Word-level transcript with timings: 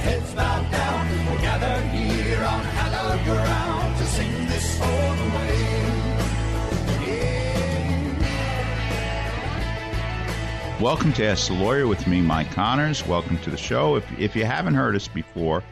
heads 0.00 0.34
bowed 0.34 0.70
down. 0.70 1.08
We're 1.26 1.40
here 1.90 2.42
on 2.42 2.64
hallowed 2.64 3.24
ground 3.24 3.96
to 3.98 4.04
sing 4.04 4.46
this 4.46 4.78
song 4.78 5.18
away. 5.18 5.80
Welcome 10.80 11.12
to 11.14 11.26
Ask 11.26 11.48
the 11.48 11.54
Lawyer 11.54 11.86
with 11.86 12.06
me, 12.06 12.22
Mike 12.22 12.50
Connors. 12.52 13.06
Welcome 13.06 13.36
to 13.40 13.50
the 13.50 13.58
show. 13.58 13.96
If, 13.96 14.18
if 14.18 14.34
you 14.34 14.46
haven't 14.46 14.74
heard 14.74 14.96
us 14.96 15.08
before, 15.08 15.62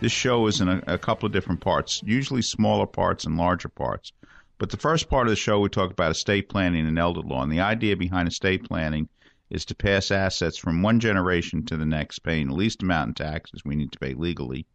this 0.00 0.10
show 0.10 0.48
is 0.48 0.60
in 0.60 0.68
a, 0.68 0.82
a 0.88 0.98
couple 0.98 1.26
of 1.26 1.32
different 1.32 1.60
parts, 1.60 2.02
usually 2.04 2.42
smaller 2.42 2.86
parts 2.86 3.24
and 3.24 3.36
larger 3.36 3.68
parts. 3.68 4.12
But 4.58 4.70
the 4.70 4.76
first 4.76 5.08
part 5.08 5.28
of 5.28 5.30
the 5.30 5.36
show, 5.36 5.60
we 5.60 5.68
talk 5.68 5.92
about 5.92 6.10
estate 6.10 6.48
planning 6.48 6.86
and 6.86 6.98
elder 6.98 7.20
law. 7.20 7.44
And 7.44 7.52
the 7.52 7.60
idea 7.60 7.96
behind 7.96 8.26
estate 8.26 8.64
planning 8.64 9.08
is 9.50 9.64
to 9.66 9.74
pass 9.74 10.10
assets 10.10 10.58
from 10.58 10.82
one 10.82 11.00
generation 11.00 11.64
to 11.66 11.76
the 11.76 11.86
next, 11.86 12.20
paying 12.20 12.48
the 12.48 12.54
least 12.54 12.82
amount 12.82 13.08
in 13.08 13.14
taxes 13.14 13.62
we 13.64 13.76
need 13.76 13.92
to 13.92 13.98
pay 13.98 14.14
legally, 14.14 14.66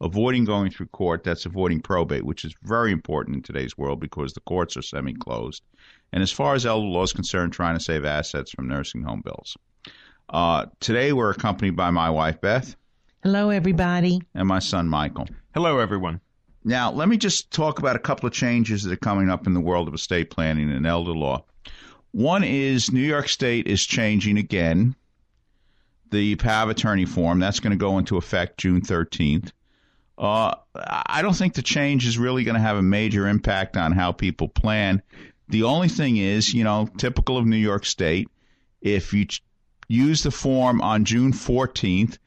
avoiding 0.00 0.44
going 0.44 0.70
through 0.70 0.86
court, 0.86 1.24
that's 1.24 1.46
avoiding 1.46 1.80
probate, 1.80 2.24
which 2.24 2.44
is 2.44 2.54
very 2.62 2.92
important 2.92 3.36
in 3.36 3.42
today's 3.42 3.76
world 3.76 4.00
because 4.00 4.32
the 4.32 4.40
courts 4.40 4.76
are 4.76 4.82
semi 4.82 5.14
closed. 5.14 5.62
And 6.12 6.22
as 6.22 6.32
far 6.32 6.54
as 6.54 6.66
elder 6.66 6.86
law 6.86 7.02
is 7.02 7.12
concerned, 7.12 7.52
trying 7.52 7.76
to 7.76 7.84
save 7.84 8.04
assets 8.04 8.50
from 8.50 8.68
nursing 8.68 9.02
home 9.02 9.22
bills. 9.24 9.56
Uh, 10.28 10.66
today 10.80 11.12
we're 11.12 11.30
accompanied 11.30 11.76
by 11.76 11.90
my 11.90 12.10
wife, 12.10 12.40
Beth. 12.40 12.76
Hello, 13.22 13.50
everybody. 13.50 14.20
And 14.34 14.46
my 14.46 14.58
son, 14.58 14.88
Michael. 14.88 15.26
Hello, 15.54 15.78
everyone. 15.78 16.20
Now, 16.64 16.92
let 16.92 17.08
me 17.08 17.16
just 17.16 17.50
talk 17.50 17.78
about 17.78 17.96
a 17.96 18.00
couple 18.00 18.26
of 18.26 18.32
changes 18.32 18.82
that 18.82 18.92
are 18.92 18.96
coming 18.96 19.30
up 19.30 19.46
in 19.46 19.54
the 19.54 19.60
world 19.60 19.88
of 19.88 19.94
estate 19.94 20.30
planning 20.30 20.70
and 20.70 20.86
elder 20.86 21.12
law. 21.12 21.44
One 22.18 22.42
is 22.42 22.90
New 22.90 23.06
York 23.06 23.28
State 23.28 23.68
is 23.68 23.86
changing 23.86 24.38
again 24.38 24.96
the 26.10 26.36
of 26.42 26.68
attorney 26.68 27.04
form. 27.04 27.38
That's 27.38 27.60
going 27.60 27.70
to 27.70 27.76
go 27.76 27.96
into 27.96 28.16
effect 28.16 28.58
June 28.58 28.80
13th. 28.80 29.52
Uh, 30.18 30.56
I 30.74 31.22
don't 31.22 31.36
think 31.36 31.54
the 31.54 31.62
change 31.62 32.08
is 32.08 32.18
really 32.18 32.42
going 32.42 32.56
to 32.56 32.60
have 32.60 32.76
a 32.76 32.82
major 32.82 33.28
impact 33.28 33.76
on 33.76 33.92
how 33.92 34.10
people 34.10 34.48
plan. 34.48 35.00
The 35.48 35.62
only 35.62 35.86
thing 35.86 36.16
is, 36.16 36.52
you 36.52 36.64
know, 36.64 36.88
typical 36.98 37.38
of 37.38 37.46
New 37.46 37.54
York 37.54 37.86
State, 37.86 38.28
if 38.82 39.12
you 39.12 39.26
ch- 39.26 39.40
use 39.86 40.24
the 40.24 40.32
form 40.32 40.80
on 40.80 41.04
June 41.04 41.32
14th, 41.32 42.18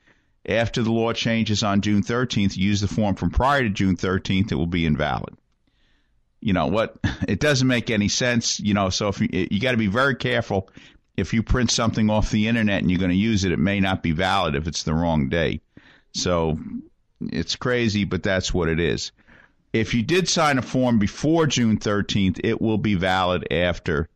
after 0.48 0.84
the 0.84 0.92
law 0.94 1.12
changes 1.12 1.64
on 1.64 1.82
June 1.82 2.02
13th, 2.02 2.56
use 2.56 2.80
the 2.80 2.88
form 2.88 3.16
from 3.16 3.30
prior 3.30 3.64
to 3.64 3.70
June 3.70 3.98
13th, 3.98 4.54
it 4.54 4.56
will 4.56 4.68
be 4.68 4.86
invalid 4.86 5.36
you 6.42 6.54
know 6.54 6.68
what 6.68 6.96
it 7.28 7.40
doesn't 7.40 7.68
make 7.68 7.90
any 7.90 8.08
sense 8.08 8.60
you 8.60 8.74
know 8.74 8.90
so 8.90 9.08
if 9.08 9.22
you, 9.22 9.30
you 9.32 9.60
got 9.60 9.72
to 9.72 9.78
be 9.78 9.88
very 9.88 10.16
careful. 10.16 10.70
If 11.18 11.34
you 11.34 11.44
print 11.44 11.70
something 11.70 12.10
off 12.10 12.32
the 12.32 12.48
internet 12.48 12.82
and 12.82 12.90
you're 12.90 13.00
going 13.00 13.12
to 13.12 13.18
use 13.18 13.44
it 13.44 13.52
it 13.52 13.60
may 13.60 13.80
not 13.80 14.02
be 14.02 14.12
valid 14.12 14.56
if 14.56 14.68
it's 14.68 14.84
the 14.84 14.94
wrong 14.94 15.30
day. 15.30 15.62
So 16.14 16.58
it's 17.22 17.56
crazy 17.56 18.04
but 18.04 18.24
that's 18.24 18.54
what 18.54 18.68
it 18.68 18.80
is. 18.80 19.12
If 19.72 19.94
you 19.94 20.04
did 20.04 20.28
sign 20.28 20.58
a 20.58 20.62
form 20.62 21.00
before 21.00 21.48
June 21.48 21.78
13th 21.78 22.42
it 22.44 22.60
will 22.60 22.80
be 22.80 22.96
valid 22.96 23.48
after 23.52 24.10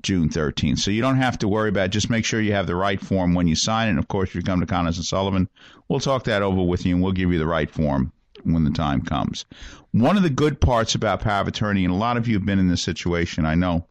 June 0.00 0.30
13th 0.30 0.78
so 0.78 0.90
you 0.90 1.02
don't 1.02 1.18
have 1.18 1.38
to 1.38 1.48
worry 1.48 1.68
about 1.68 1.86
it. 1.86 1.90
just 1.90 2.08
make 2.08 2.24
sure 2.24 2.40
you 2.40 2.54
have 2.54 2.66
the 2.66 2.74
right 2.74 3.00
form 3.00 3.34
when 3.34 3.46
you 3.46 3.54
sign 3.54 3.88
it. 3.88 3.90
And 3.90 3.98
of 3.98 4.08
course 4.08 4.30
if 4.30 4.34
you 4.36 4.42
come 4.42 4.60
to 4.60 4.66
Connors 4.66 4.96
and 4.96 5.04
Sullivan 5.04 5.48
we'll 5.88 6.00
talk 6.00 6.24
that 6.24 6.40
over 6.40 6.62
with 6.62 6.86
you 6.86 6.94
and 6.94 7.04
we'll 7.04 7.12
give 7.12 7.30
you 7.30 7.38
the 7.38 7.46
right 7.46 7.70
form 7.70 8.12
when 8.44 8.64
the 8.64 8.70
time 8.70 9.02
comes. 9.02 9.44
One 9.92 10.16
of 10.16 10.22
the 10.22 10.30
good 10.30 10.60
parts 10.60 10.94
about 10.94 11.20
power 11.20 11.42
of 11.42 11.48
attorney, 11.48 11.84
and 11.84 11.92
a 11.92 11.96
lot 11.96 12.16
of 12.16 12.26
you 12.28 12.34
have 12.34 12.46
been 12.46 12.58
in 12.58 12.68
this 12.68 12.82
situation, 12.82 13.44
I 13.44 13.54
know, 13.54 13.86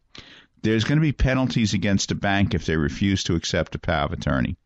there's 0.64 0.84
going 0.84 0.98
to 0.98 1.02
be 1.02 1.12
penalties 1.12 1.74
against 1.74 2.12
a 2.12 2.16
bank 2.16 2.54
if 2.54 2.66
they 2.66 2.78
refuse 2.78 3.24
to 3.24 3.36
accept 3.36 3.76
a 3.76 3.80
power 3.80 4.06
of 4.06 4.14
attorney. 4.14 4.58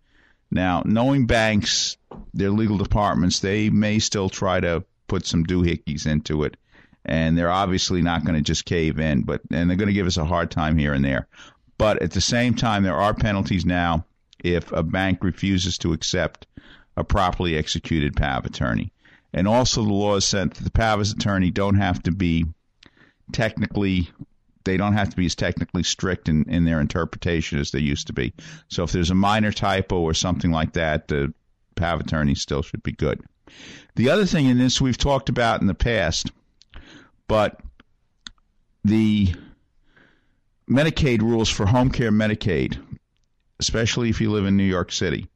Now, 0.52 0.84
knowing 0.86 1.26
banks, 1.26 1.98
their 2.34 2.52
legal 2.52 2.78
departments, 2.78 3.40
they 3.40 3.70
may 3.70 4.00
still 4.00 4.30
try 4.30 4.60
to 4.60 4.86
put 5.08 5.26
some 5.26 5.46
doohickeys 5.46 6.06
into 6.06 6.44
it, 6.44 6.58
and 7.04 7.38
they're 7.38 7.52
obviously 7.52 8.02
not 8.02 8.24
going 8.24 8.36
to 8.36 8.42
just 8.42 8.66
cave 8.66 9.00
in, 9.00 9.24
but 9.24 9.42
and 9.52 9.70
they're 9.70 9.78
going 9.78 9.88
to 9.88 9.94
give 9.94 10.08
us 10.08 10.18
a 10.18 10.26
hard 10.26 10.52
time 10.52 10.78
here 10.78 10.94
and 10.94 11.04
there. 11.04 11.28
But 11.78 12.02
at 12.02 12.12
the 12.12 12.22
same 12.22 12.56
time, 12.56 12.84
there 12.84 12.96
are 12.96 13.14
penalties 13.14 13.66
now 13.66 14.06
if 14.44 14.72
a 14.72 14.84
bank 14.84 15.24
refuses 15.24 15.78
to 15.80 15.94
accept 15.94 16.48
a 16.98 17.04
properly 17.04 17.58
executed 17.58 18.16
power 18.16 18.40
of 18.40 18.46
attorney. 18.46 18.94
And 19.36 19.50
also, 19.50 19.84
the 19.84 19.94
law 19.94 20.18
set 20.20 20.54
that 20.54 20.64
the 20.64 20.72
of 20.72 21.12
attorney 21.12 21.52
don't 21.52 21.76
have 21.76 22.02
to 22.04 22.12
be 22.12 22.46
technically 23.32 24.10
they 24.64 24.78
don't 24.78 24.94
have 24.94 25.10
to 25.10 25.16
be 25.16 25.28
as 25.28 25.36
technically 25.36 25.84
strict 25.84 26.28
in, 26.28 26.50
in 26.50 26.66
their 26.66 26.82
interpretation 26.82 27.60
as 27.60 27.70
they 27.70 27.80
used 27.80 28.08
to 28.08 28.14
be. 28.14 28.34
So 28.68 28.84
if 28.84 28.92
there's 28.92 29.12
a 29.12 29.16
minor 29.16 29.52
typo 29.52 30.00
or 30.00 30.16
something 30.16 30.50
like 30.50 30.74
that, 30.74 31.08
the 31.08 31.34
of 31.94 32.00
attorney 32.00 32.34
still 32.34 32.64
should 32.64 32.82
be 32.82 32.94
good. 32.94 33.22
The 33.96 34.10
other 34.10 34.26
thing 34.26 34.48
in 34.48 34.58
this 34.58 34.82
we've 34.82 34.98
talked 34.98 35.30
about 35.30 35.62
in 35.62 35.68
the 35.68 35.76
past, 35.76 36.32
but 37.28 37.60
the 38.84 39.36
Medicaid 40.68 41.22
rules 41.22 41.50
for 41.50 41.68
home 41.68 41.92
care 41.92 42.12
Medicaid, 42.12 42.82
especially 43.60 44.10
if 44.10 44.20
you 44.20 44.32
live 44.32 44.48
in 44.48 44.58
New 44.58 44.64
York 44.64 44.92
City, 44.92 45.28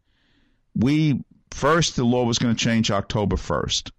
we 0.75 1.21
first 1.59 1.97
the 1.97 2.05
law 2.05 2.23
was 2.23 2.39
going 2.39 2.55
to 2.55 2.63
change 2.63 2.89
October 2.89 3.35
1st. 3.35 3.91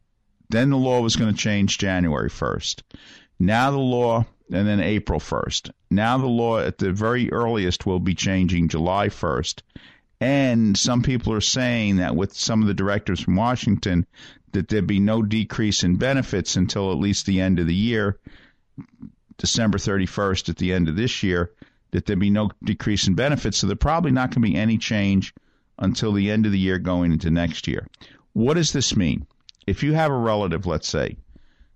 Then 0.49 0.71
the 0.71 0.79
law 0.79 1.03
was 1.03 1.17
going 1.17 1.31
to 1.31 1.39
change 1.39 1.77
January 1.77 2.31
1st. 2.31 2.83
Now 3.39 3.71
the 3.71 3.77
law, 3.77 4.25
and 4.51 4.67
then 4.67 4.81
April 4.81 5.21
1st. 5.21 5.71
Now 5.91 6.17
the 6.17 6.27
law 6.27 6.61
at 6.61 6.79
the 6.79 6.91
very 6.91 7.31
earliest 7.31 7.85
will 7.85 8.01
be 8.01 8.15
changing 8.15 8.69
July 8.69 9.09
1st. 9.09 9.61
And 10.23 10.77
some 10.77 11.03
people 11.03 11.35
are 11.35 11.43
saying 11.43 11.97
that 11.97 12.17
with 12.17 12.35
some 12.35 12.63
of 12.63 12.69
the 12.69 12.75
directors 12.75 13.21
from 13.21 13.37
Washington, 13.37 14.07
that 14.53 14.69
there'd 14.69 14.87
be 14.87 14.99
no 14.99 15.23
decrease 15.23 15.85
in 15.85 15.97
benefits 15.97 16.57
until 16.57 16.91
at 16.91 16.99
least 16.99 17.27
the 17.27 17.43
end 17.43 17.59
of 17.59 17.67
the 17.67 17.75
year, 17.75 18.19
December 19.37 19.77
31st 19.77 20.49
at 20.49 20.57
the 20.57 20.73
end 20.73 20.89
of 20.89 20.97
this 20.97 21.23
year, 21.23 21.53
that 21.91 22.07
there'd 22.07 22.19
be 22.19 22.31
no 22.31 22.51
decrease 22.65 23.07
in 23.07 23.15
benefits. 23.15 23.59
So 23.59 23.67
there's 23.67 23.79
probably 23.79 24.13
not 24.13 24.31
going 24.31 24.43
to 24.43 24.49
be 24.49 24.57
any 24.57 24.79
change 24.79 25.35
until 25.81 26.13
the 26.13 26.31
end 26.31 26.47
of 26.47 26.53
the 26.53 26.59
year 26.59 26.79
going 26.79 27.13
into 27.13 27.31
next 27.31 27.67
year. 27.67 27.87
What 28.33 28.55
does 28.55 28.73
this 28.73 28.95
mean? 28.95 29.27
If 29.67 29.83
you 29.83 29.93
have 29.95 30.11
a 30.11 30.17
relative, 30.17 30.67
let's 30.67 30.89
say, 30.89 31.17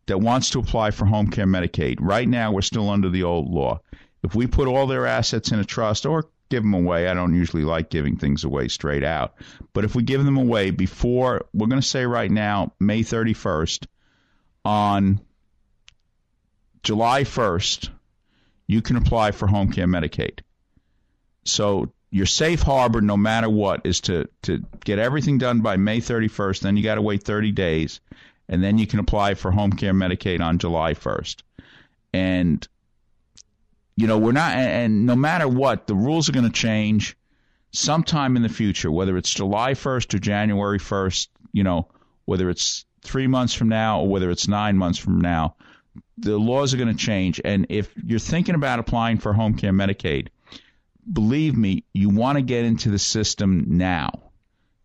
that 0.06 0.20
wants 0.20 0.50
to 0.50 0.58
apply 0.58 0.90
for 0.90 1.06
home 1.06 1.28
care 1.28 1.46
Medicaid, 1.46 1.96
right 2.00 2.28
now 2.28 2.52
we're 2.52 2.62
still 2.62 2.90
under 2.90 3.08
the 3.08 3.22
old 3.22 3.50
law. 3.50 3.80
If 4.22 4.34
we 4.34 4.46
put 4.46 4.68
all 4.68 4.86
their 4.86 5.06
assets 5.06 5.50
in 5.52 5.58
a 5.58 5.64
trust 5.64 6.06
or 6.06 6.28
give 6.50 6.62
them 6.62 6.74
away, 6.74 7.08
I 7.08 7.14
don't 7.14 7.34
usually 7.34 7.64
like 7.64 7.90
giving 7.90 8.16
things 8.16 8.44
away 8.44 8.68
straight 8.68 9.02
out, 9.02 9.34
but 9.72 9.84
if 9.84 9.94
we 9.94 10.02
give 10.02 10.24
them 10.24 10.36
away 10.36 10.70
before, 10.70 11.46
we're 11.52 11.66
going 11.66 11.80
to 11.80 11.86
say 11.86 12.04
right 12.06 12.30
now, 12.30 12.72
May 12.78 13.00
31st, 13.00 13.86
on 14.64 15.20
July 16.82 17.22
1st, 17.22 17.88
you 18.66 18.82
can 18.82 18.96
apply 18.96 19.30
for 19.30 19.46
home 19.46 19.72
care 19.72 19.86
Medicaid. 19.86 20.40
So 21.44 21.92
your 22.14 22.26
safe 22.26 22.62
harbor, 22.62 23.00
no 23.00 23.16
matter 23.16 23.50
what, 23.50 23.80
is 23.82 24.00
to 24.02 24.28
to 24.42 24.64
get 24.84 25.00
everything 25.00 25.36
done 25.36 25.62
by 25.62 25.76
May 25.76 25.98
31st. 25.98 26.60
Then 26.60 26.76
you 26.76 26.84
got 26.84 26.94
to 26.94 27.02
wait 27.02 27.24
30 27.24 27.50
days, 27.50 27.98
and 28.48 28.62
then 28.62 28.78
you 28.78 28.86
can 28.86 29.00
apply 29.00 29.34
for 29.34 29.50
home 29.50 29.72
care 29.72 29.92
Medicaid 29.92 30.40
on 30.40 30.58
July 30.58 30.94
1st. 30.94 31.42
And 32.12 32.68
you 33.96 34.06
know 34.06 34.16
we're 34.18 34.30
not, 34.30 34.56
and, 34.56 35.06
no 35.06 35.16
matter 35.16 35.48
what, 35.48 35.88
the 35.88 35.96
rules 35.96 36.28
are 36.28 36.32
going 36.32 36.46
to 36.46 36.52
change 36.52 37.16
sometime 37.72 38.36
in 38.36 38.44
the 38.44 38.48
future, 38.48 38.92
whether 38.92 39.16
it's 39.16 39.34
July 39.34 39.72
1st 39.72 40.14
or 40.14 40.18
January 40.20 40.78
1st. 40.78 41.26
You 41.52 41.64
know 41.64 41.88
whether 42.26 42.48
it's 42.48 42.84
three 43.02 43.26
months 43.26 43.54
from 43.54 43.68
now 43.68 44.02
or 44.02 44.08
whether 44.08 44.30
it's 44.30 44.46
nine 44.46 44.76
months 44.76 45.00
from 45.00 45.20
now. 45.20 45.56
The 46.18 46.38
laws 46.38 46.74
are 46.74 46.76
going 46.76 46.96
to 46.96 47.04
change, 47.06 47.40
and 47.44 47.66
if 47.70 47.90
you're 48.06 48.20
thinking 48.20 48.54
about 48.54 48.78
applying 48.78 49.18
for 49.18 49.32
home 49.32 49.54
care 49.54 49.72
Medicaid, 49.72 50.28
believe 51.10 51.56
me, 51.56 51.84
you 51.92 52.08
want 52.08 52.36
to 52.36 52.42
get 52.42 52.64
into 52.64 52.90
the 52.90 52.98
system 52.98 53.64
now. 53.78 54.10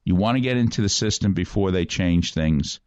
You 0.04 0.16
want 0.16 0.38
to 0.38 0.42
get 0.42 0.58
into 0.58 0.82
the 0.82 0.90
system 0.90 1.34
before 1.34 1.72
they 1.72 1.86
change 1.86 2.34
things 2.34 2.80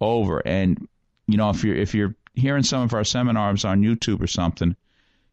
over. 0.00 0.42
And 0.44 0.88
you 1.26 1.36
know, 1.36 1.50
if 1.50 1.64
you're 1.64 1.76
if 1.76 1.94
you're 1.94 2.14
hearing 2.34 2.62
some 2.62 2.82
of 2.82 2.94
our 2.94 3.04
seminars 3.04 3.64
on 3.64 3.82
YouTube 3.82 4.22
or 4.22 4.26
something, 4.26 4.76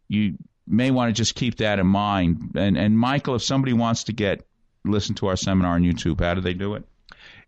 you 0.08 0.38
may 0.68 0.92
want 0.92 1.10
to 1.10 1.20
just 1.20 1.36
keep 1.36 1.58
that 1.58 1.80
in 1.80 1.88
mind. 1.88 2.52
And 2.56 2.78
and 2.78 2.98
Michael, 2.98 3.36
if 3.36 3.44
somebody 3.44 3.74
wants 3.74 4.06
to 4.06 4.14
get 4.14 4.46
listen 4.86 5.16
to 5.16 5.28
our 5.28 5.36
seminar 5.36 5.76
on 5.76 5.84
YouTube, 5.84 6.20
how 6.20 6.34
do 6.34 6.42
they 6.42 6.54
do 6.54 6.76
it? 6.76 6.86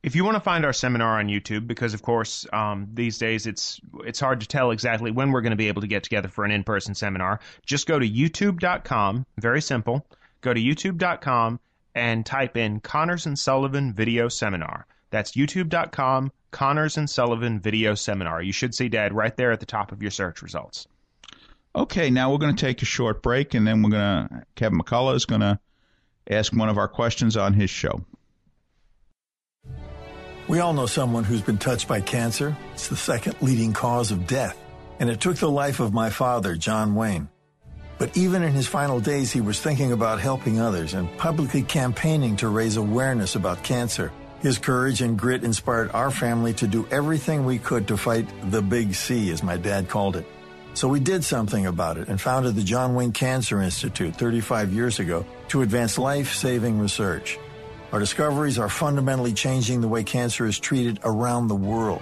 If 0.04 0.16
you 0.16 0.26
want 0.26 0.36
to 0.36 0.42
find 0.42 0.66
our 0.66 0.74
seminar 0.74 1.20
on 1.20 1.28
YouTube, 1.28 1.68
because 1.68 1.94
of 1.94 2.02
course 2.02 2.48
um, 2.52 2.88
these 2.94 3.20
days 3.20 3.46
it's 3.46 3.80
it's 4.04 4.20
hard 4.20 4.42
to 4.42 4.48
tell 4.48 4.72
exactly 4.72 5.12
when 5.12 5.32
we're 5.32 5.42
going 5.42 5.52
to 5.52 5.58
be 5.58 5.68
able 5.68 5.82
to 5.82 5.88
get 5.88 6.04
together 6.04 6.28
for 6.28 6.44
an 6.44 6.52
in-person 6.52 6.96
seminar, 6.96 7.40
just 7.66 7.88
go 7.88 8.00
to 8.00 8.10
YouTube.com. 8.10 9.26
Very 9.38 9.62
simple. 9.62 10.06
Go 10.42 10.54
to 10.54 10.60
YouTube.com 10.60 11.60
and 11.94 12.26
type 12.26 12.58
in 12.58 12.80
Connors 12.80 13.28
and 13.28 13.38
Sullivan 13.38 13.94
Video 13.94 14.28
Seminar. 14.28 14.88
That's 15.12 15.34
YouTube.com 15.34 16.32
Connors 16.52 16.98
and 16.98 17.10
Sullivan 17.10 17.60
Video 17.60 17.96
Seminar. 17.96 18.42
You 18.42 18.52
should 18.52 18.74
see 18.74 18.90
Dad 18.90 19.14
right 19.14 19.36
there 19.38 19.52
at 19.52 19.60
the 19.60 19.66
top 19.66 19.92
of 19.92 20.02
your 20.02 20.12
search 20.12 20.42
results. 20.42 20.88
Okay, 21.76 22.10
now 22.10 22.32
we're 22.32 22.38
going 22.38 22.56
to 22.56 22.66
take 22.66 22.82
a 22.82 22.86
short 22.86 23.22
break, 23.22 23.54
and 23.54 23.66
then 23.66 23.82
we're 23.82 23.92
going 23.92 24.28
to 24.28 24.46
Kevin 24.56 24.80
McCullough 24.80 25.16
is 25.16 25.26
going 25.26 25.42
to 25.42 25.60
ask 26.30 26.54
one 26.54 26.70
of 26.70 26.78
our 26.78 26.88
questions 26.88 27.38
on 27.38 27.54
his 27.54 27.70
show. 27.70 28.02
We 30.52 30.60
all 30.60 30.74
know 30.74 30.86
someone 30.86 31.24
who's 31.24 31.42
been 31.42 31.60
touched 31.60 31.88
by 31.88 32.02
cancer. 32.02 32.58
It's 32.74 32.90
the 32.90 32.98
second 32.98 33.42
leading 33.42 33.72
cause 33.72 34.12
of 34.12 34.28
death. 34.28 34.60
And 35.00 35.10
it 35.10 35.22
took 35.22 35.38
the 35.38 35.50
life 35.50 35.80
of 35.80 35.94
my 35.94 36.10
father, 36.10 36.58
John 36.58 36.94
Wayne. 36.94 37.30
But 37.98 38.18
even 38.18 38.44
in 38.44 38.52
his 38.52 38.68
final 38.68 39.00
days, 39.00 39.32
he 39.32 39.40
was 39.40 39.62
thinking 39.62 39.94
about 39.94 40.20
helping 40.20 40.60
others 40.60 40.94
and 40.94 41.08
publicly 41.18 41.62
campaigning 41.62 42.36
to 42.36 42.50
raise 42.50 42.76
awareness 42.76 43.36
about 43.36 43.64
cancer. 43.64 44.12
His 44.42 44.58
courage 44.58 45.02
and 45.02 45.18
grit 45.18 45.46
inspired 45.46 45.90
our 45.94 46.12
family 46.12 46.54
to 46.56 46.68
do 46.68 46.86
everything 46.92 47.46
we 47.46 47.58
could 47.58 47.88
to 47.88 47.96
fight 47.96 48.28
the 48.52 48.62
big 48.62 48.94
C, 48.94 49.32
as 49.32 49.44
my 49.44 49.56
dad 49.56 49.88
called 49.88 50.18
it. 50.18 50.26
So 50.74 50.90
we 50.90 51.00
did 51.00 51.24
something 51.24 51.66
about 51.66 51.98
it 51.98 52.10
and 52.10 52.20
founded 52.20 52.56
the 52.56 52.64
John 52.64 52.94
Wayne 52.94 53.14
Cancer 53.14 53.62
Institute 53.62 54.18
35 54.18 54.74
years 54.74 55.00
ago 55.00 55.26
to 55.48 55.62
advance 55.62 55.98
life 55.98 56.34
saving 56.34 56.78
research. 56.78 57.40
Our 57.92 58.00
discoveries 58.00 58.58
are 58.58 58.70
fundamentally 58.70 59.34
changing 59.34 59.82
the 59.82 59.90
way 59.90 60.06
cancer 60.06 60.46
is 60.46 60.58
treated 60.58 61.02
around 61.04 61.50
the 61.50 61.56
world. 61.56 62.02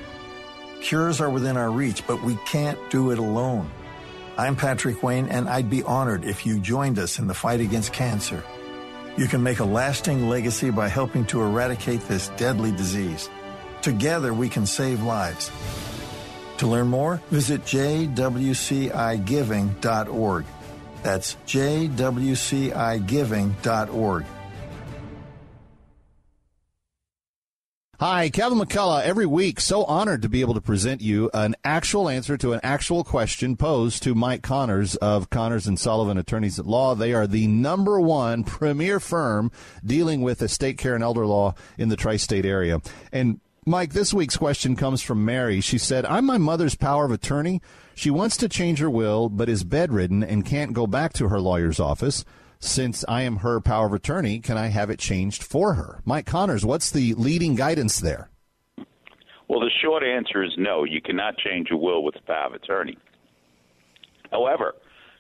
Cures 0.81 1.19
are 1.19 1.31
within 1.31 1.57
our 1.57 1.71
reach, 1.71 2.05
but 2.05 2.21
we 2.21 2.35
can't 2.45 2.77
do 2.91 3.09
it 3.09 3.17
alone. 3.17 3.71
I'm 4.37 4.55
Patrick 4.55 5.01
Wayne, 5.01 5.29
and 5.29 5.49
I'd 5.49 5.69
be 5.69 5.81
honored 5.81 6.25
if 6.25 6.45
you 6.45 6.59
joined 6.59 6.99
us 6.99 7.17
in 7.17 7.25
the 7.25 7.33
fight 7.33 7.59
against 7.59 7.91
cancer. 7.91 8.43
You 9.17 9.27
can 9.27 9.41
make 9.41 9.57
a 9.59 9.65
lasting 9.65 10.29
legacy 10.29 10.69
by 10.69 10.89
helping 10.89 11.25
to 11.25 11.41
eradicate 11.41 12.07
this 12.07 12.29
deadly 12.37 12.71
disease. 12.71 13.27
Together, 13.81 14.31
we 14.31 14.47
can 14.47 14.67
save 14.67 15.01
lives. 15.01 15.49
To 16.59 16.67
learn 16.67 16.87
more, 16.87 17.19
visit 17.31 17.63
jwcigiving.org. 17.63 20.45
That's 21.01 21.35
jwcigiving.org. 21.47 24.25
Hi, 28.01 28.29
Kevin 28.29 28.59
McCullough. 28.59 29.03
Every 29.03 29.25
week, 29.25 29.59
so 29.59 29.83
honored 29.83 30.21
to 30.21 30.29
be 30.29 30.39
able 30.39 30.53
to 30.53 30.61
present 30.61 31.01
you 31.01 31.29
an 31.33 31.57
actual 31.65 32.07
answer 32.07 32.37
to 32.37 32.53
an 32.53 32.61
actual 32.63 33.03
question 33.03 33.57
posed 33.57 34.03
to 34.03 34.15
Mike 34.15 34.41
Connors 34.41 34.95
of 34.95 35.29
Connors 35.29 35.67
and 35.67 35.77
Sullivan 35.77 36.17
Attorneys 36.17 36.57
at 36.59 36.65
Law. 36.65 36.95
They 36.95 37.11
are 37.11 37.27
the 37.27 37.47
number 37.47 37.99
one 37.99 38.45
premier 38.45 39.01
firm 39.01 39.51
dealing 39.83 40.21
with 40.21 40.41
estate 40.41 40.77
care 40.77 40.95
and 40.95 41.03
elder 41.03 41.25
law 41.25 41.55
in 41.77 41.89
the 41.89 41.97
tri-state 41.97 42.45
area. 42.45 42.79
And 43.11 43.41
Mike, 43.65 43.91
this 43.91 44.13
week's 44.13 44.37
question 44.37 44.77
comes 44.77 45.01
from 45.01 45.25
Mary. 45.25 45.59
She 45.59 45.77
said, 45.77 46.05
I'm 46.05 46.25
my 46.25 46.37
mother's 46.37 46.75
power 46.75 47.03
of 47.03 47.11
attorney. 47.11 47.61
She 47.95 48.11
wants 48.11 48.37
to 48.37 48.47
change 48.47 48.79
her 48.79 48.89
will, 48.89 49.27
but 49.27 49.49
is 49.49 49.65
bedridden 49.65 50.23
and 50.23 50.45
can't 50.45 50.71
go 50.71 50.87
back 50.87 51.11
to 51.15 51.27
her 51.27 51.41
lawyer's 51.41 51.81
office 51.81 52.23
since 52.59 53.05
I 53.07 53.21
am 53.23 53.37
her 53.37 53.61
power 53.61 53.87
of 53.87 53.93
attorney, 53.93 54.39
can 54.39 54.57
I 54.57 54.67
have 54.67 54.89
it 54.89 54.99
changed 54.99 55.43
for 55.43 55.75
her? 55.75 56.01
Mike 56.05 56.25
Connors, 56.25 56.65
what's 56.65 56.91
the 56.91 57.13
leading 57.15 57.55
guidance 57.55 57.99
there? 57.99 58.29
Well, 59.47 59.61
the 59.61 59.71
short 59.81 60.03
answer 60.03 60.43
is 60.43 60.51
no. 60.57 60.83
You 60.83 61.01
cannot 61.01 61.37
change 61.37 61.69
a 61.71 61.77
will 61.77 62.03
with 62.03 62.15
a 62.15 62.21
power 62.21 62.47
of 62.47 62.53
attorney. 62.53 62.97
However, 64.31 64.75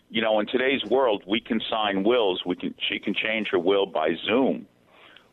you 0.09 0.21
know, 0.21 0.39
in 0.39 0.47
today's 0.47 0.83
world, 0.89 1.23
we 1.27 1.39
can 1.39 1.61
sign 1.69 2.03
wills. 2.03 2.43
We 2.45 2.55
can 2.55 2.75
she 2.89 2.99
can 2.99 3.13
change 3.13 3.47
her 3.51 3.59
will 3.59 3.85
by 3.85 4.09
Zoom, 4.25 4.67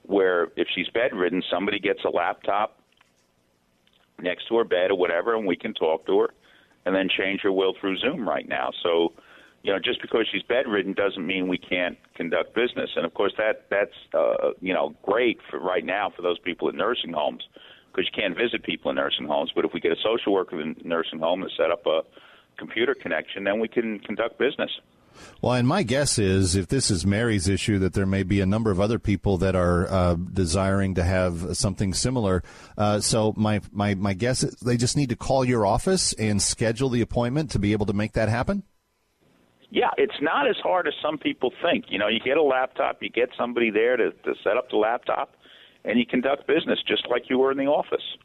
where 0.04 0.44
if 0.56 0.68
she's 0.74 0.88
bedridden, 0.88 1.42
somebody 1.50 1.78
gets 1.78 2.00
a 2.04 2.10
laptop 2.10 2.78
next 4.18 4.48
to 4.48 4.56
her 4.56 4.64
bed 4.64 4.90
or 4.90 4.98
whatever, 4.98 5.34
and 5.34 5.46
we 5.46 5.56
can 5.56 5.74
talk 5.74 6.06
to 6.06 6.20
her, 6.20 6.28
and 6.86 6.94
then 6.94 7.08
change 7.08 7.40
her 7.42 7.52
will 7.52 7.74
through 7.78 7.98
Zoom 7.98 8.26
right 8.26 8.48
now. 8.48 8.70
So 8.82 9.12
you 9.66 9.72
know, 9.72 9.80
just 9.80 10.00
because 10.00 10.28
she's 10.30 10.44
bedridden 10.44 10.92
doesn't 10.92 11.26
mean 11.26 11.48
we 11.48 11.58
can't 11.58 11.98
conduct 12.14 12.54
business. 12.54 12.88
And 12.94 13.04
of 13.04 13.12
course, 13.14 13.32
that 13.36 13.66
that's 13.68 13.90
uh, 14.14 14.52
you 14.60 14.72
know 14.72 14.94
great 15.02 15.40
for 15.50 15.58
right 15.58 15.84
now 15.84 16.08
for 16.14 16.22
those 16.22 16.38
people 16.38 16.68
in 16.68 16.76
nursing 16.76 17.12
homes 17.12 17.42
because 17.90 18.08
you 18.08 18.22
can't 18.22 18.36
visit 18.36 18.62
people 18.62 18.90
in 18.90 18.96
nursing 18.96 19.26
homes. 19.26 19.50
But 19.52 19.64
if 19.64 19.72
we 19.74 19.80
get 19.80 19.90
a 19.90 19.96
social 19.96 20.32
worker 20.32 20.60
in 20.60 20.76
nursing 20.84 21.18
home 21.18 21.40
to 21.40 21.48
set 21.56 21.72
up 21.72 21.84
a 21.84 22.02
computer 22.56 22.94
connection, 22.94 23.42
then 23.42 23.58
we 23.58 23.66
can 23.66 23.98
conduct 23.98 24.38
business. 24.38 24.70
Well, 25.42 25.54
and 25.54 25.66
my 25.66 25.82
guess 25.82 26.16
is 26.16 26.54
if 26.54 26.68
this 26.68 26.88
is 26.88 27.04
Mary's 27.04 27.48
issue, 27.48 27.80
that 27.80 27.94
there 27.94 28.06
may 28.06 28.22
be 28.22 28.40
a 28.40 28.46
number 28.46 28.70
of 28.70 28.80
other 28.80 29.00
people 29.00 29.38
that 29.38 29.56
are 29.56 29.90
uh, 29.90 30.14
desiring 30.14 30.94
to 30.94 31.02
have 31.02 31.56
something 31.56 31.92
similar. 31.92 32.44
Uh, 32.78 33.00
so 33.00 33.34
my, 33.36 33.62
my, 33.72 33.94
my 33.94 34.12
guess 34.12 34.44
is 34.44 34.54
they 34.56 34.76
just 34.76 34.96
need 34.96 35.08
to 35.08 35.16
call 35.16 35.44
your 35.44 35.66
office 35.66 36.12
and 36.12 36.40
schedule 36.40 36.90
the 36.90 37.00
appointment 37.00 37.50
to 37.52 37.58
be 37.58 37.72
able 37.72 37.86
to 37.86 37.94
make 37.94 38.12
that 38.12 38.28
happen? 38.28 38.62
Yeah, 39.70 39.90
it's 39.96 40.20
not 40.20 40.48
as 40.48 40.56
hard 40.62 40.86
as 40.86 40.94
some 41.02 41.18
people 41.18 41.52
think. 41.62 41.86
You 41.88 41.98
know, 41.98 42.08
you 42.08 42.20
get 42.20 42.36
a 42.36 42.42
laptop, 42.42 43.02
you 43.02 43.10
get 43.10 43.30
somebody 43.36 43.70
there 43.70 43.96
to, 43.96 44.10
to 44.12 44.34
set 44.42 44.56
up 44.56 44.70
the 44.70 44.76
laptop, 44.76 45.30
and 45.84 45.98
you 45.98 46.06
conduct 46.06 46.46
business 46.46 46.78
just 46.86 47.06
like 47.10 47.28
you 47.28 47.38
were 47.38 47.50
in 47.50 47.58
the 47.58 47.66
office. 47.66 48.16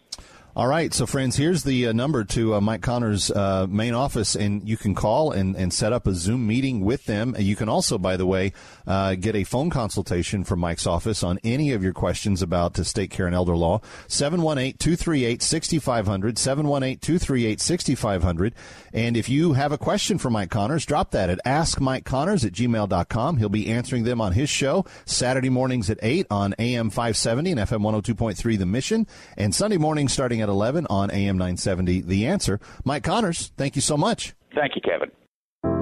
All 0.53 0.67
right, 0.67 0.93
so 0.93 1.05
friends, 1.05 1.37
here's 1.37 1.63
the 1.63 1.87
uh, 1.87 1.93
number 1.93 2.25
to 2.25 2.55
uh, 2.55 2.59
Mike 2.59 2.81
Connor's 2.81 3.31
uh, 3.31 3.67
main 3.69 3.93
office, 3.93 4.35
and 4.35 4.67
you 4.67 4.75
can 4.75 4.93
call 4.93 5.31
and, 5.31 5.55
and 5.55 5.73
set 5.73 5.93
up 5.93 6.07
a 6.07 6.13
Zoom 6.13 6.45
meeting 6.45 6.81
with 6.81 7.05
them. 7.05 7.37
You 7.39 7.55
can 7.55 7.69
also, 7.69 7.97
by 7.97 8.17
the 8.17 8.25
way, 8.25 8.51
uh, 8.85 9.15
get 9.15 9.33
a 9.33 9.45
phone 9.45 9.69
consultation 9.69 10.43
from 10.43 10.59
Mike's 10.59 10.85
office 10.85 11.23
on 11.23 11.39
any 11.45 11.71
of 11.71 11.83
your 11.83 11.93
questions 11.93 12.41
about 12.41 12.77
estate 12.77 13.11
care 13.11 13.27
and 13.27 13.33
elder 13.33 13.55
law. 13.55 13.79
718-238-6500, 14.09 16.99
718-238-6500. 16.99 18.51
And 18.91 19.15
if 19.15 19.29
you 19.29 19.53
have 19.53 19.71
a 19.71 19.77
question 19.77 20.17
for 20.17 20.29
Mike 20.29 20.49
Connors, 20.49 20.85
drop 20.85 21.11
that 21.11 21.29
at 21.29 21.39
askmikeconnors 21.45 22.45
at 22.45 22.51
gmail.com. 22.51 23.37
He'll 23.37 23.47
be 23.47 23.69
answering 23.69 24.03
them 24.03 24.19
on 24.19 24.33
his 24.33 24.49
show 24.49 24.83
Saturday 25.05 25.49
mornings 25.49 25.89
at 25.89 25.97
8 26.01 26.27
on 26.29 26.53
AM 26.59 26.89
570 26.89 27.51
and 27.51 27.59
FM 27.61 27.83
102.3 27.83 28.59
The 28.59 28.65
Mission, 28.65 29.07
and 29.37 29.55
Sunday 29.55 29.77
mornings 29.77 30.11
starting 30.11 30.40
at 30.41 30.49
11 30.49 30.87
on 30.89 31.11
AM 31.11 31.37
970 31.37 32.01
The 32.01 32.27
Answer. 32.27 32.59
Mike 32.83 33.03
Connors, 33.03 33.51
thank 33.57 33.75
you 33.75 33.81
so 33.81 33.97
much. 33.97 34.33
Thank 34.53 34.75
you, 34.75 34.81
Kevin. 34.81 35.11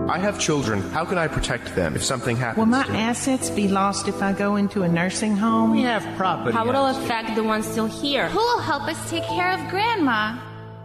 I 0.09 0.17
have 0.17 0.39
children. 0.39 0.81
How 0.91 1.05
can 1.05 1.19
I 1.19 1.27
protect 1.27 1.75
them 1.75 1.95
if 1.95 2.03
something 2.03 2.35
happens? 2.35 2.57
Will 2.57 2.65
my 2.65 2.83
assets 2.97 3.51
be 3.51 3.67
lost 3.67 4.07
if 4.07 4.23
I 4.23 4.33
go 4.33 4.55
into 4.55 4.81
a 4.81 4.87
nursing 4.89 5.35
home? 5.37 5.71
We 5.71 5.83
have 5.83 6.03
property. 6.17 6.51
How 6.57 6.65
will 6.65 6.87
it 6.87 6.97
affect 6.97 7.35
the 7.35 7.43
ones 7.43 7.67
still 7.67 7.85
here? 7.85 8.27
Who 8.29 8.39
will 8.39 8.59
help 8.59 8.83
us 8.83 9.09
take 9.09 9.23
care 9.23 9.51
of 9.51 9.69
Grandma? 9.69 10.48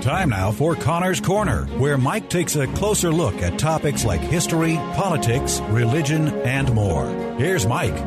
Time 0.00 0.29
now 0.29 0.53
for 0.53 0.76
Connor's 0.76 1.21
Corner, 1.21 1.65
where 1.79 1.99
Mike 1.99 2.31
takes 2.31 2.55
a 2.55 2.69
closer 2.69 3.11
look 3.11 3.35
at 3.43 3.59
topics 3.59 4.05
like 4.05 4.21
history, 4.21 4.76
politics, 4.95 5.59
religion, 5.71 6.29
and 6.43 6.73
more. 6.73 7.09
Here's 7.38 7.67
Mike. 7.67 7.99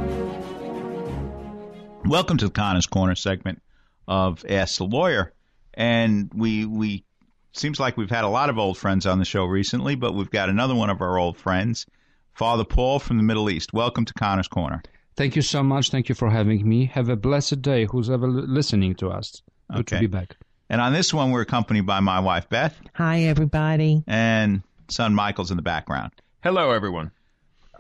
Welcome 2.06 2.38
to 2.38 2.46
the 2.46 2.52
Connor's 2.52 2.88
Corner 2.88 3.16
segment 3.16 3.62
of 4.08 4.46
Ask 4.48 4.78
the 4.78 4.86
Lawyer. 4.86 5.34
And 5.74 6.32
we 6.34 6.66
we 6.66 7.04
seems 7.52 7.80
like 7.80 7.98
we've 7.98 8.10
had 8.10 8.24
a 8.24 8.30
lot 8.30 8.50
of 8.50 8.58
old 8.58 8.78
friends 8.78 9.06
on 9.06 9.20
the 9.20 9.26
show 9.26 9.46
recently, 9.46 9.96
but 9.96 10.14
we've 10.14 10.30
got 10.32 10.50
another 10.50 10.76
one 10.76 10.90
of 10.90 11.02
our 11.02 11.18
old 11.18 11.38
friends, 11.38 11.86
Father 12.34 12.64
Paul 12.64 13.00
from 13.00 13.18
the 13.18 13.24
Middle 13.24 13.50
East. 13.50 13.74
Welcome 13.74 14.06
to 14.06 14.14
Connor's 14.14 14.48
Corner. 14.48 14.82
Thank 15.16 15.36
you 15.36 15.42
so 15.42 15.62
much. 15.64 15.90
Thank 15.90 16.08
you 16.10 16.16
for 16.16 16.30
having 16.30 16.68
me. 16.68 16.86
Have 16.86 17.10
a 17.10 17.16
blessed 17.16 17.62
day, 17.62 17.86
who's 17.86 18.10
ever 18.10 18.28
listening 18.28 18.96
to 18.96 19.10
us. 19.10 19.42
Good 19.72 19.80
Okay. 19.82 19.96
to 19.98 20.02
be 20.02 20.08
back. 20.08 20.38
And 20.70 20.80
on 20.80 20.94
this 20.94 21.14
one, 21.14 21.32
we're 21.32 21.42
accompanied 21.42 21.86
by 21.86 22.00
my 22.00 22.20
wife, 22.20 22.48
Beth, 22.48 22.80
Hi, 22.96 23.22
everybody. 23.24 24.04
and 24.08 24.62
son 24.88 25.14
Michael's 25.16 25.52
in 25.52 25.58
the 25.58 25.64
background. 25.64 26.12
Hello, 26.44 26.72
everyone. 26.72 27.12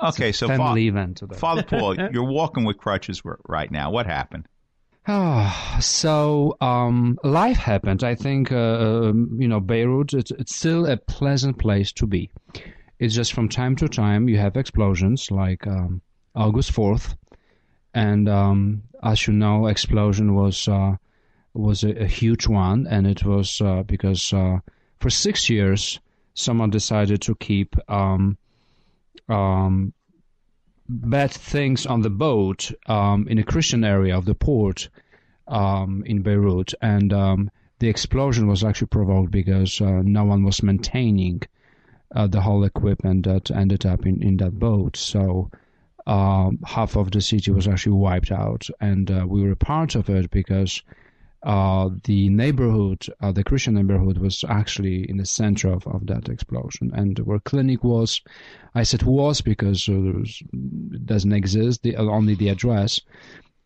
Okay, 0.01 0.31
so 0.31 0.47
family 0.47 0.85
Fa- 0.85 0.93
event 0.97 1.17
today. 1.17 1.35
Father 1.35 1.63
Paul, 1.67 1.95
you're 2.11 2.23
walking 2.23 2.63
with 2.65 2.77
crutches 2.77 3.21
right 3.47 3.69
now. 3.69 3.91
What 3.91 4.05
happened? 4.05 4.47
Ah, 5.11 5.79
so 5.81 6.55
um, 6.61 7.17
life 7.23 7.57
happened. 7.57 8.03
I 8.03 8.13
think 8.13 8.51
uh, 8.51 9.07
um, 9.07 9.37
you 9.39 9.47
know 9.47 9.59
Beirut. 9.59 10.13
It's, 10.13 10.29
it's 10.29 10.55
still 10.55 10.85
a 10.85 10.97
pleasant 10.97 11.57
place 11.57 11.91
to 11.93 12.05
be. 12.05 12.29
It's 12.99 13.15
just 13.15 13.33
from 13.33 13.49
time 13.49 13.75
to 13.77 13.87
time 13.87 14.29
you 14.29 14.37
have 14.37 14.55
explosions, 14.55 15.31
like 15.31 15.65
um, 15.65 16.01
August 16.35 16.71
fourth, 16.73 17.15
and 17.91 18.29
um, 18.29 18.83
as 19.01 19.25
you 19.25 19.33
know, 19.33 19.65
explosion 19.65 20.35
was 20.35 20.67
uh, 20.67 20.97
was 21.55 21.83
a, 21.83 22.03
a 22.03 22.05
huge 22.05 22.47
one, 22.47 22.85
and 22.85 23.07
it 23.07 23.23
was 23.25 23.61
uh, 23.61 23.81
because 23.81 24.31
uh, 24.31 24.59
for 24.99 25.09
six 25.09 25.49
years 25.49 25.99
someone 26.35 26.69
decided 26.69 27.19
to 27.23 27.33
keep 27.33 27.75
um, 27.89 28.37
um, 29.27 29.91
bad 30.89 31.31
things 31.31 31.85
on 31.85 32.01
the 32.01 32.09
boat 32.09 32.71
um, 32.87 33.27
in 33.27 33.37
a 33.37 33.43
Christian 33.43 33.83
area 33.83 34.17
of 34.17 34.25
the 34.25 34.33
port 34.33 34.89
um, 35.47 36.03
in 36.05 36.21
Beirut, 36.21 36.73
and 36.81 37.13
um, 37.13 37.51
the 37.77 37.87
explosion 37.87 38.47
was 38.47 38.63
actually 38.63 38.87
provoked 38.87 39.31
because 39.31 39.79
uh, 39.79 40.01
no 40.03 40.25
one 40.25 40.43
was 40.43 40.63
maintaining 40.63 41.43
uh, 42.15 42.27
the 42.27 42.41
whole 42.41 42.63
equipment 42.63 43.25
that 43.25 43.51
ended 43.51 43.85
up 43.85 44.05
in, 44.05 44.21
in 44.23 44.37
that 44.37 44.57
boat. 44.57 44.97
So 44.97 45.51
um, 46.07 46.59
half 46.65 46.95
of 46.95 47.11
the 47.11 47.21
city 47.21 47.51
was 47.51 47.67
actually 47.67 47.93
wiped 47.93 48.31
out, 48.31 48.67
and 48.81 49.11
uh, 49.11 49.25
we 49.27 49.43
were 49.43 49.55
part 49.55 49.95
of 49.95 50.09
it 50.09 50.31
because 50.31 50.81
uh, 51.43 51.89
the 52.03 52.29
neighborhood, 52.29 53.05
uh, 53.21 53.31
the 53.31 53.43
Christian 53.43 53.75
neighborhood, 53.75 54.17
was 54.17 54.43
actually 54.47 55.09
in 55.09 55.17
the 55.17 55.25
center 55.25 55.71
of, 55.71 55.87
of 55.87 56.05
that 56.07 56.27
explosion. 56.27 56.91
And 56.93 57.17
where 57.19 57.39
clinic 57.39 57.83
was, 57.83 58.21
I 58.75 58.83
said 58.83 59.03
was 59.03 59.41
because 59.41 59.87
uh, 59.87 59.93
was, 59.93 60.43
it 60.51 61.05
doesn't 61.05 61.31
exist, 61.31 61.83
the, 61.83 61.95
only 61.95 62.35
the 62.35 62.49
address. 62.49 62.99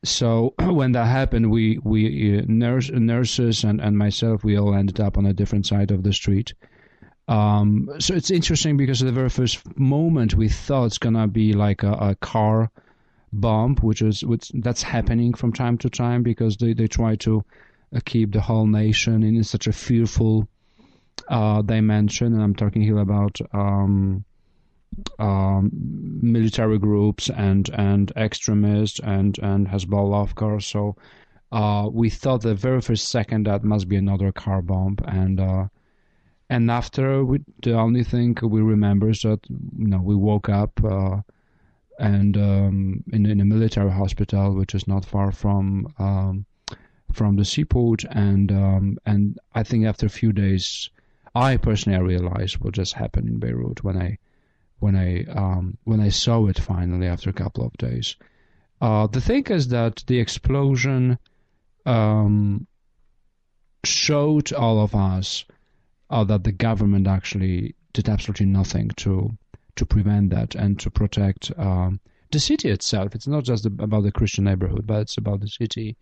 So 0.04 0.54
when 0.60 0.92
that 0.92 1.06
happened, 1.06 1.50
we 1.50 1.80
we 1.84 2.40
uh, 2.40 2.44
nurse, 2.48 2.92
nurses 2.92 3.64
and, 3.64 3.82
and 3.82 3.98
myself, 3.98 4.44
we 4.44 4.58
all 4.58 4.76
ended 4.76 5.00
up 5.00 5.18
on 5.18 5.26
a 5.26 5.34
different 5.34 5.66
side 5.66 5.92
of 5.92 6.04
the 6.04 6.14
street. 6.14 6.54
Um, 7.28 7.90
so 8.00 8.14
it's 8.14 8.30
interesting 8.30 8.76
because 8.76 9.00
the 9.00 9.12
very 9.12 9.30
first 9.30 9.78
moment 9.80 10.36
we 10.36 10.50
thought 10.50 10.88
it's 10.88 10.98
gonna 10.98 11.28
be 11.28 11.54
like 11.54 11.82
a, 11.84 11.94
a 11.94 12.16
car 12.16 12.70
bomb, 13.34 13.76
which 13.78 14.02
is 14.02 14.24
which 14.24 14.52
that's 14.56 14.84
happening 14.84 15.34
from 15.34 15.54
time 15.54 15.78
to 15.80 15.90
time 15.90 16.24
because 16.24 16.58
they, 16.58 16.74
they 16.74 16.88
try 16.88 17.16
to 17.18 17.44
uh, 17.96 18.00
keep 18.06 18.32
the 18.32 18.42
whole 18.42 18.68
nation 18.68 19.24
in 19.24 19.44
such 19.44 19.68
a 19.68 19.74
fearful 19.74 20.48
uh, 21.30 21.62
dimension. 21.62 22.34
And 22.34 22.42
I'm 22.42 22.56
talking 22.56 22.82
here 22.82 22.98
about 22.98 23.40
um, 23.54 24.24
um, 25.20 25.72
military 26.22 26.80
groups 26.80 27.30
and 27.30 27.70
and 27.70 28.12
extremists 28.16 29.00
and 29.00 29.38
and 29.40 29.68
Hezbollah, 29.68 30.22
of 30.22 30.36
course. 30.36 30.66
So 30.68 30.96
uh, 31.52 31.90
we 31.92 32.10
thought 32.10 32.42
the 32.42 32.56
very 32.56 32.82
first 32.82 33.10
second 33.10 33.46
that 33.48 33.64
must 33.64 33.88
be 33.88 33.96
another 33.96 34.32
car 34.32 34.62
bomb, 34.62 34.98
and 35.06 35.40
uh, 35.40 35.68
and 36.50 36.70
after 36.70 37.24
we, 37.24 37.40
the 37.62 37.74
only 37.74 38.04
thing 38.04 38.38
we 38.42 38.62
remember 38.62 39.10
is 39.10 39.22
that 39.22 39.40
you 39.50 39.88
know 39.88 40.02
we 40.02 40.16
woke 40.16 40.50
up. 40.50 40.84
Uh, 40.84 41.22
and 42.00 42.38
um, 42.38 43.04
in 43.12 43.26
in 43.26 43.42
a 43.42 43.46
military 43.46 43.92
hospital, 43.92 44.54
which 44.54 44.76
is 44.76 44.88
not 44.88 45.06
far 45.06 45.32
from 45.32 45.94
um, 46.00 46.46
from 47.12 47.36
the 47.36 47.46
seaport, 47.46 48.04
and 48.06 48.52
um, 48.52 48.98
and 49.06 49.38
I 49.54 49.64
think 49.64 49.86
after 49.86 50.06
a 50.06 50.10
few 50.10 50.34
days, 50.34 50.90
I 51.36 51.58
personally 51.58 52.00
realized 52.00 52.60
what 52.60 52.74
just 52.74 52.94
happened 52.94 53.28
in 53.28 53.40
Beirut 53.40 53.84
when 53.84 53.98
I 53.98 54.18
when 54.80 54.96
I 54.96 55.24
um, 55.26 55.78
when 55.84 56.00
I 56.00 56.10
saw 56.10 56.48
it 56.48 56.60
finally 56.60 57.08
after 57.08 57.30
a 57.30 57.34
couple 57.34 57.66
of 57.66 57.74
days. 57.74 58.16
Uh, 58.82 59.08
the 59.08 59.22
thing 59.22 59.46
is 59.46 59.70
that 59.70 60.04
the 60.08 60.20
explosion 60.20 61.18
um, 61.86 62.68
showed 63.86 64.52
all 64.52 64.82
of 64.82 64.94
us 64.94 65.46
uh, 66.10 66.24
that 66.26 66.44
the 66.44 66.52
government 66.52 67.08
actually 67.08 67.76
did 67.94 68.10
absolutely 68.10 68.46
nothing 68.46 68.90
to 68.98 69.38
to 69.76 69.86
prevent 69.86 70.30
that 70.30 70.56
and 70.56 70.80
to 70.80 70.90
protect 70.92 71.52
um, 71.58 72.00
the 72.32 72.40
city 72.40 72.70
itself. 72.70 73.16
It's 73.16 73.28
not 73.28 73.44
just 73.44 73.66
about 73.66 74.04
the 74.04 74.12
Christian 74.12 74.46
neighborhood, 74.46 74.86
but 74.86 75.02
it's 75.02 75.18
about 75.18 75.40
the 75.40 75.48
city 75.48 75.96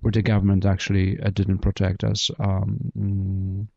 where 0.00 0.12
the 0.12 0.22
government 0.22 0.64
actually 0.66 1.20
uh, 1.20 1.30
didn't 1.30 1.58
protect 1.58 2.04
us 2.04 2.30
um, 2.38 3.68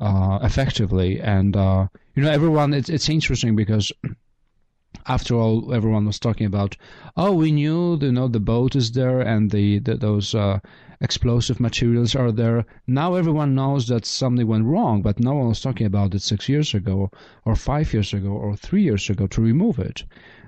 uh, 0.00 0.38
effectively. 0.42 1.20
And 1.20 1.56
uh, 1.56 1.88
you 2.14 2.22
know, 2.22 2.30
everyone. 2.30 2.74
It's 2.74 2.88
it's 2.88 3.08
interesting 3.08 3.56
because 3.56 3.92
after 5.06 5.34
all, 5.34 5.74
everyone 5.74 6.06
was 6.06 6.18
talking 6.18 6.46
about, 6.46 6.76
oh, 7.16 7.32
we 7.32 7.52
knew, 7.52 7.98
you 8.00 8.12
know, 8.12 8.28
the 8.28 8.40
boat 8.40 8.74
is 8.74 8.92
there 8.92 9.20
and 9.20 9.50
the, 9.50 9.78
the 9.80 9.96
those 9.96 10.34
uh, 10.34 10.60
explosive 11.00 11.60
materials 11.60 12.14
are 12.14 12.32
there. 12.32 12.64
Now 12.86 13.14
everyone 13.14 13.54
knows 13.54 13.88
that 13.88 14.06
something 14.06 14.46
went 14.46 14.64
wrong, 14.64 15.02
but 15.02 15.20
no 15.20 15.34
one 15.34 15.48
was 15.48 15.60
talking 15.60 15.86
about 15.86 16.14
it 16.14 16.22
six 16.22 16.48
years 16.48 16.74
ago, 16.74 17.10
or 17.44 17.56
five 17.56 17.92
years 17.92 18.12
ago, 18.12 18.30
or 18.30 18.56
three 18.56 18.82
years 18.82 19.10
ago 19.10 19.26
to 19.28 19.40
remove 19.40 19.78
it. 19.78 20.04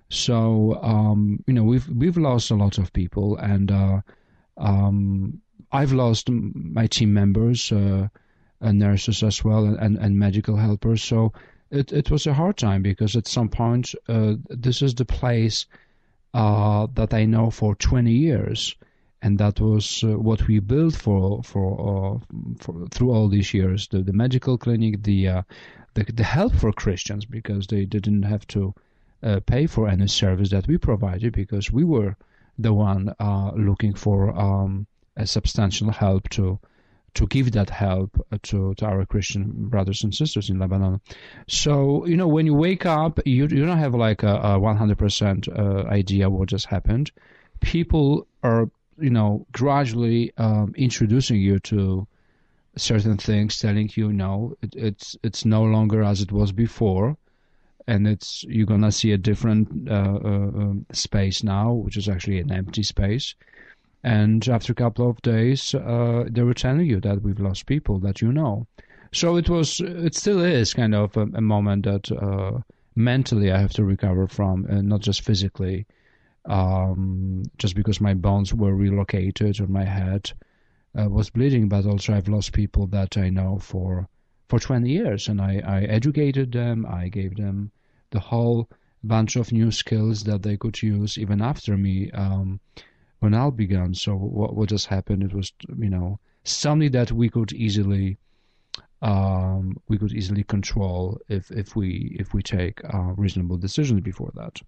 So 0.08 0.78
um, 0.82 1.42
you 1.46 1.54
know, 1.54 1.64
we've 1.64 1.88
we've 1.88 2.16
lost 2.16 2.50
a 2.50 2.56
lot 2.56 2.78
of 2.78 2.92
people, 2.92 3.36
and 3.36 3.70
uh, 3.70 4.00
um, 4.56 5.40
I've 5.72 5.92
lost 5.92 6.30
my 6.30 6.86
team 6.86 7.12
members, 7.12 7.72
uh, 7.72 8.08
and 8.60 8.78
nurses 8.78 9.22
as 9.22 9.44
well, 9.44 9.64
and, 9.64 9.96
and 9.98 10.18
medical 10.18 10.56
helpers. 10.56 11.02
So 11.02 11.32
it, 11.70 11.92
it 11.92 12.10
was 12.10 12.26
a 12.26 12.34
hard 12.34 12.56
time 12.56 12.82
because 12.82 13.16
at 13.16 13.26
some 13.26 13.48
point 13.48 13.94
uh, 14.08 14.34
this 14.48 14.82
is 14.82 14.94
the 14.94 15.04
place 15.04 15.66
uh, 16.34 16.86
that 16.94 17.12
I 17.14 17.24
know 17.24 17.50
for 17.50 17.74
20 17.74 18.12
years, 18.12 18.74
and 19.26 19.38
that 19.38 19.60
was 19.60 20.04
uh, 20.04 20.18
what 20.28 20.46
we 20.46 20.60
built 20.60 20.94
for 20.94 21.42
for, 21.42 21.68
uh, 21.90 22.18
for 22.60 22.86
through 22.92 23.10
all 23.10 23.28
these 23.28 23.52
years. 23.52 23.88
The, 23.88 24.02
the 24.02 24.12
medical 24.12 24.56
clinic, 24.56 25.02
the, 25.02 25.28
uh, 25.28 25.42
the 25.94 26.04
the 26.04 26.24
help 26.24 26.54
for 26.54 26.72
Christians 26.72 27.24
because 27.24 27.66
they 27.66 27.84
didn't 27.86 28.22
have 28.22 28.46
to 28.48 28.74
uh, 29.22 29.40
pay 29.44 29.66
for 29.66 29.88
any 29.88 30.06
service 30.06 30.50
that 30.50 30.68
we 30.68 30.78
provided 30.78 31.32
because 31.32 31.72
we 31.72 31.84
were 31.84 32.14
the 32.58 32.72
one 32.72 33.12
looking 33.56 33.94
for 33.94 34.18
um, 34.38 34.86
a 35.16 35.26
substantial 35.26 35.90
help 35.90 36.28
to 36.30 36.58
to 37.14 37.26
give 37.26 37.52
that 37.52 37.70
help 37.70 38.10
to, 38.42 38.74
to 38.74 38.84
our 38.84 39.06
Christian 39.06 39.68
brothers 39.68 40.04
and 40.04 40.14
sisters 40.14 40.50
in 40.50 40.58
Lebanon. 40.58 41.00
So, 41.48 42.04
you 42.06 42.16
know, 42.16 42.28
when 42.28 42.44
you 42.44 42.54
wake 42.54 42.84
up, 42.84 43.18
you, 43.24 43.46
you 43.46 43.64
don't 43.66 43.78
have 43.78 43.94
like 43.94 44.22
a, 44.22 44.34
a 44.36 44.60
100% 44.60 45.48
uh, 45.48 45.88
idea 45.88 46.28
what 46.28 46.48
just 46.48 46.66
happened. 46.66 47.10
People 47.60 48.26
are, 48.42 48.68
you 48.98 49.10
know, 49.10 49.46
gradually 49.52 50.32
um, 50.38 50.74
introducing 50.76 51.40
you 51.40 51.58
to 51.60 52.06
certain 52.76 53.16
things, 53.16 53.58
telling 53.58 53.90
you, 53.94 54.12
no, 54.12 54.56
it, 54.62 54.74
it's 54.76 55.16
it's 55.22 55.44
no 55.44 55.62
longer 55.62 56.02
as 56.02 56.20
it 56.20 56.32
was 56.32 56.52
before. 56.52 57.16
And 57.88 58.06
it's 58.08 58.44
you're 58.48 58.66
gonna 58.66 58.92
see 58.92 59.12
a 59.12 59.18
different 59.18 59.88
uh, 59.88 60.18
uh, 60.24 60.50
um, 60.62 60.86
space 60.92 61.42
now, 61.44 61.72
which 61.72 61.96
is 61.96 62.08
actually 62.08 62.40
an 62.40 62.50
empty 62.50 62.82
space 62.82 63.34
and 64.06 64.48
after 64.48 64.70
a 64.70 64.76
couple 64.76 65.10
of 65.10 65.20
days, 65.22 65.74
uh, 65.74 66.26
they 66.30 66.44
were 66.44 66.54
telling 66.54 66.86
you 66.86 67.00
that 67.00 67.22
we've 67.22 67.40
lost 67.40 67.66
people 67.66 67.98
that 67.98 68.22
you 68.22 68.32
know. 68.32 68.68
So 69.12 69.34
it 69.34 69.48
was, 69.48 69.80
it 69.80 70.14
still 70.14 70.40
is 70.40 70.74
kind 70.74 70.94
of 70.94 71.16
a, 71.16 71.22
a 71.22 71.40
moment 71.40 71.86
that 71.86 72.12
uh, 72.12 72.60
mentally 72.94 73.50
I 73.50 73.58
have 73.58 73.72
to 73.72 73.84
recover 73.84 74.28
from, 74.28 74.64
and 74.66 74.88
not 74.88 75.00
just 75.00 75.22
physically. 75.22 75.86
Um, 76.46 77.42
just 77.58 77.74
because 77.74 78.00
my 78.00 78.14
bones 78.14 78.54
were 78.54 78.74
relocated 78.74 79.60
or 79.60 79.66
my 79.66 79.84
head 79.84 80.32
uh, 80.98 81.08
was 81.08 81.30
bleeding, 81.30 81.68
but 81.68 81.86
also 81.86 82.14
I've 82.14 82.28
lost 82.28 82.52
people 82.52 82.86
that 82.88 83.16
I 83.16 83.30
know 83.30 83.58
for 83.58 84.08
for 84.48 84.60
20 84.60 84.88
years, 84.88 85.28
and 85.28 85.40
I, 85.40 85.60
I 85.66 85.80
educated 85.82 86.52
them. 86.52 86.86
I 86.86 87.08
gave 87.08 87.34
them 87.36 87.72
the 88.10 88.20
whole 88.20 88.68
bunch 89.02 89.34
of 89.34 89.50
new 89.50 89.72
skills 89.72 90.22
that 90.24 90.42
they 90.42 90.56
could 90.56 90.80
use 90.82 91.18
even 91.18 91.42
after 91.42 91.76
me. 91.76 92.10
Um, 92.12 92.60
when 93.20 93.34
Al 93.34 93.50
began. 93.50 93.94
So 93.94 94.14
what 94.14 94.54
what 94.54 94.68
just 94.68 94.86
happened? 94.86 95.22
It 95.22 95.34
was 95.34 95.52
you 95.78 95.90
know 95.90 96.18
something 96.44 96.92
that 96.92 97.12
we 97.12 97.28
could 97.28 97.52
easily 97.52 98.18
um, 99.02 99.76
we 99.88 99.98
could 99.98 100.12
easily 100.12 100.44
control 100.44 101.18
if 101.28 101.50
if 101.50 101.76
we 101.76 102.16
if 102.18 102.34
we 102.34 102.42
take 102.42 102.82
uh, 102.92 103.12
reasonable 103.16 103.56
decisions 103.56 104.00
before 104.00 104.32
that. 104.34 104.60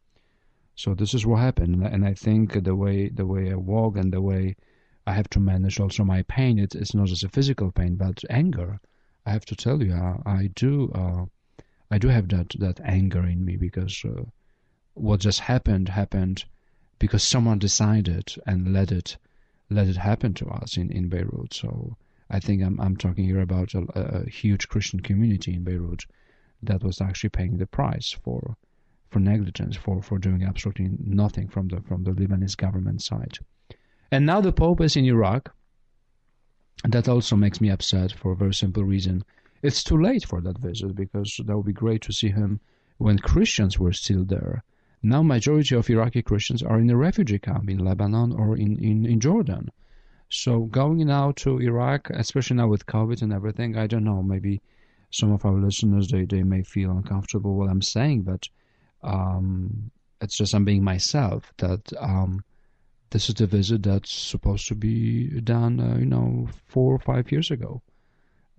So 0.81 0.95
this 0.95 1.13
is 1.13 1.27
what 1.27 1.41
happened, 1.41 1.85
and 1.85 2.07
I 2.07 2.15
think 2.15 2.63
the 2.63 2.77
way 2.77 3.09
the 3.09 3.27
way 3.27 3.51
I 3.51 3.57
walk 3.57 3.97
and 3.97 4.13
the 4.13 4.23
way 4.23 4.55
I 5.09 5.13
have 5.13 5.29
to 5.31 5.41
manage 5.41 5.81
also 5.81 6.05
my 6.05 6.23
pain. 6.23 6.57
It, 6.57 6.77
it's 6.77 6.95
not 6.95 7.09
just 7.09 7.25
a 7.25 7.29
physical 7.29 7.73
pain, 7.73 7.97
but 7.97 8.23
anger. 8.31 8.79
I 9.27 9.33
have 9.33 9.45
to 9.47 9.57
tell 9.57 9.83
you, 9.83 9.93
I, 9.93 10.21
I 10.25 10.47
do 10.55 10.93
uh, 10.93 11.25
I 11.91 11.99
do 11.99 12.07
have 12.07 12.29
that 12.29 12.51
that 12.61 12.79
anger 12.85 13.27
in 13.27 13.45
me 13.45 13.57
because 13.57 14.05
uh, 14.05 14.27
what 14.95 15.19
just 15.19 15.41
happened 15.41 15.89
happened 15.89 16.45
because 17.01 17.25
someone 17.25 17.59
decided 17.59 18.37
and 18.47 18.73
let 18.73 18.93
it 18.93 19.17
let 19.71 19.89
it 19.89 19.97
happen 19.97 20.33
to 20.35 20.47
us 20.47 20.77
in, 20.77 20.93
in 20.93 21.09
Beirut. 21.09 21.55
So 21.55 21.97
I 22.31 22.39
think 22.39 22.63
I'm 22.63 22.79
I'm 22.81 22.97
talking 22.97 23.25
here 23.25 23.41
about 23.41 23.75
a, 23.75 23.85
a 23.97 24.31
huge 24.31 24.69
Christian 24.69 25.01
community 25.01 25.55
in 25.55 25.65
Beirut 25.65 26.07
that 26.63 26.85
was 26.85 27.01
actually 27.01 27.31
paying 27.31 27.57
the 27.57 27.67
price 27.67 28.13
for 28.13 28.57
for 29.11 29.21
negligence, 29.21 29.77
for, 29.77 30.03
for 30.03 30.19
doing 30.19 30.43
absolutely 30.43 30.91
nothing 30.99 31.49
from 31.49 31.69
the 31.69 31.81
from 31.81 32.05
the 32.05 32.13
Lebanese 32.13 32.57
government 32.57 33.03
side. 33.03 33.39
And 34.11 34.27
now 34.27 34.41
the 34.41 34.53
Pope 34.53 34.81
is 34.81 34.97
in 34.97 35.05
Iraq. 35.05 35.55
That 36.85 37.09
also 37.09 37.37
makes 37.37 37.61
me 37.61 37.71
upset 37.71 38.13
for 38.13 38.33
a 38.33 38.37
very 38.37 38.55
simple 38.55 38.85
reason. 38.85 39.25
It's 39.63 39.83
too 39.83 40.01
late 40.01 40.25
for 40.25 40.41
that 40.41 40.59
visit 40.59 40.95
because 40.95 41.41
that 41.45 41.57
would 41.57 41.67
be 41.67 41.73
great 41.73 42.03
to 42.03 42.13
see 42.13 42.29
him 42.29 42.61
when 42.99 43.19
Christians 43.19 43.79
were 43.79 43.93
still 43.93 44.25
there 44.25 44.63
now 45.03 45.23
majority 45.23 45.77
of 45.77 45.89
Iraqi 45.89 46.23
Christians 46.23 46.61
are 46.61 46.81
in 46.81 46.91
a 46.91 46.97
refugee 46.97 47.39
camp 47.39 47.71
in 47.71 47.79
Lebanon 47.79 48.33
or 48.33 48.57
in, 48.57 48.77
in, 48.83 49.07
in 49.07 49.21
Jordan. 49.21 49.71
So 50.29 50.63
going 50.63 50.99
now 51.07 51.31
to 51.37 51.61
Iraq, 51.61 52.11
especially 52.11 52.57
now 52.57 52.67
with 52.67 52.87
COVID 52.87 53.23
and 53.23 53.33
everything, 53.33 53.77
I 53.77 53.87
don't 53.87 54.03
know, 54.03 54.25
maybe 54.25 54.61
some 55.11 55.31
of 55.31 55.45
our 55.45 55.55
listeners 55.55 56.09
they, 56.09 56.25
they 56.25 56.43
may 56.43 56.65
feel 56.65 56.91
uncomfortable 56.91 57.55
what 57.55 57.71
I'm 57.71 57.81
saying, 57.81 58.23
but 58.23 58.49
um, 59.03 59.91
it's 60.21 60.37
just 60.37 60.55
I'm 60.55 60.65
being 60.65 60.85
myself 60.85 61.53
that 61.59 61.93
um, 61.99 62.45
this 63.11 63.29
is 63.29 63.35
the 63.37 63.47
visit 63.47 63.83
that's 63.83 64.13
supposed 64.13 64.69
to 64.69 64.75
be 64.75 65.41
done, 65.41 65.81
uh, 65.81 65.99
you 65.99 66.07
know, 66.07 66.49
four 66.67 66.95
or 66.95 66.99
five 66.99 67.31
years 67.33 67.51
ago, 67.51 67.83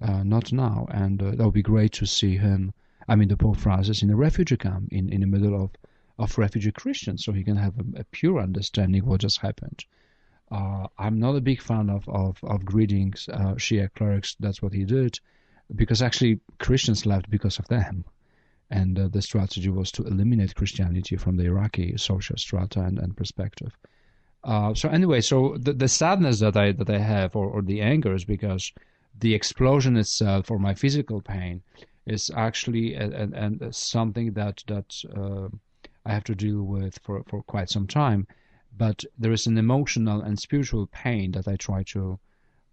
uh, 0.01 0.23
not 0.23 0.51
now. 0.51 0.87
And 0.89 1.21
uh, 1.21 1.31
that 1.31 1.45
would 1.45 1.53
be 1.53 1.61
great 1.61 1.93
to 1.93 2.05
see 2.05 2.37
him. 2.37 2.73
I 3.07 3.15
mean, 3.15 3.27
the 3.27 3.37
Pope 3.37 3.57
Francis 3.57 4.03
in 4.03 4.09
a 4.09 4.15
refugee 4.15 4.57
camp 4.57 4.91
in, 4.91 5.11
in 5.11 5.21
the 5.21 5.27
middle 5.27 5.63
of 5.63 5.71
of 6.19 6.37
refugee 6.37 6.71
Christians 6.71 7.23
so 7.23 7.31
he 7.31 7.43
can 7.43 7.55
have 7.55 7.73
a, 7.79 8.01
a 8.01 8.03
pure 8.03 8.39
understanding 8.39 9.05
what 9.05 9.21
just 9.21 9.39
happened. 9.39 9.85
Uh, 10.51 10.87
I'm 10.97 11.19
not 11.19 11.35
a 11.35 11.41
big 11.41 11.61
fan 11.61 11.89
of, 11.89 12.07
of, 12.09 12.37
of 12.43 12.65
greeting 12.65 13.13
uh, 13.31 13.53
Shia 13.55 13.89
clerics. 13.95 14.35
That's 14.39 14.61
what 14.61 14.73
he 14.73 14.83
did, 14.83 15.19
because 15.75 16.01
actually 16.01 16.41
Christians 16.57 17.05
left 17.05 17.29
because 17.29 17.57
of 17.57 17.67
them. 17.69 18.03
And 18.71 18.99
uh, 18.99 19.07
the 19.07 19.21
strategy 19.21 19.69
was 19.69 19.91
to 19.93 20.03
eliminate 20.03 20.55
Christianity 20.55 21.15
from 21.15 21.37
the 21.37 21.45
Iraqi 21.45 21.97
social 21.97 22.37
strata 22.37 22.81
and, 22.81 22.99
and 22.99 23.17
perspective. 23.17 23.75
Uh, 24.43 24.73
so 24.73 24.89
anyway, 24.89 25.21
so 25.21 25.57
the, 25.57 25.73
the 25.73 25.87
sadness 25.87 26.39
that 26.39 26.55
I 26.55 26.71
that 26.73 26.89
I 26.89 26.99
have, 26.99 27.35
or, 27.35 27.47
or 27.49 27.61
the 27.61 27.81
anger, 27.81 28.13
is 28.13 28.25
because 28.25 28.71
the 29.19 29.33
explosion 29.33 29.97
itself, 29.97 30.49
or 30.51 30.59
my 30.59 30.73
physical 30.73 31.21
pain, 31.21 31.61
is 32.05 32.31
actually 32.35 32.95
a, 32.95 33.07
a, 33.07 33.51
a 33.61 33.73
something 33.73 34.33
that 34.33 34.63
that 34.67 35.03
uh, 35.15 35.49
I 36.05 36.13
have 36.13 36.23
to 36.25 36.35
deal 36.35 36.63
with 36.63 36.99
for, 37.03 37.23
for 37.27 37.43
quite 37.43 37.69
some 37.69 37.87
time. 37.87 38.27
But 38.77 39.03
there 39.17 39.33
is 39.33 39.47
an 39.47 39.57
emotional 39.57 40.21
and 40.21 40.39
spiritual 40.39 40.87
pain 40.87 41.31
that 41.31 41.47
I 41.47 41.57
try 41.57 41.83
to 41.83 42.19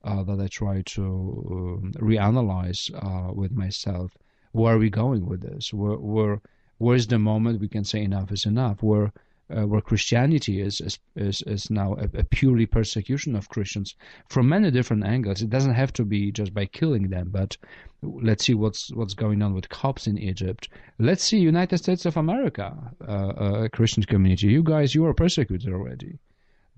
uh, 0.05 0.23
that 0.23 0.41
I 0.41 0.47
try 0.47 0.83
to 0.83 1.03
um, 1.03 1.93
reanalyze 1.95 2.91
uh, 2.95 3.33
with 3.33 3.51
myself. 3.51 4.17
Where 4.57 4.75
are 4.75 4.79
we 4.79 4.89
going 4.89 5.27
with 5.27 5.43
this? 5.43 5.73
Where, 5.73 5.99
where 5.99 6.41
where 6.79 6.97
is 6.97 7.07
the 7.07 7.19
moment 7.19 7.61
we 7.61 7.69
can 7.69 7.85
say 7.85 8.03
enough 8.03 8.33
is 8.33 8.47
enough? 8.47 8.83
Where 8.83 9.13
uh, 9.55 9.67
where 9.67 9.81
Christianity 9.81 10.61
is 10.61 10.81
is 10.81 10.99
is, 11.15 11.43
is 11.43 11.71
now 11.71 11.95
a, 11.95 12.05
a, 12.21 12.25
purely 12.25 12.65
persecution 12.65 13.37
of 13.37 13.51
Christians 13.51 13.95
from 14.29 14.49
many 14.49 14.71
different 14.71 15.05
angles. 15.05 15.43
It 15.43 15.51
doesn't 15.51 15.75
have 15.75 15.93
to 15.93 16.05
be 16.05 16.33
just 16.33 16.55
by 16.55 16.65
killing 16.65 17.11
them, 17.11 17.29
but 17.31 17.57
let's 18.03 18.47
see 18.47 18.55
what's 18.55 18.91
what's 18.95 19.15
going 19.15 19.43
on 19.43 19.53
with 19.53 19.69
Copts 19.69 20.07
in 20.07 20.17
Egypt. 20.19 20.69
Let's 20.99 21.23
see 21.23 21.39
United 21.39 21.79
States 21.79 22.07
of 22.07 22.17
America, 22.17 22.75
uh, 23.07 23.65
a 23.65 23.69
Christian 23.69 24.05
community. 24.05 24.49
You 24.49 24.63
guys, 24.63 24.95
you 24.95 25.05
are 25.05 25.15
persecuted 25.15 25.73
already. 25.73 26.19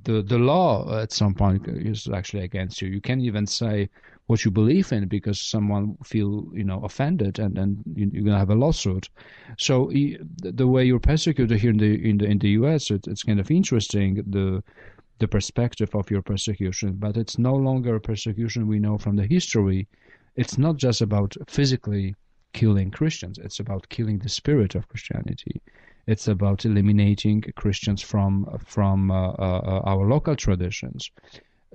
The 0.03 0.23
the 0.23 0.39
law 0.39 1.01
at 1.01 1.13
some 1.13 1.35
point 1.35 1.69
is 1.69 2.09
actually 2.13 2.43
against 2.43 2.83
you. 2.83 2.89
You 2.89 3.01
can't 3.01 3.23
even 3.23 3.47
say 3.47 3.89
what 4.29 4.45
you 4.45 4.51
believe 4.51 4.93
in 4.93 5.09
because 5.09 5.41
someone 5.41 5.97
feel 6.05 6.49
you 6.53 6.63
know 6.63 6.81
offended 6.85 7.39
and 7.39 7.57
then 7.57 7.83
you're 7.97 8.25
gonna 8.25 8.39
have 8.39 8.51
a 8.51 8.55
lawsuit. 8.55 9.09
So 9.57 9.91
the 9.91 10.67
way 10.67 10.85
you're 10.85 11.01
persecuted 11.01 11.59
here 11.59 11.71
in 11.71 11.79
the 11.79 12.09
in 12.09 12.19
the 12.19 12.27
in 12.27 12.39
the 12.39 12.51
U.S. 12.61 12.91
It, 12.91 13.07
it's 13.07 13.23
kind 13.23 13.41
of 13.41 13.51
interesting 13.51 14.23
the 14.27 14.63
the 15.19 15.29
perspective 15.29 15.95
of 15.95 16.11
your 16.11 16.23
persecution, 16.23 16.93
but 16.93 17.17
it's 17.17 17.39
no 17.39 17.55
longer 17.55 17.97
a 17.97 18.01
persecution 18.01 18.69
we 18.69 18.79
know 18.79 18.99
from 18.99 19.17
the 19.17 19.27
history. 19.27 19.89
It's 20.37 20.59
not 20.59 20.77
just 20.77 21.01
about 21.01 21.35
physically 21.49 22.15
killing 22.53 22.91
Christians. 22.91 23.39
It's 23.39 23.61
about 23.61 23.89
killing 23.89 24.19
the 24.19 24.29
spirit 24.29 24.75
of 24.75 24.89
Christianity. 24.89 25.63
It's 26.07 26.29
about 26.29 26.67
eliminating 26.67 27.45
Christians 27.57 28.03
from 28.03 28.47
from 28.65 29.11
uh, 29.11 29.31
uh, 29.31 29.83
our 29.87 30.07
local 30.07 30.37
traditions 30.37 31.11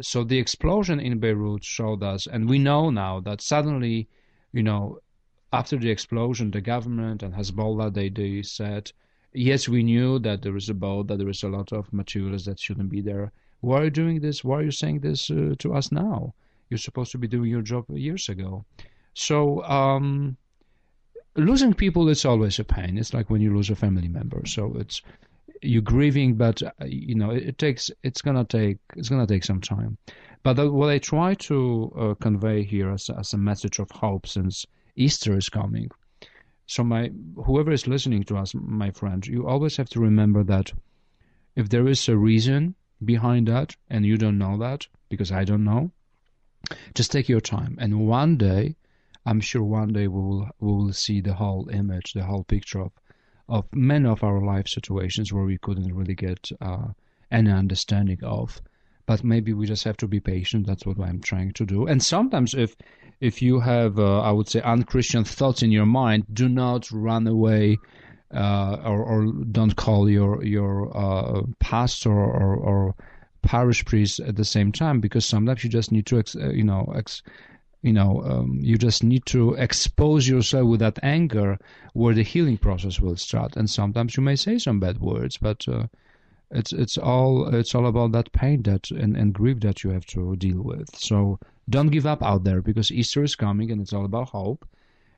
so 0.01 0.23
the 0.23 0.39
explosion 0.39 0.99
in 0.99 1.19
Beirut 1.19 1.63
showed 1.63 2.03
us, 2.03 2.27
and 2.27 2.49
we 2.49 2.60
know 2.60 2.89
now 2.89 3.19
that 3.21 3.41
suddenly, 3.41 4.08
you 4.51 4.63
know, 4.63 4.99
after 5.51 5.77
the 5.77 5.89
explosion, 5.89 6.51
the 6.51 6.62
government 6.62 7.21
and 7.23 7.34
Hezbollah 7.34 7.93
they 7.93 8.10
they 8.10 8.41
said, 8.41 8.91
yes, 9.34 9.69
we 9.69 9.84
knew 9.84 10.19
that 10.19 10.41
there 10.41 10.56
is 10.56 10.69
a 10.69 10.73
boat, 10.73 11.08
that 11.08 11.17
there 11.19 11.29
is 11.29 11.43
a 11.43 11.47
lot 11.47 11.71
of 11.71 11.91
materials 11.93 12.45
that 12.45 12.60
shouldn't 12.60 12.89
be 12.89 13.01
there. 13.01 13.32
Why 13.62 13.82
are 13.82 13.84
you 13.86 13.89
doing 13.91 14.19
this? 14.19 14.43
Why 14.43 14.58
are 14.58 14.63
you 14.63 14.71
saying 14.71 14.99
this 14.99 15.29
uh, 15.29 15.56
to 15.60 15.73
us 15.73 15.91
now? 15.91 16.34
You're 16.69 16.77
supposed 16.77 17.12
to 17.12 17.17
be 17.17 17.27
doing 17.27 17.49
your 17.49 17.62
job 17.62 17.86
years 17.89 18.29
ago. 18.29 18.65
So 19.13 19.63
um, 19.63 20.38
losing 21.36 21.73
people 21.73 22.10
is 22.10 22.25
always 22.25 22.60
a 22.60 22.63
pain. 22.63 22.97
It's 22.97 23.13
like 23.13 23.29
when 23.29 23.41
you 23.41 23.56
lose 23.56 23.69
a 23.69 23.75
family 23.75 24.08
member. 24.08 24.45
So 24.45 24.75
it's 24.77 25.01
you're 25.61 25.81
grieving, 25.81 26.35
but 26.35 26.61
uh, 26.63 26.71
you 26.85 27.15
know 27.15 27.31
it, 27.31 27.57
takes 27.57 27.91
it's 28.03 28.21
gonna 28.21 28.45
take 28.45 28.77
it's 28.95 29.09
gonna 29.09 29.27
take 29.27 29.43
some 29.43 29.61
time. 29.61 29.97
But 30.43 30.73
what 30.73 30.89
I 30.89 30.97
try 30.99 31.35
to 31.35 31.93
uh, 31.97 32.13
convey 32.15 32.63
here 32.63 32.91
as, 32.91 33.09
as 33.09 33.33
a 33.33 33.37
message 33.37 33.79
of 33.79 33.89
hope, 33.91 34.27
since 34.27 34.65
Easter 34.95 35.37
is 35.37 35.49
coming. 35.49 35.89
So 36.65 36.83
my 36.83 37.11
whoever 37.45 37.71
is 37.71 37.87
listening 37.87 38.23
to 38.25 38.37
us, 38.37 38.53
my 38.53 38.91
friend, 38.91 39.25
you 39.25 39.47
always 39.47 39.77
have 39.77 39.89
to 39.89 39.99
remember 39.99 40.43
that 40.43 40.71
if 41.55 41.69
there 41.69 41.87
is 41.87 42.09
a 42.09 42.17
reason 42.17 42.75
behind 43.03 43.47
that, 43.47 43.75
and 43.89 44.05
you 44.05 44.17
don't 44.17 44.37
know 44.37 44.57
that 44.57 44.87
because 45.09 45.31
I 45.31 45.43
don't 45.43 45.63
know, 45.63 45.91
just 46.95 47.11
take 47.11 47.29
your 47.29 47.41
time, 47.41 47.77
and 47.79 48.07
one 48.07 48.37
day. 48.37 48.75
I'm 49.25 49.39
sure 49.39 49.63
one 49.63 49.93
day 49.93 50.09
we 50.09 50.19
will 50.19 50.49
we 50.59 50.67
will 50.73 50.91
see 50.91 51.21
the 51.21 51.35
whole 51.35 51.69
image, 51.69 52.11
the 52.11 52.25
whole 52.25 52.43
picture 52.43 52.81
of 52.81 52.91
of 53.49 53.65
many 53.73 54.08
of 54.08 54.23
our 54.23 54.41
life 54.41 54.67
situations 54.67 55.32
where 55.32 55.43
we 55.43 55.58
couldn't 55.58 55.93
really 55.93 56.15
get 56.15 56.49
uh, 56.62 56.88
any 57.32 57.51
understanding 57.51 58.23
of. 58.23 58.62
But 59.06 59.23
maybe 59.23 59.53
we 59.53 59.65
just 59.65 59.84
have 59.84 59.97
to 59.97 60.08
be 60.08 60.21
patient. 60.21 60.65
That's 60.65 60.86
what 60.86 60.99
I'm 60.99 61.19
trying 61.19 61.51
to 61.53 61.65
do. 61.65 61.88
And 61.88 62.01
sometimes, 62.01 62.53
if 62.53 62.75
if 63.19 63.41
you 63.41 63.60
have, 63.60 63.99
uh, 63.99 64.21
I 64.21 64.32
would 64.32 64.47
say, 64.47 64.62
unchristian 64.62 65.23
thoughts 65.25 65.62
in 65.62 65.71
your 65.71 65.86
mind, 65.86 66.25
do 66.34 66.47
not 66.47 66.89
run 66.91 67.27
away 67.27 67.77
uh, 68.34 68.77
or, 68.84 69.03
or, 69.03 69.32
don't 69.51 69.75
call 69.75 70.10
your 70.10 70.43
your 70.43 70.95
uh, 70.97 71.41
pastor 71.60 72.12
or, 72.12 72.56
or, 72.56 72.95
parish 73.43 73.84
priest 73.84 74.21
at 74.21 74.38
the 74.38 74.45
same 74.45 74.71
time 74.71 75.01
because 75.01 75.25
sometimes 75.25 75.65
you 75.65 75.69
just 75.69 75.91
need 75.91 76.06
to, 76.06 76.17
ex, 76.17 76.34
uh, 76.34 76.49
you 76.49 76.63
know, 76.63 76.91
ex, 76.95 77.21
you 77.83 77.91
know, 77.91 78.23
um, 78.23 78.59
you 78.61 78.77
just 78.77 79.03
need 79.03 79.25
to 79.25 79.53
expose 79.55 80.27
yourself 80.27 80.67
with 80.67 80.79
that 80.79 80.97
anger 81.03 81.59
where 81.91 82.13
the 82.13 82.23
healing 82.23 82.57
process 82.57 83.01
will 83.01 83.17
start. 83.17 83.57
And 83.57 83.69
sometimes 83.69 84.15
you 84.15 84.23
may 84.23 84.37
say 84.37 84.57
some 84.57 84.79
bad 84.79 85.01
words, 85.01 85.37
but 85.37 85.67
uh, 85.67 85.87
it's 86.49 86.71
it's 86.71 86.97
all 86.97 87.53
it's 87.53 87.75
all 87.75 87.85
about 87.85 88.13
that 88.13 88.31
pain 88.31 88.63
that 88.63 88.89
and, 88.89 89.17
and 89.17 89.33
grief 89.33 89.59
that 89.59 89.83
you 89.83 89.89
have 89.89 90.05
to 90.07 90.35
deal 90.37 90.61
with. 90.61 90.95
So 90.95 91.39
don't 91.69 91.91
give 91.91 92.05
up 92.05 92.23
out 92.23 92.45
there 92.45 92.61
because 92.61 92.89
Easter 92.89 93.21
is 93.21 93.35
coming 93.35 93.69
and 93.69 93.81
it's 93.81 93.93
all 93.93 94.05
about 94.05 94.29
hope. 94.29 94.65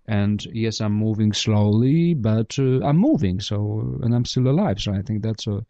And 0.07 0.43
yes, 0.45 0.81
I'm 0.81 0.93
moving 0.93 1.33
slowly, 1.33 2.15
but 2.15 2.57
uh, 2.57 2.83
I'm 2.83 2.97
moving. 2.97 3.41
So 3.41 3.99
and 4.01 4.15
I'm 4.15 4.25
still 4.25 4.47
alive. 4.47 4.81
So 4.81 4.91
I 4.91 5.03
think 5.03 5.21
that's 5.21 5.45
a 5.45 5.63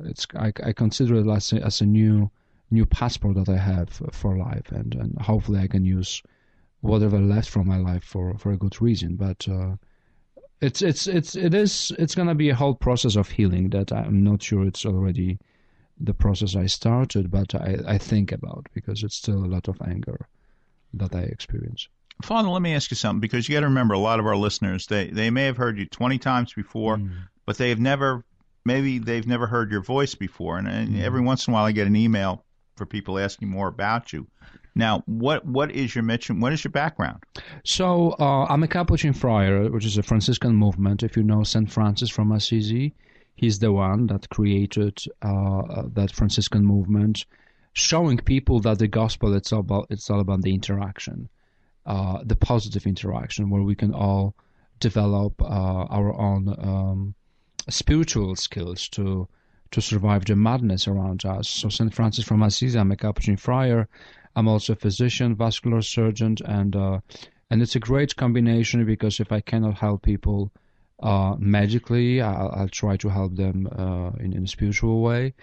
it's 0.00 0.26
I, 0.34 0.52
I 0.62 0.72
consider 0.72 1.14
it 1.14 1.26
as 1.26 1.54
a, 1.54 1.64
as 1.64 1.80
a 1.80 1.86
new 1.86 2.30
new 2.70 2.86
passport 2.86 3.36
that 3.36 3.48
I 3.48 3.56
have 3.56 3.90
for 4.12 4.36
life, 4.36 4.70
and, 4.70 4.94
and 4.94 5.18
hopefully 5.20 5.60
I 5.60 5.66
can 5.66 5.84
use 5.84 6.22
whatever 6.80 7.18
left 7.18 7.48
from 7.48 7.66
my 7.66 7.78
life 7.78 8.04
for, 8.04 8.36
for 8.38 8.52
a 8.52 8.56
good 8.56 8.80
reason. 8.80 9.16
But 9.16 9.48
uh, 9.48 9.76
it's 10.60 10.82
it's 10.82 11.06
it's 11.06 11.36
it 11.36 11.54
is 11.54 11.92
it's 11.98 12.14
gonna 12.14 12.34
be 12.34 12.50
a 12.50 12.54
whole 12.54 12.74
process 12.74 13.16
of 13.16 13.30
healing 13.30 13.70
that 13.70 13.92
I'm 13.92 14.22
not 14.22 14.42
sure 14.42 14.66
it's 14.66 14.84
already 14.84 15.38
the 16.00 16.14
process 16.14 16.54
I 16.54 16.66
started, 16.66 17.30
but 17.30 17.54
I, 17.54 17.78
I 17.86 17.98
think 17.98 18.32
about 18.32 18.66
because 18.72 19.02
it's 19.02 19.16
still 19.16 19.44
a 19.44 19.46
lot 19.46 19.68
of 19.68 19.80
anger 19.84 20.28
that 20.94 21.14
I 21.14 21.20
experience. 21.20 21.88
Father, 22.22 22.48
let 22.48 22.62
me 22.62 22.74
ask 22.74 22.90
you 22.90 22.96
something 22.96 23.20
because 23.20 23.48
you 23.48 23.54
got 23.54 23.60
to 23.60 23.66
remember 23.66 23.94
a 23.94 23.98
lot 23.98 24.18
of 24.18 24.26
our 24.26 24.36
listeners 24.36 24.86
they 24.86 25.08
they 25.08 25.30
may 25.30 25.44
have 25.44 25.56
heard 25.56 25.78
you 25.78 25.86
20 25.86 26.18
times 26.18 26.52
before, 26.52 26.96
mm. 26.96 27.10
but 27.46 27.56
they 27.58 27.68
have 27.68 27.80
never 27.80 28.24
maybe 28.64 28.98
they've 28.98 29.26
never 29.26 29.46
heard 29.46 29.70
your 29.70 29.82
voice 29.82 30.14
before, 30.14 30.58
and, 30.58 30.68
and 30.68 30.90
mm. 30.90 31.02
every 31.02 31.20
once 31.20 31.46
in 31.46 31.52
a 31.52 31.54
while 31.54 31.64
I 31.64 31.72
get 31.72 31.86
an 31.86 31.96
email 31.96 32.44
for 32.78 32.86
people 32.86 33.18
asking 33.18 33.48
more 33.48 33.68
about 33.68 34.12
you. 34.12 34.26
Now, 34.74 35.02
what 35.06 35.44
what 35.44 35.72
is 35.72 35.94
your 35.94 36.04
mission? 36.04 36.40
What 36.40 36.52
is 36.52 36.62
your 36.62 36.70
background? 36.70 37.24
So, 37.64 38.14
uh, 38.20 38.46
I'm 38.48 38.62
a 38.62 38.68
Capuchin 38.68 39.12
friar, 39.12 39.68
which 39.70 39.84
is 39.84 39.98
a 39.98 40.02
Franciscan 40.02 40.54
movement. 40.54 41.02
If 41.02 41.16
you 41.16 41.24
know 41.24 41.42
Saint 41.42 41.70
Francis 41.70 42.10
from 42.10 42.30
Assisi, 42.30 42.94
he's 43.34 43.58
the 43.58 43.72
one 43.72 44.06
that 44.06 44.28
created 44.30 44.96
uh, 45.20 45.82
that 45.94 46.12
Franciscan 46.12 46.64
movement, 46.64 47.26
showing 47.72 48.18
people 48.18 48.60
that 48.60 48.78
the 48.78 48.88
gospel 48.88 49.34
it's 49.34 49.52
all 49.52 49.60
about 49.60 49.86
it's 49.90 50.08
all 50.10 50.20
about 50.20 50.42
the 50.42 50.54
interaction, 50.54 51.28
uh, 51.84 52.20
the 52.24 52.36
positive 52.36 52.86
interaction, 52.86 53.50
where 53.50 53.62
we 53.62 53.74
can 53.74 53.92
all 53.92 54.34
develop 54.78 55.42
uh, 55.42 55.84
our 55.96 56.14
own 56.14 56.48
um, 56.58 57.14
spiritual 57.68 58.36
skills 58.36 58.88
to 58.88 59.28
to 59.70 59.80
survive 59.80 60.24
the 60.24 60.36
madness 60.36 60.88
around 60.88 61.24
us. 61.24 61.48
So 61.48 61.68
St. 61.68 61.92
Francis 61.94 62.24
from 62.24 62.42
Assisi, 62.42 62.78
I'm 62.78 62.92
a 62.92 62.96
Capuchin 62.96 63.36
friar. 63.36 63.88
I'm 64.36 64.48
also 64.48 64.72
a 64.72 64.76
physician, 64.76 65.34
vascular 65.34 65.82
surgeon, 65.82 66.36
and 66.44 66.76
uh, 66.76 67.00
and 67.50 67.62
it's 67.62 67.76
a 67.76 67.80
great 67.80 68.14
combination 68.16 68.84
because 68.84 69.20
if 69.20 69.32
I 69.32 69.40
cannot 69.40 69.78
help 69.78 70.02
people 70.02 70.52
uh, 71.02 71.34
magically, 71.38 72.20
I'll, 72.20 72.50
I'll, 72.54 72.68
try 72.68 72.96
to 72.98 73.08
help 73.08 73.36
them 73.36 73.66
uh, 73.66 74.10
in, 74.22 74.32
in 74.32 74.44
a 74.44 74.48
spiritual 74.48 75.00
way. 75.00 75.34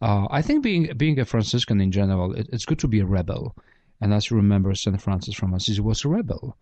Uh, 0.00 0.28
I 0.30 0.42
think 0.42 0.62
being 0.62 0.92
being 0.96 1.18
a 1.18 1.24
Franciscan 1.24 1.80
in 1.80 1.90
general, 1.90 2.32
it, 2.34 2.48
it's 2.52 2.64
good 2.64 2.78
to 2.80 2.88
be 2.88 3.00
a 3.00 3.06
rebel. 3.06 3.54
And 4.00 4.14
as 4.14 4.30
you 4.30 4.36
remember, 4.36 4.74
St. 4.74 5.00
Francis 5.00 5.34
from 5.34 5.54
Assisi 5.54 5.80
was 5.80 6.04
a 6.04 6.08
rebel. 6.08 6.56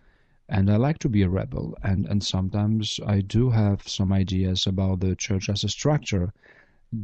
And 0.49 0.71
I 0.71 0.77
like 0.77 0.99
to 1.01 1.09
be 1.09 1.23
a 1.23 1.29
rebel. 1.29 1.77
And, 1.83 2.07
and 2.07 2.25
sometimes 2.25 3.01
I 3.07 3.21
do 3.21 3.51
have 3.51 3.87
some 3.87 4.13
ideas 4.13 4.67
about 4.67 5.01
the 5.01 5.17
church 5.17 5.49
as 5.49 5.65
a 5.65 5.69
structure 5.69 6.33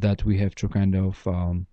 that 0.01 0.25
we 0.25 0.39
have 0.39 0.55
to 0.57 0.69
kind 0.69 0.95
of 0.95 1.27
um, 1.27 1.67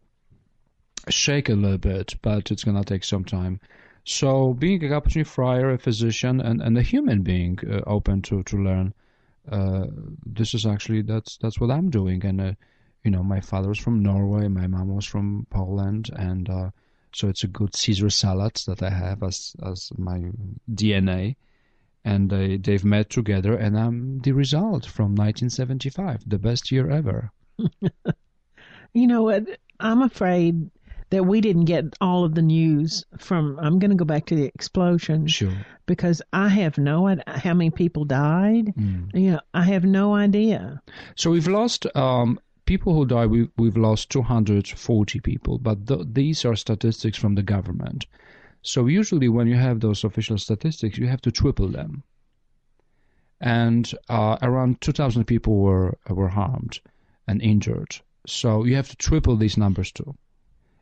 shake 1.08 1.50
a 1.50 1.54
little 1.54 1.78
bit, 1.78 2.16
but 2.22 2.52
it's 2.52 2.64
going 2.64 2.78
to 2.78 2.84
take 2.84 3.04
some 3.04 3.24
time. 3.24 3.60
So, 4.06 4.54
being 4.54 4.84
a 4.84 4.90
Capuchin 4.90 5.24
friar, 5.24 5.72
a 5.72 5.78
physician, 5.78 6.42
and, 6.42 6.62
and 6.62 6.78
a 6.78 6.82
human 6.82 7.22
being 7.22 7.60
uh, 7.70 7.82
open 7.86 8.22
to 8.24 8.44
to 8.44 8.58
learn, 8.58 8.94
uh, 9.52 9.86
this 10.26 10.54
is 10.54 10.66
actually 10.66 11.02
that's 11.04 11.38
that's 11.38 11.60
what 11.60 11.72
I'm 11.72 11.90
doing. 11.90 12.26
And 12.26 12.42
uh, 12.42 12.54
you 13.04 13.12
know, 13.12 13.24
my 13.24 13.40
father 13.40 13.70
was 13.70 13.80
from 13.80 14.02
Norway, 14.02 14.48
my 14.48 14.68
mom 14.68 14.96
was 14.96 15.06
from 15.06 15.48
Poland, 15.50 16.10
and 16.16 16.50
uh, 16.50 16.70
so 17.14 17.28
it's 17.28 17.44
a 17.44 17.48
good 17.48 17.76
Caesar 17.76 18.10
salad 18.10 18.56
that 18.68 18.82
I 18.82 18.90
have 18.90 19.24
as 19.24 19.56
as 19.64 19.92
my 19.98 20.32
DNA. 20.74 21.36
And 22.06 22.32
they've 22.32 22.86
met 22.86 23.10
together, 23.10 23.54
and 23.56 23.78
I'm 23.78 24.20
the 24.22 24.32
result 24.32 24.86
from 24.86 25.16
1975, 25.16 26.24
the 26.28 26.40
best 26.40 26.72
year 26.72 26.90
ever. 26.90 27.32
you 28.94 29.08
know 29.08 29.24
what? 29.24 29.44
I'm 29.80 30.02
afraid 30.02 30.70
that 31.10 31.26
we 31.26 31.42
didn't 31.42 31.66
get 31.66 31.86
all 32.02 32.24
of 32.24 32.36
the 32.36 32.42
news 32.42 33.06
from. 33.18 33.58
I'm 33.60 33.80
going 33.80 33.92
to 33.92 33.98
go 33.98 34.06
back 34.06 34.26
to 34.28 34.36
the 34.36 34.46
explosion. 34.46 35.28
Sure. 35.28 35.54
Because 35.86 36.22
I 36.34 36.50
have 36.50 36.78
no 36.78 37.08
idea 37.08 37.24
how 37.28 37.54
many 37.54 37.72
people 37.72 38.06
died. 38.06 38.74
Mm. 38.76 39.10
You 39.14 39.32
know, 39.32 39.40
I 39.54 39.64
have 39.64 39.86
no 39.86 40.14
idea. 40.14 40.82
So 41.16 41.32
we've 41.32 41.48
lost. 41.48 41.86
Um, 41.96 42.40
people 42.66 42.94
who 42.94 43.06
died, 43.06 43.32
we've, 43.32 43.50
we've 43.58 43.78
lost 43.78 44.12
240 44.12 45.20
people, 45.22 45.58
but 45.58 45.88
th- 45.88 46.06
these 46.12 46.46
are 46.46 46.56
statistics 46.56 47.18
from 47.18 47.34
the 47.34 47.42
government. 47.42 48.06
So 48.62 48.86
usually, 48.86 49.30
when 49.30 49.48
you 49.48 49.56
have 49.56 49.80
those 49.80 50.04
official 50.04 50.38
statistics, 50.38 50.98
you 50.98 51.08
have 51.08 51.22
to 51.22 51.32
triple 51.32 51.70
them. 51.70 52.04
And 53.42 53.90
uh, 54.10 54.38
around 54.42 54.82
2,000 54.82 55.24
people 55.24 55.56
were 55.56 55.98
were 56.10 56.28
harmed 56.28 56.82
and 57.30 57.42
injured. 57.44 57.96
So 58.26 58.64
you 58.66 58.76
have 58.76 58.90
to 58.90 58.96
triple 58.96 59.38
these 59.38 59.56
numbers 59.56 59.92
too. 59.92 60.16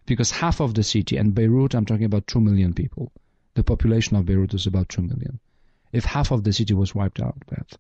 Because 0.06 0.32
half 0.32 0.62
of 0.62 0.74
the 0.74 0.84
city, 0.84 1.18
and 1.18 1.36
Beirut, 1.36 1.76
I'm 1.76 1.86
talking 1.86 2.06
about 2.06 2.28
2 2.28 2.40
million 2.40 2.74
people. 2.74 3.12
The 3.56 3.64
population 3.64 4.16
of 4.16 4.26
Beirut 4.26 4.54
is 4.54 4.66
about 4.66 4.88
2 4.88 5.02
million. 5.02 5.40
If 5.92 6.06
half 6.06 6.32
of 6.32 6.46
the 6.46 6.54
city 6.54 6.74
was 6.74 6.96
wiped 6.96 7.20
out, 7.20 7.36
Beth, 7.50 7.78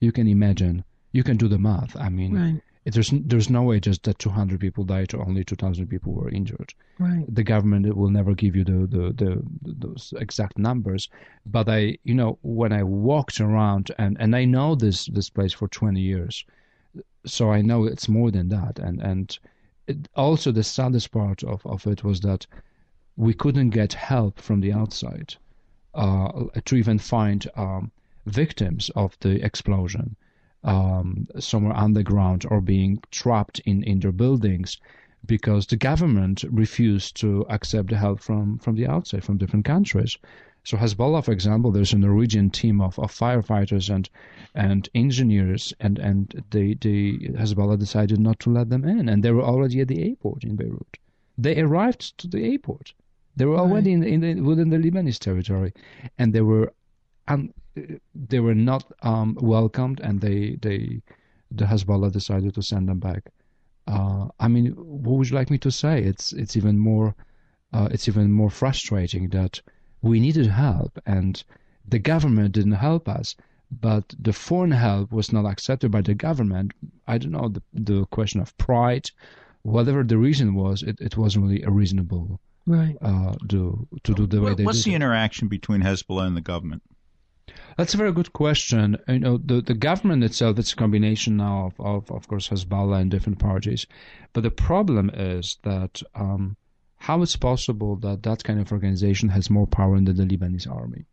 you 0.00 0.12
can 0.12 0.26
imagine, 0.28 0.82
you 1.12 1.22
can 1.22 1.36
do 1.36 1.46
the 1.46 1.58
math. 1.58 1.94
I 1.94 2.08
mean, 2.08 2.34
right. 2.34 2.62
there's 2.86 3.12
there's 3.12 3.50
no 3.50 3.62
way 3.64 3.80
just 3.80 4.04
that 4.04 4.18
200 4.18 4.60
people 4.60 4.84
died 4.84 5.12
or 5.12 5.20
only 5.26 5.44
2,000 5.44 5.86
people 5.86 6.14
were 6.14 6.30
injured. 6.30 6.72
Right. 6.98 7.24
The 7.28 7.44
government 7.44 7.94
will 7.94 8.10
never 8.10 8.34
give 8.34 8.56
you 8.56 8.64
the, 8.64 8.86
the, 8.86 9.12
the 9.12 9.42
those 9.62 10.14
exact 10.16 10.56
numbers, 10.56 11.08
but 11.44 11.68
I 11.68 11.98
you 12.04 12.14
know 12.14 12.38
when 12.42 12.72
I 12.72 12.82
walked 12.82 13.40
around 13.40 13.90
and 13.98 14.16
and 14.18 14.34
I 14.34 14.46
know 14.46 14.74
this 14.74 15.06
this 15.06 15.28
place 15.28 15.52
for 15.52 15.68
20 15.68 16.00
years, 16.00 16.44
so 17.26 17.50
I 17.50 17.60
know 17.62 17.84
it's 17.84 18.08
more 18.08 18.30
than 18.30 18.48
that. 18.48 18.78
And 18.78 19.00
and 19.02 19.38
it, 19.86 20.08
also 20.14 20.52
the 20.52 20.64
saddest 20.64 21.10
part 21.10 21.42
of 21.42 21.66
of 21.66 21.86
it 21.86 22.04
was 22.04 22.20
that 22.20 22.46
we 23.16 23.34
couldn't 23.34 23.70
get 23.70 23.92
help 23.92 24.38
from 24.38 24.60
the 24.60 24.72
outside 24.72 25.34
uh, 25.94 26.44
to 26.64 26.76
even 26.76 26.98
find 26.98 27.46
um, 27.56 27.90
victims 28.26 28.90
of 28.94 29.16
the 29.20 29.42
explosion 29.44 30.16
um, 30.64 31.28
somewhere 31.38 31.76
underground 31.76 32.44
or 32.50 32.60
being 32.60 33.00
trapped 33.10 33.60
in, 33.60 33.82
in 33.84 34.00
their 34.00 34.12
buildings 34.12 34.78
because 35.24 35.66
the 35.66 35.76
government 35.76 36.44
refused 36.50 37.16
to 37.16 37.46
accept 37.48 37.88
the 37.88 37.96
help 37.96 38.20
from, 38.20 38.58
from 38.58 38.76
the 38.76 38.86
outside, 38.86 39.24
from 39.24 39.38
different 39.38 39.64
countries. 39.64 40.18
So 40.66 40.76
Hezbollah, 40.76 41.24
for 41.24 41.30
example, 41.30 41.70
there's 41.70 41.92
a 41.92 41.98
Norwegian 41.98 42.50
team 42.50 42.80
of, 42.80 42.98
of 42.98 43.12
firefighters 43.12 43.88
and 43.88 44.10
and 44.52 44.88
engineers, 44.96 45.72
and 45.78 45.96
and 46.00 46.44
they, 46.50 46.74
they 46.74 47.18
Hezbollah 47.38 47.78
decided 47.78 48.18
not 48.18 48.40
to 48.40 48.50
let 48.50 48.68
them 48.68 48.84
in, 48.84 49.08
and 49.08 49.22
they 49.22 49.30
were 49.30 49.44
already 49.44 49.80
at 49.80 49.86
the 49.86 50.02
airport 50.02 50.42
in 50.42 50.56
Beirut. 50.56 50.96
They 51.38 51.60
arrived 51.60 52.18
to 52.18 52.26
the 52.26 52.42
airport. 52.42 52.94
They 53.36 53.44
were 53.44 53.56
already 53.56 53.92
in, 53.92 54.02
in 54.02 54.20
the, 54.22 54.40
within 54.40 54.70
the 54.70 54.78
Lebanese 54.78 55.20
territory, 55.20 55.72
and 56.18 56.32
they 56.32 56.40
were 56.40 56.72
un, 57.28 57.54
they 58.12 58.40
were 58.40 58.56
not 58.56 58.92
um, 59.02 59.38
welcomed, 59.40 60.00
and 60.00 60.20
they 60.20 60.56
they 60.60 61.00
the 61.52 61.66
Hezbollah 61.66 62.10
decided 62.10 62.54
to 62.56 62.62
send 62.62 62.88
them 62.88 62.98
back. 62.98 63.30
Uh, 63.86 64.30
I 64.40 64.48
mean, 64.48 64.72
what 64.72 65.18
would 65.18 65.30
you 65.30 65.36
like 65.36 65.48
me 65.48 65.58
to 65.58 65.70
say? 65.70 66.02
It's 66.02 66.32
it's 66.32 66.56
even 66.56 66.76
more 66.76 67.14
uh, 67.72 67.86
it's 67.92 68.08
even 68.08 68.32
more 68.32 68.50
frustrating 68.50 69.28
that 69.28 69.60
we 70.02 70.20
needed 70.20 70.46
help, 70.46 70.98
and 71.06 71.42
the 71.88 71.98
government 71.98 72.52
didn't 72.52 72.72
help 72.72 73.08
us. 73.08 73.34
But 73.80 74.14
the 74.18 74.32
foreign 74.32 74.70
help 74.70 75.10
was 75.10 75.32
not 75.32 75.44
accepted 75.44 75.90
by 75.90 76.00
the 76.02 76.14
government. 76.14 76.72
I 77.08 77.18
don't 77.18 77.32
know 77.32 77.48
the 77.48 77.62
the 77.72 78.06
question 78.06 78.40
of 78.40 78.56
pride, 78.58 79.10
whatever 79.62 80.04
the 80.04 80.18
reason 80.18 80.54
was, 80.54 80.82
it, 80.82 81.00
it 81.00 81.16
wasn't 81.16 81.44
really 81.46 81.62
a 81.62 81.70
reasonable 81.70 82.40
right 82.66 82.96
uh, 83.02 83.34
do 83.46 83.86
to 84.04 84.14
do 84.14 84.26
the 84.26 84.40
way 84.40 84.50
What- 84.50 84.56
they 84.58 84.64
What's 84.64 84.78
did 84.78 84.90
the 84.90 84.92
it. 84.92 84.96
interaction 84.96 85.48
between 85.48 85.82
Hezbollah 85.82 86.26
and 86.26 86.36
the 86.36 86.40
government? 86.52 86.82
That's 87.76 87.94
a 87.94 87.96
very 87.98 88.12
good 88.12 88.32
question. 88.32 88.96
You 89.08 89.18
know, 89.18 89.36
the, 89.38 89.60
the 89.60 89.74
government 89.74 90.24
itself, 90.24 90.58
it's 90.58 90.72
a 90.72 90.76
combination 90.76 91.36
now 91.36 91.66
of, 91.66 91.80
of, 91.80 92.10
of 92.10 92.26
course, 92.26 92.48
Hezbollah 92.48 93.00
and 93.02 93.10
different 93.10 93.38
parties. 93.38 93.86
But 94.32 94.42
the 94.44 94.50
problem 94.50 95.10
is 95.12 95.58
that 95.62 96.02
um, 96.14 96.56
how 97.06 97.22
it's 97.22 97.36
possible 97.36 97.94
that 97.94 98.24
that 98.24 98.42
kind 98.42 98.58
of 98.58 98.72
organization 98.72 99.28
has 99.28 99.48
more 99.48 99.68
power 99.68 99.94
than 99.94 100.16
the 100.16 100.24
Lebanese 100.24 100.68
army? 100.68 101.04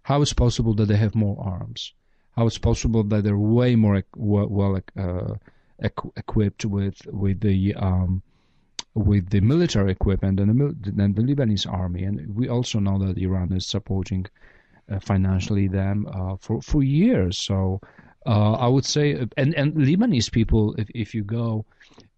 How 0.00 0.22
it's 0.22 0.32
possible 0.32 0.72
that 0.76 0.86
they 0.86 0.96
have 0.96 1.14
more 1.14 1.38
arms? 1.38 1.92
How 2.34 2.46
it's 2.46 2.56
possible 2.56 3.04
that 3.04 3.24
they're 3.24 3.36
way 3.36 3.76
more 3.76 4.02
well, 4.16 4.76
uh, 4.96 5.34
equ- 5.82 6.16
equipped 6.16 6.64
with 6.64 7.06
with 7.08 7.40
the 7.40 7.74
um, 7.74 8.22
with 8.94 9.28
the 9.28 9.42
military 9.42 9.92
equipment 9.92 10.38
than 10.38 10.56
the, 10.56 10.92
than 10.92 11.12
the 11.12 11.20
Lebanese 11.20 11.70
army? 11.70 12.04
And 12.04 12.34
we 12.34 12.48
also 12.48 12.78
know 12.78 12.98
that 13.04 13.18
Iran 13.18 13.52
is 13.52 13.66
supporting 13.66 14.24
uh, 14.90 14.98
financially 14.98 15.68
them 15.68 16.06
uh, 16.10 16.36
for 16.40 16.62
for 16.62 16.82
years. 16.82 17.36
So 17.36 17.82
uh, 18.28 18.52
I 18.52 18.68
would 18.68 18.84
say, 18.84 19.26
and 19.38 19.54
and 19.54 19.72
Lebanese 19.72 20.30
people, 20.30 20.74
if 20.74 20.90
if 20.94 21.14
you 21.14 21.24
go 21.24 21.64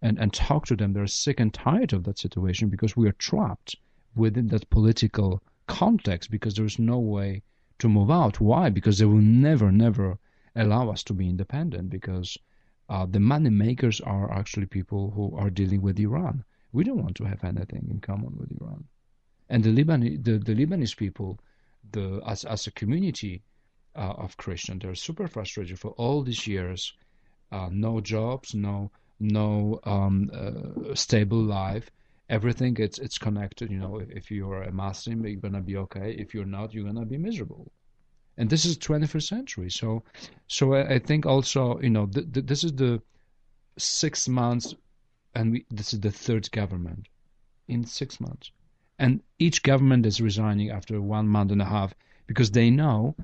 and 0.01 0.19
and 0.19 0.33
talk 0.33 0.65
to 0.65 0.75
them, 0.75 0.91
they're 0.91 1.07
sick 1.07 1.39
and 1.39 1.53
tired 1.53 1.93
of 1.93 2.03
that 2.03 2.19
situation 2.19 2.67
because 2.67 2.97
we 2.97 3.07
are 3.07 3.13
trapped 3.13 3.77
within 4.13 4.47
that 4.47 4.69
political 4.69 5.41
context 5.67 6.29
because 6.29 6.55
there's 6.55 6.77
no 6.79 6.99
way 6.99 7.41
to 7.79 7.87
move 7.87 8.11
out. 8.11 8.41
Why? 8.41 8.69
Because 8.69 8.97
they 8.97 9.05
will 9.05 9.27
never 9.45 9.71
never 9.71 10.17
allow 10.53 10.89
us 10.89 11.01
to 11.03 11.13
be 11.13 11.29
independent 11.29 11.89
because 11.89 12.37
uh, 12.89 13.05
the 13.05 13.21
money 13.21 13.49
makers 13.49 14.01
are 14.01 14.29
actually 14.33 14.65
people 14.65 15.11
who 15.11 15.33
are 15.37 15.49
dealing 15.49 15.81
with 15.81 15.97
Iran. 15.97 16.43
We 16.73 16.83
don't 16.83 17.01
want 17.01 17.15
to 17.17 17.23
have 17.23 17.45
anything 17.45 17.87
in 17.89 18.01
common 18.01 18.35
with 18.37 18.51
Iran. 18.59 18.83
And 19.47 19.63
the 19.63 19.69
Lebanese, 19.69 20.21
the, 20.25 20.39
the 20.39 20.55
Lebanese 20.55 20.97
people, 20.97 21.39
the 21.93 22.21
as 22.27 22.43
as 22.43 22.67
a 22.67 22.71
community 22.71 23.43
uh, 23.95 24.13
of 24.17 24.37
Christian, 24.37 24.79
they're 24.79 24.95
super 24.95 25.27
frustrated 25.27 25.79
for 25.79 25.91
all 25.91 26.23
these 26.23 26.47
years, 26.47 26.93
uh, 27.51 27.69
no 27.71 28.01
jobs, 28.01 28.55
no 28.55 28.91
no 29.19 29.79
um, 29.83 30.31
uh, 30.33 30.95
stable 30.95 31.41
life. 31.41 31.91
Everything 32.29 32.75
it's 32.79 32.99
it's 32.99 33.17
connected. 33.17 33.69
You 33.69 33.79
know, 33.79 34.01
if, 34.09 34.31
you're 34.31 34.63
a 34.63 34.71
Muslim, 34.71 35.25
you're 35.25 35.39
gonna 35.39 35.61
be 35.61 35.77
okay. 35.77 36.11
If 36.17 36.33
you're 36.33 36.45
not, 36.45 36.73
you're 36.73 36.85
gonna 36.85 37.05
be 37.05 37.17
miserable. 37.17 37.71
And 38.37 38.49
this 38.49 38.65
is 38.65 38.77
21st 38.77 39.27
century. 39.27 39.69
So, 39.69 40.03
so 40.47 40.73
I, 40.73 40.95
I 40.95 40.99
think 40.99 41.25
also, 41.25 41.79
you 41.81 41.89
know, 41.89 42.07
th- 42.07 42.31
th- 42.33 42.45
this 42.45 42.63
is 42.63 42.73
the 42.73 43.01
six 43.77 44.29
months, 44.29 44.73
and 45.35 45.51
we, 45.51 45.65
this 45.69 45.93
is 45.93 45.99
the 45.99 46.11
third 46.11 46.49
government 46.51 47.07
in 47.67 47.85
six 47.85 48.19
months 48.19 48.51
and 49.01 49.19
each 49.39 49.63
government 49.63 50.05
is 50.05 50.21
resigning 50.21 50.69
after 50.69 51.01
one 51.01 51.27
month 51.27 51.51
and 51.51 51.61
a 51.61 51.65
half 51.65 51.91
because 52.27 52.51
they 52.51 52.69
know 52.69 53.15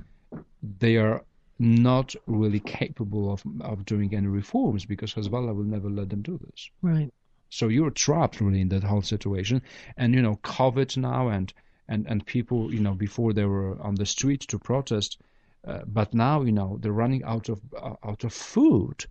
they 0.80 0.98
are 0.98 1.24
not 1.60 2.16
really 2.28 2.60
capable 2.60 3.32
of, 3.32 3.44
of 3.62 3.86
doing 3.86 4.14
any 4.14 4.28
reforms 4.28 4.86
because 4.86 5.14
Hezbollah 5.14 5.56
will 5.56 5.64
never 5.64 5.90
let 5.90 6.10
them 6.10 6.22
do 6.22 6.38
this. 6.38 6.70
Right. 6.82 7.12
So 7.50 7.68
you're 7.68 7.92
trapped 7.92 8.42
really 8.42 8.62
in 8.62 8.70
that 8.70 8.84
whole 8.84 9.02
situation. 9.02 9.62
And 9.96 10.14
you 10.14 10.22
know, 10.22 10.36
COVID 10.44 10.98
now 10.98 11.30
and 11.30 11.54
and 11.88 12.06
and 12.08 12.26
people, 12.26 12.74
you 12.74 12.82
know, 12.82 12.94
before 12.94 13.34
they 13.34 13.46
were 13.46 13.82
on 13.82 13.96
the 13.96 14.06
street 14.06 14.42
to 14.42 14.60
protest, 14.60 15.18
uh, 15.66 15.82
but 15.88 16.14
now 16.14 16.42
you 16.42 16.52
know 16.52 16.78
they're 16.82 16.92
running 16.92 17.24
out 17.24 17.50
of 17.50 17.62
uh, 17.76 17.96
out 18.04 18.24
of 18.24 18.34
food, 18.34 19.06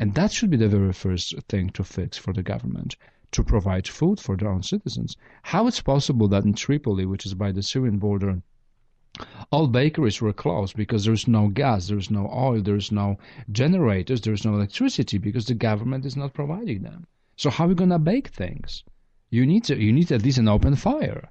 and 0.00 0.14
that 0.14 0.32
should 0.32 0.50
be 0.50 0.56
the 0.56 0.68
very 0.68 0.92
first 0.92 1.34
thing 1.48 1.70
to 1.70 1.84
fix 1.84 2.16
for 2.16 2.32
the 2.32 2.42
government 2.42 2.96
to 3.32 3.42
provide 3.42 3.88
food 3.88 4.20
for 4.20 4.36
their 4.36 4.48
own 4.48 4.62
citizens. 4.62 5.16
How 5.42 5.66
it's 5.66 5.80
possible 5.80 6.28
that 6.28 6.44
in 6.44 6.54
Tripoli, 6.54 7.04
which 7.04 7.26
is 7.26 7.34
by 7.34 7.50
the 7.50 7.62
Syrian 7.62 7.98
border, 7.98 8.40
all 9.50 9.68
bakeries 9.68 10.20
were 10.20 10.32
closed 10.32 10.76
because 10.76 11.04
there's 11.04 11.28
no 11.28 11.48
gas, 11.48 11.86
there's 11.86 12.10
no 12.10 12.28
oil, 12.34 12.60
there's 12.60 12.90
no 12.90 13.18
generators, 13.52 14.20
there's 14.20 14.44
no 14.44 14.54
electricity 14.54 15.18
because 15.18 15.46
the 15.46 15.54
government 15.54 16.04
is 16.04 16.16
not 16.16 16.34
providing 16.34 16.82
them. 16.82 17.06
So 17.36 17.50
how 17.50 17.64
are 17.64 17.68
we 17.68 17.74
gonna 17.74 17.98
bake 17.98 18.28
things? 18.28 18.82
You 19.30 19.46
need 19.46 19.64
to, 19.64 19.76
you 19.76 19.92
need 19.92 20.10
at 20.12 20.22
least 20.22 20.38
an 20.38 20.48
open 20.48 20.76
fire. 20.76 21.30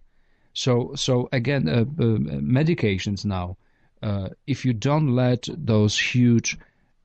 So 0.53 0.93
so 0.95 1.27
again, 1.31 1.67
uh, 1.67 1.81
uh, 1.81 2.17
medications 2.59 3.25
now. 3.25 3.57
Uh, 4.01 4.29
if 4.47 4.65
you 4.65 4.73
don't 4.73 5.15
let 5.15 5.47
those 5.49 5.97
huge 5.97 6.57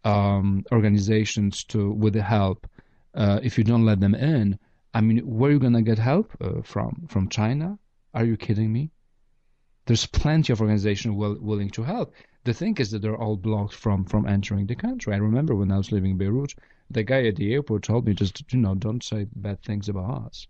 um, 0.05 0.65
organizations 0.73 1.65
to 1.65 1.91
with 1.91 2.15
the 2.15 2.23
help, 2.23 2.67
uh, 3.15 3.39
if 3.43 3.57
you 3.57 3.65
don't 3.65 3.85
let 3.85 4.01
them 4.01 4.15
in, 4.15 4.59
I 4.95 5.01
mean, 5.01 5.19
where 5.19 5.51
are 5.51 5.55
you 5.55 5.61
gonna 5.61 5.83
get 5.83 5.99
help 5.99 6.37
uh, 6.41 6.63
from? 6.63 7.07
From 7.09 7.29
China? 7.29 7.79
Are 8.15 8.25
you 8.25 8.37
kidding 8.37 8.73
me? 8.73 8.91
There's 9.89 10.05
plenty 10.05 10.53
of 10.53 10.61
organizations 10.61 11.17
will, 11.17 11.39
willing 11.41 11.71
to 11.71 11.83
help. 11.83 12.13
The 12.45 12.53
thing 12.53 12.77
is 12.77 12.91
that 12.91 13.01
they're 13.01 13.17
all 13.17 13.39
blocked 13.39 13.73
from 13.73 14.05
from 14.05 14.29
entering 14.29 14.67
the 14.67 14.75
country. 14.75 15.15
I 15.15 15.17
remember 15.17 15.55
when 15.55 15.73
I 15.73 15.79
was 15.79 15.91
living 15.91 16.11
in 16.11 16.19
Beirut, 16.19 16.55
the 16.91 17.03
guy 17.03 17.27
at 17.27 17.37
the 17.37 17.55
airport 17.55 17.85
told 17.85 18.05
me 18.05 18.13
just 18.13 18.53
you 18.53 18.59
know 18.59 18.75
don't 18.75 19.03
say 19.03 19.27
bad 19.35 19.63
things 19.63 19.89
about 19.89 20.27
us. 20.27 20.47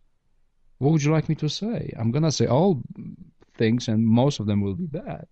What 0.79 0.91
would 0.91 1.05
you 1.05 1.13
like 1.13 1.29
me 1.29 1.37
to 1.37 1.49
say? 1.49 1.95
I'm 1.97 2.11
gonna 2.11 2.33
say 2.33 2.47
all 2.47 2.83
things, 3.55 3.87
and 3.87 4.05
most 4.05 4.41
of 4.41 4.47
them 4.47 4.61
will 4.61 4.75
be 4.75 4.87
bad, 4.87 5.29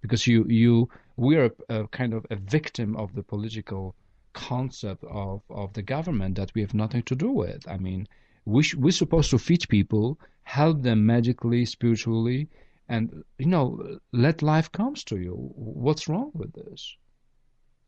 because 0.00 0.26
you 0.26 0.46
you 0.48 0.88
we 1.16 1.36
are 1.36 1.50
a, 1.68 1.86
kind 1.88 2.14
of 2.14 2.26
a 2.30 2.36
victim 2.36 2.96
of 2.96 3.14
the 3.14 3.22
political 3.22 3.94
concept 4.32 5.04
of 5.04 5.42
of 5.50 5.74
the 5.74 5.82
government 5.82 6.36
that 6.36 6.54
we 6.54 6.62
have 6.62 6.72
nothing 6.72 7.02
to 7.02 7.14
do 7.14 7.30
with. 7.30 7.68
I 7.68 7.76
mean, 7.76 8.08
we 8.46 8.62
sh- 8.62 8.76
we're 8.76 8.92
supposed 8.92 9.28
to 9.28 9.38
feed 9.38 9.68
people, 9.68 10.18
help 10.44 10.80
them 10.80 11.04
medically, 11.04 11.66
spiritually, 11.66 12.48
and 12.88 13.24
you 13.38 13.46
know 13.46 13.98
let 14.12 14.42
life 14.42 14.70
comes 14.72 15.04
to 15.04 15.18
you. 15.18 15.32
What's 15.54 16.08
wrong 16.08 16.30
with 16.34 16.52
this? 16.52 16.96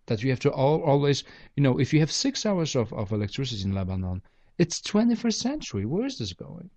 That 0.07 0.23
you 0.23 0.31
have 0.31 0.41
to 0.41 0.53
all, 0.53 0.83
always, 0.83 1.25
you 1.57 1.63
know, 1.63 1.79
if 1.81 1.93
you 1.93 2.01
have 2.01 2.13
six 2.13 2.45
hours 2.45 2.77
of, 2.77 2.93
of 2.93 3.11
electricity 3.11 3.65
in 3.65 3.73
Lebanon, 3.73 4.23
it's 4.59 4.81
21st 4.81 5.35
century. 5.35 5.85
Where 5.87 6.05
is 6.07 6.19
this 6.19 6.33
going? 6.33 6.71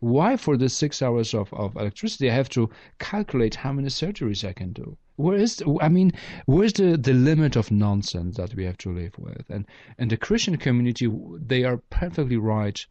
Why, 0.00 0.36
for 0.36 0.56
the 0.58 0.68
six 0.68 1.00
hours 1.00 1.32
of, 1.32 1.52
of 1.54 1.74
electricity, 1.74 2.30
I 2.30 2.34
have 2.34 2.50
to 2.50 2.68
calculate 2.98 3.54
how 3.54 3.72
many 3.72 3.88
surgeries 3.88 4.46
I 4.46 4.52
can 4.52 4.72
do? 4.72 4.98
Where 5.16 5.38
is, 5.38 5.62
I 5.80 5.88
mean, 5.88 6.12
where's 6.44 6.74
the, 6.74 6.98
the 6.98 7.14
limit 7.14 7.56
of 7.56 7.70
nonsense 7.70 8.36
that 8.36 8.54
we 8.54 8.64
have 8.64 8.76
to 8.78 8.92
live 8.92 9.18
with? 9.18 9.48
And 9.48 9.66
and 9.96 10.10
the 10.10 10.18
Christian 10.18 10.58
community, 10.58 11.10
they 11.40 11.64
are 11.64 11.78
perfectly 11.88 12.36
right. 12.36 12.84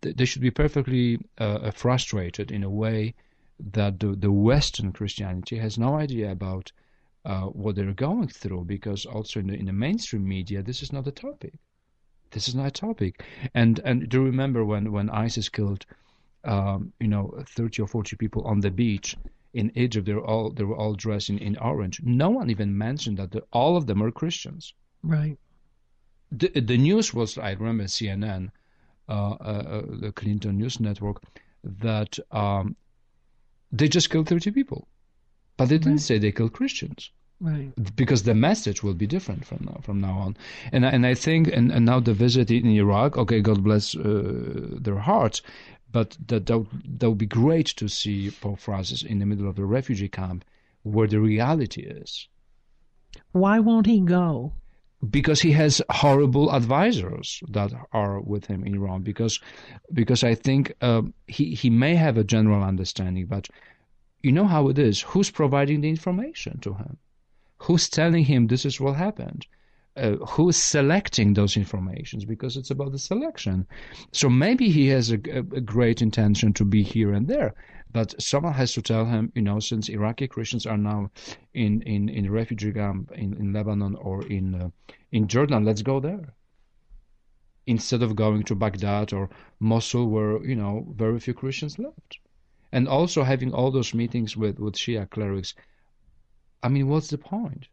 They 0.00 0.12
they 0.12 0.24
should 0.24 0.40
be 0.40 0.50
perfectly 0.50 1.18
uh, 1.36 1.70
frustrated 1.72 2.50
in 2.50 2.64
a 2.64 2.70
way 2.70 3.14
that 3.72 4.00
the, 4.00 4.14
the 4.16 4.32
Western 4.32 4.92
Christianity 4.92 5.58
has 5.58 5.78
no 5.78 5.96
idea 5.96 6.30
about 6.30 6.72
uh, 7.24 7.42
what 7.42 7.76
they're 7.76 7.92
going 7.92 8.28
through 8.28 8.64
because 8.64 9.04
also 9.04 9.40
in 9.40 9.48
the, 9.48 9.54
in 9.54 9.66
the 9.66 9.72
mainstream 9.72 10.26
media, 10.26 10.62
this 10.62 10.82
is 10.82 10.92
not 10.92 11.06
a 11.06 11.12
topic. 11.12 11.54
This 12.30 12.48
is 12.48 12.54
not 12.54 12.66
a 12.68 12.70
topic. 12.70 13.24
And 13.54 13.80
and 13.80 14.08
do 14.08 14.18
you 14.18 14.24
remember 14.24 14.64
when 14.64 14.92
when 14.92 15.10
ISIS 15.10 15.48
killed, 15.48 15.84
um, 16.44 16.92
you 17.00 17.08
know, 17.08 17.42
thirty 17.48 17.82
or 17.82 17.88
forty 17.88 18.16
people 18.16 18.42
on 18.44 18.60
the 18.60 18.70
beach 18.70 19.16
in 19.52 19.72
Egypt? 19.74 20.06
They 20.06 20.14
were 20.14 20.24
all 20.24 20.50
they 20.50 20.64
were 20.64 20.76
all 20.76 20.94
dressed 20.94 21.28
in, 21.28 21.38
in 21.38 21.58
orange. 21.58 22.00
No 22.02 22.30
one 22.30 22.48
even 22.48 22.76
mentioned 22.78 23.18
that 23.18 23.32
the, 23.32 23.42
all 23.52 23.76
of 23.76 23.86
them 23.86 24.02
are 24.02 24.12
Christians. 24.12 24.74
Right. 25.02 25.36
The 26.30 26.48
the 26.60 26.78
news 26.78 27.12
was 27.12 27.36
I 27.36 27.50
remember 27.50 27.84
CNN, 27.84 28.50
uh, 29.08 29.32
uh, 29.32 29.82
the 29.98 30.12
Clinton 30.12 30.58
News 30.58 30.78
Network, 30.78 31.20
that 31.64 32.16
um, 32.30 32.76
they 33.72 33.88
just 33.88 34.10
killed 34.10 34.28
thirty 34.28 34.50
people, 34.50 34.88
but 35.56 35.68
they 35.68 35.78
didn't 35.78 36.00
say 36.00 36.18
they 36.18 36.32
killed 36.32 36.52
Christians 36.52 37.10
Right. 37.40 37.72
because 37.96 38.24
the 38.24 38.34
message 38.34 38.82
will 38.82 38.94
be 38.94 39.06
different 39.06 39.44
from 39.46 39.60
now 39.64 39.78
from 39.82 40.00
now 40.00 40.16
on. 40.18 40.36
And 40.72 40.84
I- 40.86 40.90
and 40.90 41.06
I 41.06 41.14
think 41.14 41.48
and, 41.48 41.70
and 41.72 41.86
now 41.86 41.98
the 42.00 42.12
visit 42.14 42.50
in 42.50 42.66
Iraq, 42.66 43.16
okay, 43.16 43.40
God 43.40 43.62
bless 43.64 43.94
uh, 43.96 44.68
their 44.86 44.98
hearts, 44.98 45.40
but 45.90 46.16
that 46.28 46.46
that 46.46 46.58
would, 46.58 46.98
that 47.00 47.08
would 47.08 47.18
be 47.18 47.26
great 47.42 47.66
to 47.76 47.88
see 47.88 48.30
Pope 48.30 48.58
Francis 48.60 49.02
in 49.02 49.18
the 49.20 49.26
middle 49.26 49.48
of 49.48 49.56
the 49.56 49.64
refugee 49.64 50.08
camp, 50.08 50.44
where 50.82 51.08
the 51.08 51.20
reality 51.20 51.82
is, 51.82 52.28
Why 53.32 53.58
won't 53.60 53.86
he 53.86 54.00
go? 54.00 54.52
Because 55.08 55.40
he 55.40 55.52
has 55.52 55.80
horrible 55.90 56.52
advisors 56.52 57.40
that 57.48 57.72
are 57.92 58.20
with 58.20 58.46
him 58.46 58.64
in 58.64 58.74
Iran. 58.74 59.02
Because 59.02 59.40
because 59.92 60.22
I 60.24 60.34
think 60.34 60.72
um, 60.82 61.14
he 61.26 61.54
he 61.54 61.70
may 61.70 61.94
have 61.94 62.18
a 62.18 62.24
general 62.24 62.62
understanding, 62.62 63.26
but 63.26 63.48
you 64.22 64.32
know 64.32 64.46
how 64.46 64.68
it 64.68 64.78
is. 64.78 65.00
Who's 65.00 65.30
providing 65.30 65.80
the 65.80 65.88
information 65.88 66.58
to 66.60 66.74
him? 66.74 66.98
who's 67.60 67.88
telling 67.88 68.24
him 68.24 68.46
this 68.46 68.64
is 68.64 68.80
what 68.80 68.96
happened 68.96 69.46
uh, 70.00 70.16
who's 70.26 70.56
selecting 70.56 71.34
those 71.34 71.56
informations 71.56 72.24
because 72.24 72.56
it's 72.56 72.70
about 72.70 72.92
the 72.92 72.98
selection. 72.98 73.66
So 74.12 74.28
maybe 74.28 74.70
he 74.70 74.88
has 74.88 75.12
a, 75.12 75.16
a, 75.16 75.60
great 75.60 76.02
intention 76.02 76.52
to 76.54 76.64
be 76.64 76.82
here 76.82 77.12
and 77.12 77.28
there 77.28 77.54
but 77.92 78.20
someone 78.22 78.52
has 78.52 78.72
to 78.72 78.82
tell 78.82 79.04
him 79.04 79.32
you 79.34 79.42
know 79.42 79.58
since 79.58 79.88
iraqi 79.88 80.28
christians 80.28 80.64
are 80.64 80.78
now 80.78 81.10
in 81.54 81.82
in 81.82 82.08
in 82.08 82.30
refugee 82.30 82.72
camp 82.72 83.10
in, 83.12 83.34
in 83.34 83.52
lebanon 83.52 83.96
or 83.96 84.24
in 84.26 84.54
uh, 84.54 84.70
in 85.10 85.26
jordan 85.26 85.64
let's 85.64 85.82
go 85.82 86.00
there. 86.00 86.34
Instead 87.66 88.02
of 88.02 88.16
going 88.16 88.42
to 88.44 88.54
baghdad 88.54 89.12
or 89.12 89.28
mosul 89.58 90.08
where 90.08 90.42
you 90.44 90.56
know 90.56 90.86
very 90.96 91.18
few 91.18 91.34
christians 91.34 91.78
left. 91.78 92.18
And 92.72 92.86
also 92.86 93.24
having 93.24 93.52
all 93.52 93.70
those 93.72 93.92
meetings 93.94 94.36
with 94.36 94.58
with 94.60 94.74
shia 94.74 95.10
clerics. 95.10 95.54
I 96.62 96.68
mean, 96.68 96.88
what's 96.88 97.08
the 97.08 97.18
point? 97.18 97.68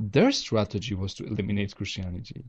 Their 0.00 0.32
strategy 0.32 0.94
was 0.94 1.14
to 1.14 1.24
eliminate 1.24 1.74
Christianity. 1.74 2.44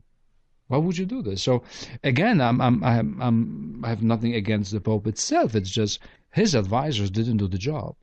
Why 0.68 0.78
would 0.78 0.96
you 0.96 1.06
do 1.06 1.20
this? 1.20 1.42
So, 1.42 1.64
again, 2.04 2.40
I'm, 2.40 2.60
I'm, 2.60 2.84
I'm, 2.84 3.20
I'm, 3.20 3.84
I 3.84 3.88
have 3.88 4.02
nothing 4.02 4.34
against 4.34 4.70
the 4.70 4.80
Pope 4.80 5.08
itself. 5.08 5.56
It's 5.56 5.70
just 5.70 5.98
his 6.30 6.54
advisors 6.54 7.10
didn't 7.10 7.38
do 7.38 7.48
the 7.48 7.58
job. 7.58 7.96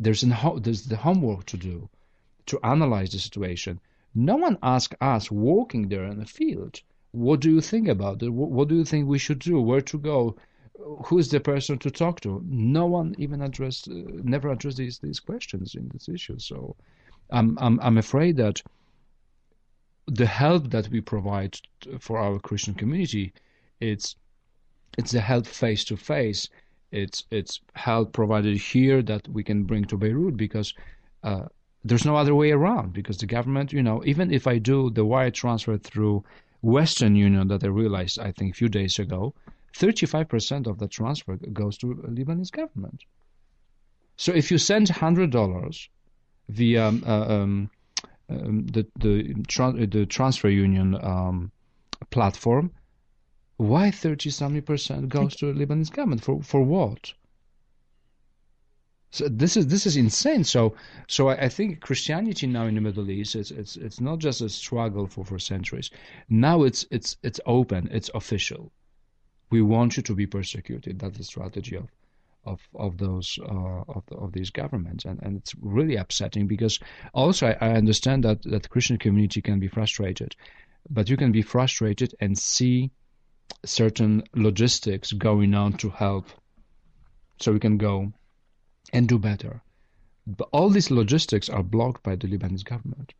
There's, 0.00 0.24
an, 0.24 0.34
there's 0.56 0.86
the 0.86 0.96
homework 0.96 1.46
to 1.46 1.56
do, 1.56 1.88
to 2.46 2.58
analyze 2.64 3.12
the 3.12 3.20
situation. 3.20 3.78
No 4.12 4.36
one 4.36 4.58
asked 4.60 4.96
us 5.00 5.30
walking 5.30 5.88
there 5.88 6.04
in 6.04 6.18
the 6.18 6.26
field, 6.26 6.80
what 7.12 7.38
do 7.38 7.48
you 7.48 7.60
think 7.60 7.86
about 7.86 8.22
it? 8.24 8.30
What, 8.30 8.50
what 8.50 8.68
do 8.68 8.74
you 8.74 8.84
think 8.84 9.06
we 9.06 9.18
should 9.18 9.38
do? 9.38 9.60
Where 9.60 9.80
to 9.82 9.98
go? 9.98 10.34
Who's 11.06 11.28
the 11.28 11.38
person 11.38 11.78
to 11.78 11.90
talk 11.92 12.20
to? 12.22 12.42
No 12.44 12.86
one 12.86 13.14
even 13.18 13.40
addressed, 13.40 13.86
uh, 13.86 13.92
never 14.24 14.50
addressed 14.50 14.78
these, 14.78 14.98
these 14.98 15.20
questions 15.20 15.76
in 15.76 15.88
this 15.92 16.08
issue. 16.08 16.40
So, 16.40 16.74
I'm, 17.30 17.58
I'm, 17.60 17.80
I'm 17.80 17.98
afraid 17.98 18.36
that 18.36 18.62
the 20.06 20.26
help 20.26 20.70
that 20.70 20.88
we 20.88 21.00
provide 21.00 21.58
for 21.98 22.18
our 22.18 22.38
Christian 22.38 22.74
community, 22.74 23.32
it's 23.80 24.16
it's 24.98 25.12
the 25.12 25.20
help 25.20 25.46
face 25.46 25.84
to 25.84 25.96
face. 25.96 26.48
It's 26.92 27.24
it's 27.30 27.60
help 27.74 28.12
provided 28.12 28.56
here 28.56 29.02
that 29.02 29.26
we 29.28 29.42
can 29.42 29.64
bring 29.64 29.84
to 29.86 29.96
Beirut 29.96 30.36
because 30.36 30.74
uh, 31.22 31.46
there's 31.82 32.04
no 32.04 32.16
other 32.16 32.34
way 32.34 32.52
around. 32.52 32.92
Because 32.92 33.18
the 33.18 33.26
government, 33.26 33.72
you 33.72 33.82
know, 33.82 34.02
even 34.04 34.32
if 34.32 34.46
I 34.46 34.58
do 34.58 34.90
the 34.90 35.04
wire 35.04 35.30
transfer 35.30 35.76
through 35.78 36.24
Western 36.62 37.16
Union 37.16 37.48
that 37.48 37.64
I 37.64 37.68
realized 37.68 38.18
I 38.18 38.32
think 38.32 38.52
a 38.52 38.56
few 38.56 38.68
days 38.68 38.98
ago, 38.98 39.34
35% 39.74 40.66
of 40.66 40.78
the 40.78 40.88
transfer 40.88 41.36
goes 41.52 41.76
to 41.78 41.94
Lebanese 42.08 42.52
government. 42.52 43.02
So 44.16 44.32
if 44.32 44.50
you 44.50 44.58
send 44.58 44.88
hundred 44.88 45.30
dollars 45.30 45.88
via 46.48 46.88
um, 46.88 47.04
uh, 47.06 47.26
um, 47.26 47.70
um, 48.28 48.66
the 48.66 48.86
the, 48.96 49.34
tra- 49.48 49.86
the 49.86 50.06
transfer 50.06 50.48
union 50.48 50.94
um, 51.02 51.52
platform, 52.10 52.70
why 53.56 53.90
thirty 53.90 54.30
something 54.30 54.62
percent 54.62 55.08
goes 55.08 55.36
to 55.36 55.52
the 55.52 55.66
Lebanese 55.66 55.92
government 55.92 56.22
for 56.22 56.42
for 56.42 56.62
what? 56.62 57.12
So 59.10 59.28
this 59.28 59.56
is 59.56 59.68
this 59.68 59.86
is 59.86 59.96
insane. 59.96 60.42
So 60.42 60.74
so 61.06 61.28
I, 61.28 61.44
I 61.44 61.48
think 61.48 61.80
Christianity 61.80 62.48
now 62.48 62.66
in 62.66 62.74
the 62.74 62.80
Middle 62.80 63.08
East 63.10 63.36
it's 63.36 63.52
it's 63.52 63.76
it's 63.76 64.00
not 64.00 64.18
just 64.18 64.40
a 64.40 64.48
struggle 64.48 65.06
for 65.06 65.24
for 65.24 65.38
centuries. 65.38 65.90
Now 66.28 66.64
it's 66.64 66.84
it's 66.90 67.16
it's 67.22 67.40
open. 67.46 67.88
It's 67.92 68.10
official. 68.14 68.72
We 69.50 69.62
want 69.62 69.96
you 69.96 70.02
to 70.02 70.14
be 70.14 70.26
persecuted. 70.26 70.98
That's 70.98 71.18
the 71.18 71.24
strategy 71.24 71.76
of 71.76 71.86
of 72.46 72.60
of 72.74 72.98
those 72.98 73.38
uh, 73.42 73.82
of 73.88 74.04
of 74.10 74.32
these 74.32 74.50
governments, 74.50 75.04
and 75.04 75.20
and 75.22 75.36
it's 75.36 75.54
really 75.60 75.96
upsetting 75.96 76.46
because 76.46 76.78
also 77.12 77.48
I, 77.48 77.68
I 77.68 77.72
understand 77.72 78.24
that 78.24 78.42
that 78.42 78.62
the 78.62 78.68
Christian 78.68 78.98
community 78.98 79.42
can 79.42 79.58
be 79.58 79.68
frustrated, 79.68 80.36
but 80.90 81.08
you 81.08 81.16
can 81.16 81.32
be 81.32 81.42
frustrated 81.42 82.14
and 82.20 82.36
see 82.38 82.90
certain 83.64 84.22
logistics 84.34 85.12
going 85.12 85.54
on 85.54 85.72
to 85.74 85.90
help, 85.90 86.26
so 87.40 87.52
we 87.52 87.60
can 87.60 87.78
go 87.78 88.12
and 88.92 89.08
do 89.08 89.18
better. 89.18 89.62
But 90.26 90.48
all 90.52 90.70
these 90.70 90.90
logistics 90.90 91.48
are 91.48 91.62
blocked 91.62 92.02
by 92.02 92.16
the 92.16 92.26
Lebanese 92.26 92.64
government. 92.64 93.12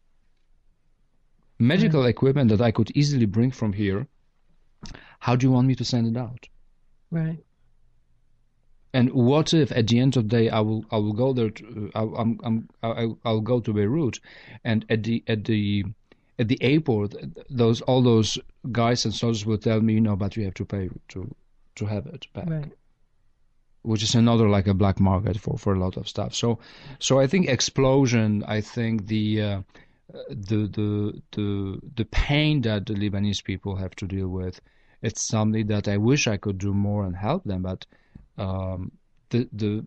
Medical 1.58 2.06
equipment 2.06 2.50
that 2.50 2.60
I 2.60 2.72
could 2.72 2.90
easily 2.96 3.26
bring 3.26 3.50
from 3.50 3.72
here, 3.72 4.06
how 5.20 5.36
do 5.36 5.46
you 5.46 5.52
want 5.52 5.66
me 5.66 5.74
to 5.76 5.84
send 5.84 6.06
it 6.06 6.18
out? 6.18 6.48
Right. 7.10 7.38
And 8.94 9.12
what 9.12 9.52
if 9.52 9.72
at 9.72 9.88
the 9.88 9.98
end 9.98 10.16
of 10.16 10.28
the 10.28 10.36
day 10.36 10.48
I 10.48 10.60
will 10.60 10.84
I 10.90 10.98
will 10.98 11.12
go 11.12 11.32
there 11.32 11.50
to, 11.50 11.90
I, 11.96 12.02
I'm 12.02 12.40
I'm 12.44 12.68
I'll, 12.82 13.18
I'll 13.24 13.40
go 13.40 13.58
to 13.60 13.72
Beirut, 13.72 14.20
and 14.62 14.86
at 14.88 15.02
the 15.02 15.24
at 15.26 15.44
the 15.44 15.84
at 16.38 16.46
the 16.46 16.62
airport 16.62 17.14
those 17.50 17.80
all 17.82 18.02
those 18.02 18.38
guys 18.70 19.04
and 19.04 19.12
soldiers 19.12 19.44
will 19.44 19.58
tell 19.58 19.80
me 19.80 19.94
you 19.94 20.00
know 20.00 20.16
but 20.16 20.36
you 20.36 20.44
have 20.44 20.54
to 20.54 20.64
pay 20.64 20.88
to 21.08 21.34
to 21.74 21.86
have 21.86 22.06
it 22.06 22.26
back. 22.32 22.48
Right. 22.48 22.72
Which 23.82 24.02
is 24.02 24.14
another 24.14 24.48
like 24.48 24.68
a 24.68 24.74
black 24.74 25.00
market 25.00 25.38
for, 25.38 25.58
for 25.58 25.74
a 25.74 25.78
lot 25.78 25.96
of 25.96 26.08
stuff. 26.08 26.34
So, 26.34 26.60
so 27.00 27.20
I 27.20 27.26
think 27.26 27.48
explosion. 27.48 28.42
I 28.46 28.62
think 28.62 29.08
the 29.08 29.42
uh, 29.42 29.60
the 30.30 30.68
the 30.78 31.22
the 31.32 31.80
the 31.96 32.04
pain 32.06 32.62
that 32.62 32.86
the 32.86 32.94
Lebanese 32.94 33.44
people 33.44 33.76
have 33.76 33.94
to 33.96 34.06
deal 34.06 34.28
with. 34.28 34.60
It's 35.02 35.20
something 35.20 35.66
that 35.66 35.86
I 35.86 35.98
wish 35.98 36.26
I 36.26 36.38
could 36.38 36.58
do 36.58 36.72
more 36.72 37.04
and 37.04 37.14
help 37.14 37.44
them, 37.44 37.62
but 37.62 37.84
um, 38.38 38.92
the 39.30 39.48
the 39.52 39.86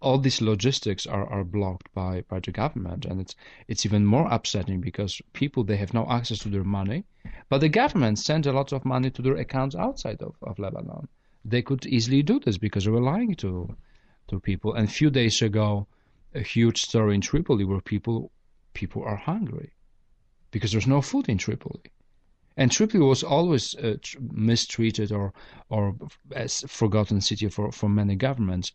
all 0.00 0.18
these 0.18 0.42
logistics 0.42 1.06
are, 1.06 1.26
are 1.26 1.44
blocked 1.44 1.92
by, 1.94 2.24
by 2.28 2.40
the 2.40 2.50
government. 2.50 3.04
And 3.04 3.20
it's 3.20 3.36
it's 3.68 3.86
even 3.86 4.04
more 4.04 4.26
upsetting 4.30 4.80
because 4.80 5.22
people 5.32 5.62
they 5.64 5.76
have 5.76 5.94
no 5.94 6.06
access 6.10 6.40
to 6.40 6.48
their 6.48 6.64
money 6.64 7.04
but 7.48 7.60
the 7.60 7.68
government 7.68 8.18
sends 8.18 8.46
a 8.48 8.52
lot 8.52 8.72
of 8.72 8.84
money 8.84 9.08
to 9.10 9.22
their 9.22 9.36
accounts 9.36 9.76
outside 9.76 10.20
of, 10.22 10.34
of 10.42 10.58
Lebanon. 10.58 11.06
They 11.44 11.62
could 11.62 11.86
easily 11.86 12.22
do 12.22 12.40
this 12.40 12.58
because 12.58 12.84
they 12.84 12.90
were 12.90 13.00
lying 13.00 13.36
to 13.36 13.76
to 14.28 14.40
people. 14.40 14.74
And 14.74 14.88
a 14.88 14.90
few 14.90 15.10
days 15.10 15.40
ago 15.40 15.86
a 16.34 16.40
huge 16.40 16.82
story 16.82 17.14
in 17.14 17.20
Tripoli 17.20 17.64
where 17.64 17.80
people 17.80 18.32
people 18.74 19.04
are 19.04 19.16
hungry 19.16 19.72
because 20.50 20.72
there's 20.72 20.86
no 20.86 21.00
food 21.00 21.28
in 21.28 21.38
Tripoli 21.38 21.82
and 22.54 22.70
Tripoli 22.70 23.02
was 23.02 23.22
always 23.22 23.74
uh, 23.76 23.96
tr- 24.02 24.18
mistreated 24.30 25.10
or 25.10 25.32
or 25.70 25.96
as 26.32 26.60
forgotten 26.68 27.22
city 27.22 27.48
for, 27.48 27.72
for 27.72 27.88
many 27.88 28.14
governments. 28.14 28.72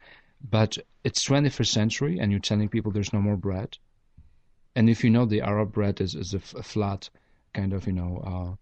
But 0.50 0.80
it's 1.04 1.24
21st 1.24 1.68
century, 1.68 2.20
and 2.20 2.32
you're 2.32 2.40
telling 2.40 2.70
people 2.70 2.92
there's 2.92 3.14
no 3.14 3.22
more 3.22 3.38
bread. 3.38 3.78
And 4.76 4.90
if 4.90 5.04
you 5.04 5.12
know 5.12 5.26
the 5.26 5.42
Arab 5.42 5.74
bread 5.74 6.02
is, 6.02 6.16
is 6.16 6.34
a, 6.34 6.38
f- 6.38 6.56
a 6.56 6.64
flat 6.64 7.10
kind 7.54 7.72
of 7.72 7.86
you 7.86 7.94
know 7.94 8.18
uh, 8.26 8.56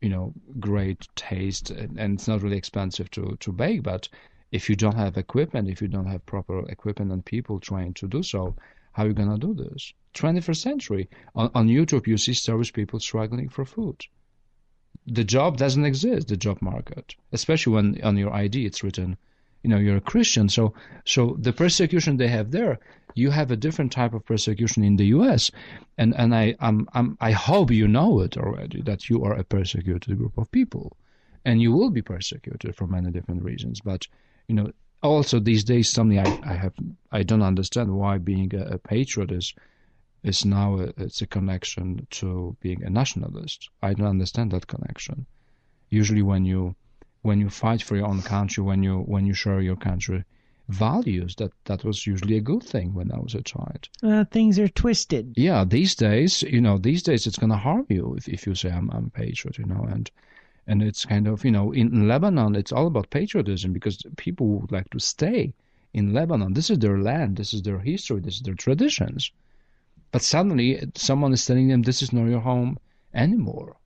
you 0.00 0.08
know 0.08 0.32
great 0.58 1.06
taste, 1.14 1.70
and, 1.70 1.96
and 1.96 2.14
it's 2.14 2.26
not 2.26 2.42
really 2.42 2.58
expensive 2.58 3.08
to 3.12 3.36
to 3.38 3.52
bake. 3.52 3.84
But 3.84 4.08
if 4.50 4.68
you 4.68 4.74
don't 4.74 4.96
have 4.96 5.16
equipment, 5.16 5.68
if 5.68 5.80
you 5.80 5.86
don't 5.86 6.06
have 6.06 6.26
proper 6.26 6.68
equipment 6.68 7.12
and 7.12 7.24
people 7.24 7.60
trained 7.60 7.94
to 7.96 8.08
do 8.08 8.24
so, 8.24 8.56
how 8.92 9.04
are 9.04 9.06
you 9.06 9.14
gonna 9.14 9.38
do 9.38 9.54
this? 9.54 9.92
21st 10.14 10.56
century. 10.56 11.08
On, 11.36 11.52
on 11.54 11.68
YouTube, 11.68 12.08
you 12.08 12.16
see 12.16 12.34
service 12.34 12.72
people 12.72 12.98
struggling 12.98 13.48
for 13.48 13.64
food 13.64 14.06
the 15.10 15.24
job 15.24 15.56
doesn't 15.56 15.84
exist, 15.84 16.28
the 16.28 16.36
job 16.36 16.62
market, 16.62 17.14
especially 17.32 17.74
when 17.74 18.00
on 18.02 18.16
your 18.16 18.32
ID 18.32 18.66
it's 18.66 18.82
written 18.82 19.16
you 19.62 19.68
know 19.68 19.76
you're 19.76 19.96
a 19.96 20.00
Christian. 20.12 20.48
So 20.48 20.74
so 21.04 21.36
the 21.38 21.52
persecution 21.52 22.16
they 22.16 22.28
have 22.28 22.50
there, 22.50 22.78
you 23.14 23.30
have 23.30 23.50
a 23.50 23.56
different 23.56 23.92
type 23.92 24.14
of 24.14 24.24
persecution 24.24 24.82
in 24.84 24.96
the 24.96 25.06
U.S. 25.06 25.50
And 25.98 26.14
and 26.16 26.34
I 26.34 26.54
I'm, 26.60 26.88
I'm 26.94 27.16
I 27.20 27.32
hope 27.32 27.70
you 27.70 27.86
know 27.86 28.20
it 28.20 28.36
already 28.36 28.80
that 28.82 29.08
you 29.08 29.24
are 29.24 29.34
a 29.34 29.44
persecuted 29.44 30.16
group 30.16 30.38
of 30.38 30.50
people, 30.50 30.96
and 31.44 31.60
you 31.60 31.72
will 31.72 31.90
be 31.90 32.02
persecuted 32.02 32.74
for 32.74 32.86
many 32.86 33.10
different 33.10 33.42
reasons. 33.42 33.80
But 33.80 34.06
you 34.48 34.54
know 34.54 34.72
also 35.02 35.40
these 35.40 35.64
days 35.64 35.88
something 35.88 36.18
I, 36.18 36.34
I 36.42 36.54
have 36.54 36.74
I 37.12 37.22
don't 37.22 37.42
understand 37.42 37.96
why 37.96 38.18
being 38.18 38.54
a, 38.54 38.74
a 38.74 38.78
patriot 38.78 39.30
is 39.30 39.54
is 40.22 40.44
now 40.44 40.78
a, 40.78 40.92
it's 40.96 41.22
a 41.22 41.26
connection 41.26 42.06
to 42.10 42.56
being 42.60 42.82
a 42.82 42.90
nationalist. 42.90 43.70
I 43.82 43.94
don't 43.94 44.06
understand 44.06 44.50
that 44.52 44.66
connection. 44.66 45.26
Usually 45.88 46.22
when 46.22 46.44
you 46.44 46.74
when 47.22 47.40
you 47.40 47.50
fight 47.50 47.82
for 47.82 47.96
your 47.96 48.06
own 48.06 48.22
country, 48.22 48.62
when 48.62 48.82
you 48.82 49.00
when 49.00 49.26
you 49.26 49.34
share 49.34 49.60
your 49.60 49.76
country 49.76 50.24
values, 50.68 51.34
that 51.36 51.52
that 51.64 51.84
was 51.84 52.06
usually 52.06 52.36
a 52.36 52.40
good 52.40 52.62
thing 52.62 52.94
when 52.94 53.10
I 53.12 53.18
was 53.18 53.34
a 53.34 53.42
child. 53.42 53.88
Uh, 54.02 54.24
things 54.24 54.58
are 54.58 54.68
twisted. 54.68 55.34
Yeah, 55.36 55.64
these 55.64 55.94
days, 55.94 56.42
you 56.42 56.60
know, 56.60 56.78
these 56.78 57.02
days 57.02 57.26
it's 57.26 57.38
going 57.38 57.50
to 57.50 57.56
harm 57.56 57.86
you 57.88 58.14
if, 58.16 58.28
if 58.28 58.46
you 58.46 58.54
say 58.54 58.70
I'm, 58.70 58.90
I'm 58.90 59.06
a 59.06 59.10
patriot, 59.10 59.58
you 59.58 59.66
know, 59.66 59.86
and 59.90 60.10
and 60.66 60.82
it's 60.82 61.04
kind 61.04 61.26
of 61.26 61.44
you 61.44 61.50
know 61.50 61.72
in 61.72 62.06
Lebanon 62.06 62.54
it's 62.54 62.72
all 62.72 62.86
about 62.86 63.10
patriotism 63.10 63.72
because 63.72 64.02
people 64.16 64.46
would 64.46 64.72
like 64.72 64.90
to 64.90 65.00
stay 65.00 65.52
in 65.92 66.12
Lebanon. 66.12 66.54
This 66.54 66.70
is 66.70 66.78
their 66.78 66.98
land, 66.98 67.36
this 67.36 67.52
is 67.52 67.62
their 67.62 67.80
history, 67.80 68.20
this 68.20 68.36
is 68.36 68.42
their 68.42 68.54
traditions. 68.54 69.32
But 70.12 70.22
suddenly 70.22 70.80
someone 70.94 71.32
is 71.32 71.46
telling 71.46 71.68
them 71.68 71.82
this 71.82 72.02
is 72.02 72.12
not 72.12 72.28
your 72.28 72.40
home 72.40 72.78
anymore. 73.14 73.76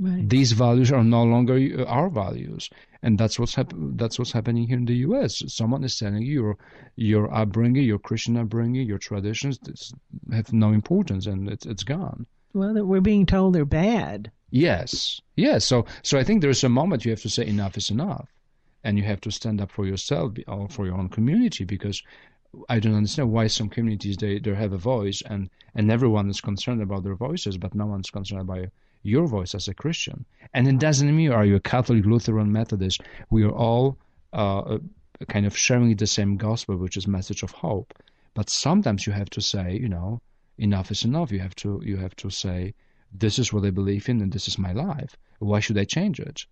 Right. 0.00 0.28
These 0.28 0.52
values 0.52 0.92
are 0.92 1.02
no 1.02 1.24
longer 1.24 1.54
uh, 1.56 1.84
our 1.84 2.08
values, 2.08 2.70
and 3.02 3.18
that's 3.18 3.36
what's 3.36 3.56
hap- 3.56 3.72
that's 3.74 4.16
what's 4.16 4.30
happening 4.30 4.68
here 4.68 4.76
in 4.76 4.84
the 4.84 4.94
U.S. 5.08 5.42
Someone 5.48 5.82
is 5.82 5.98
telling 5.98 6.22
you 6.22 6.32
your 6.32 6.58
your 6.94 7.34
upbringing, 7.34 7.82
your 7.82 7.98
Christian 7.98 8.36
upbringing, 8.36 8.86
your 8.86 8.98
traditions 8.98 9.92
have 10.30 10.52
no 10.52 10.70
importance, 10.72 11.26
and 11.26 11.48
it's 11.48 11.66
it's 11.66 11.82
gone. 11.82 12.26
Well, 12.54 12.74
that 12.74 12.86
we're 12.86 13.00
being 13.00 13.26
told 13.26 13.54
they're 13.54 13.64
bad. 13.64 14.30
Yes, 14.50 15.20
yes. 15.34 15.64
So 15.64 15.86
so 16.02 16.16
I 16.16 16.22
think 16.22 16.42
there's 16.42 16.62
a 16.62 16.68
moment 16.68 17.04
you 17.04 17.10
have 17.10 17.22
to 17.22 17.30
say 17.30 17.46
enough 17.46 17.76
is 17.76 17.90
enough, 17.90 18.28
and 18.84 18.98
you 18.98 19.04
have 19.04 19.20
to 19.22 19.32
stand 19.32 19.60
up 19.60 19.72
for 19.72 19.84
yourself 19.84 20.34
or 20.46 20.68
for 20.68 20.86
your 20.86 20.96
own 20.96 21.08
community 21.08 21.64
because 21.64 22.04
I 22.68 22.80
don't 22.80 22.94
understand 22.94 23.30
why 23.30 23.46
some 23.46 23.68
communities 23.68 24.16
they, 24.16 24.38
they 24.38 24.54
have 24.54 24.72
a 24.72 24.78
voice 24.78 25.22
and 25.22 25.50
and 25.74 25.90
everyone 25.90 26.30
is 26.30 26.40
concerned 26.40 26.80
about 26.80 27.04
their 27.04 27.14
voices, 27.14 27.58
but 27.58 27.74
no 27.74 27.84
one's 27.84 28.10
concerned 28.10 28.40
about 28.40 28.70
your 29.02 29.26
voice 29.26 29.54
as 29.54 29.68
a 29.68 29.74
Christian. 29.74 30.24
And 30.54 30.66
it 30.66 30.78
doesn't 30.78 31.14
mean 31.14 31.30
are 31.30 31.44
you 31.44 31.56
a 31.56 31.60
Catholic, 31.60 32.06
Lutheran, 32.06 32.50
Methodist. 32.50 33.02
We 33.30 33.44
are 33.44 33.52
all 33.52 33.98
uh, 34.32 34.78
kind 35.28 35.44
of 35.44 35.56
sharing 35.56 35.94
the 35.94 36.06
same 36.06 36.36
gospel, 36.36 36.76
which 36.76 36.96
is 36.96 37.06
message 37.06 37.42
of 37.42 37.50
hope. 37.50 37.92
But 38.32 38.48
sometimes 38.48 39.06
you 39.06 39.12
have 39.12 39.30
to 39.30 39.40
say, 39.40 39.76
you 39.76 39.88
know, 39.88 40.22
enough 40.56 40.90
is 40.90 41.04
enough. 41.04 41.30
You 41.30 41.40
have 41.40 41.54
to 41.56 41.82
you 41.84 41.98
have 41.98 42.16
to 42.16 42.30
say, 42.30 42.74
this 43.12 43.38
is 43.38 43.52
what 43.52 43.66
I 43.66 43.70
believe 43.70 44.08
in, 44.08 44.20
and 44.20 44.32
this 44.32 44.48
is 44.48 44.58
my 44.58 44.72
life. 44.72 45.16
Why 45.38 45.60
should 45.60 45.78
I 45.78 45.84
change 45.84 46.18
it? 46.18 46.46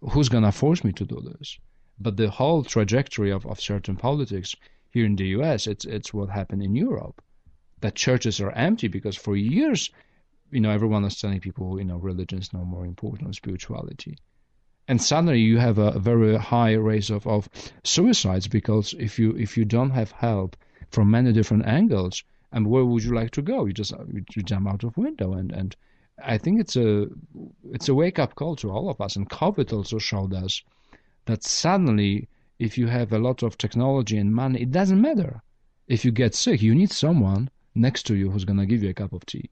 Who's 0.00 0.28
gonna 0.28 0.52
force 0.52 0.82
me 0.82 0.92
to 0.92 1.04
do 1.04 1.20
this? 1.20 1.58
But 1.98 2.16
the 2.16 2.30
whole 2.30 2.64
trajectory 2.64 3.30
of, 3.30 3.46
of 3.46 3.60
certain 3.60 3.96
politics 3.96 4.56
here 4.92 5.06
in 5.06 5.16
the 5.16 5.26
U.S. 5.38 5.66
It's 5.66 5.84
it's 5.84 6.14
what 6.14 6.28
happened 6.28 6.62
in 6.62 6.76
Europe, 6.76 7.22
that 7.80 7.94
churches 7.94 8.40
are 8.40 8.52
empty 8.52 8.88
because 8.88 9.16
for 9.16 9.34
years, 9.34 9.90
you 10.50 10.60
know, 10.60 10.70
everyone 10.70 11.02
was 11.02 11.18
telling 11.18 11.40
people, 11.40 11.78
you 11.78 11.84
know, 11.84 11.96
religion 11.96 12.38
is 12.38 12.52
no 12.52 12.64
more 12.64 12.84
important 12.84 13.24
than 13.24 13.32
spirituality, 13.32 14.18
and 14.86 15.00
suddenly 15.00 15.40
you 15.40 15.58
have 15.58 15.78
a, 15.78 15.98
very 15.98 16.36
high 16.36 16.74
rate 16.74 17.08
of, 17.10 17.26
of 17.26 17.48
suicides 17.84 18.46
because 18.48 18.94
if 18.98 19.18
you 19.18 19.30
if 19.36 19.56
you 19.56 19.64
don't 19.64 19.90
have 19.90 20.12
help 20.12 20.56
from 20.90 21.10
many 21.10 21.32
different 21.32 21.64
angles, 21.66 22.22
and 22.52 22.66
where 22.66 22.84
would 22.84 23.02
you 23.02 23.14
like 23.14 23.30
to 23.30 23.42
go? 23.42 23.64
You 23.64 23.72
just 23.72 23.94
you 24.34 24.42
jump 24.42 24.68
out 24.68 24.84
of 24.84 24.96
window, 24.98 25.32
and 25.32 25.50
and 25.52 25.74
I 26.22 26.36
think 26.36 26.60
it's 26.60 26.76
a 26.76 27.08
it's 27.72 27.88
a 27.88 27.94
wake 27.94 28.18
up 28.18 28.34
call 28.34 28.56
to 28.56 28.70
all 28.70 28.90
of 28.90 29.00
us, 29.00 29.16
and 29.16 29.30
COVID 29.30 29.72
also 29.72 29.98
showed 29.98 30.34
us 30.34 30.62
that 31.24 31.42
suddenly 31.42 32.28
if 32.66 32.78
you 32.78 32.86
have 32.86 33.12
a 33.12 33.18
lot 33.18 33.42
of 33.42 33.58
technology 33.58 34.16
and 34.16 34.32
money, 34.32 34.62
it 34.62 34.70
doesn't 34.70 35.00
matter. 35.00 35.42
If 35.88 36.04
you 36.04 36.12
get 36.12 36.34
sick, 36.34 36.62
you 36.62 36.74
need 36.74 36.92
someone 36.92 37.50
next 37.74 38.04
to 38.04 38.14
you 38.14 38.30
who's 38.30 38.44
going 38.44 38.60
to 38.60 38.66
give 38.66 38.82
you 38.84 38.90
a 38.90 39.00
cup 39.02 39.12
of 39.12 39.26
tea. 39.26 39.50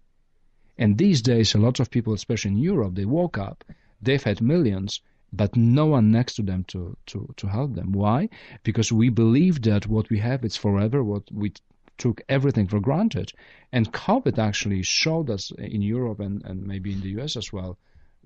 And 0.79 0.97
these 0.97 1.21
days, 1.21 1.55
a 1.55 1.59
lot 1.59 1.81
of 1.81 1.91
people, 1.91 2.13
especially 2.15 2.53
in 2.53 2.59
Europe, 2.59 2.95
they 2.95 3.05
woke 3.05 3.37
up, 3.37 3.65
they've 4.01 4.23
had 4.23 4.41
millions, 4.41 5.01
but 5.33 5.57
no 5.57 5.87
one 5.87 6.13
next 6.13 6.35
to 6.35 6.43
them 6.43 6.63
to, 6.69 6.97
to, 7.07 7.35
to 7.37 7.47
help 7.49 7.75
them. 7.75 7.91
Why? 7.93 8.29
Because 8.63 8.93
we 8.93 9.09
believe 9.09 9.63
that 9.63 9.89
what 9.89 10.09
we 10.09 10.19
have 10.21 10.45
is 10.45 10.57
forever, 10.57 11.03
what 11.03 11.25
we 11.33 11.53
took 11.99 12.23
everything 12.29 12.69
for 12.69 12.81
granted. 12.81 13.33
And 13.73 13.93
COVID 13.93 14.39
actually 14.39 14.83
showed 14.83 15.31
us 15.31 15.51
in 15.59 15.83
Europe 15.83 16.21
and, 16.21 16.45
and 16.45 16.67
maybe 16.67 16.93
in 16.93 17.01
the 17.01 17.21
US 17.21 17.37
as 17.37 17.53
well 17.53 17.77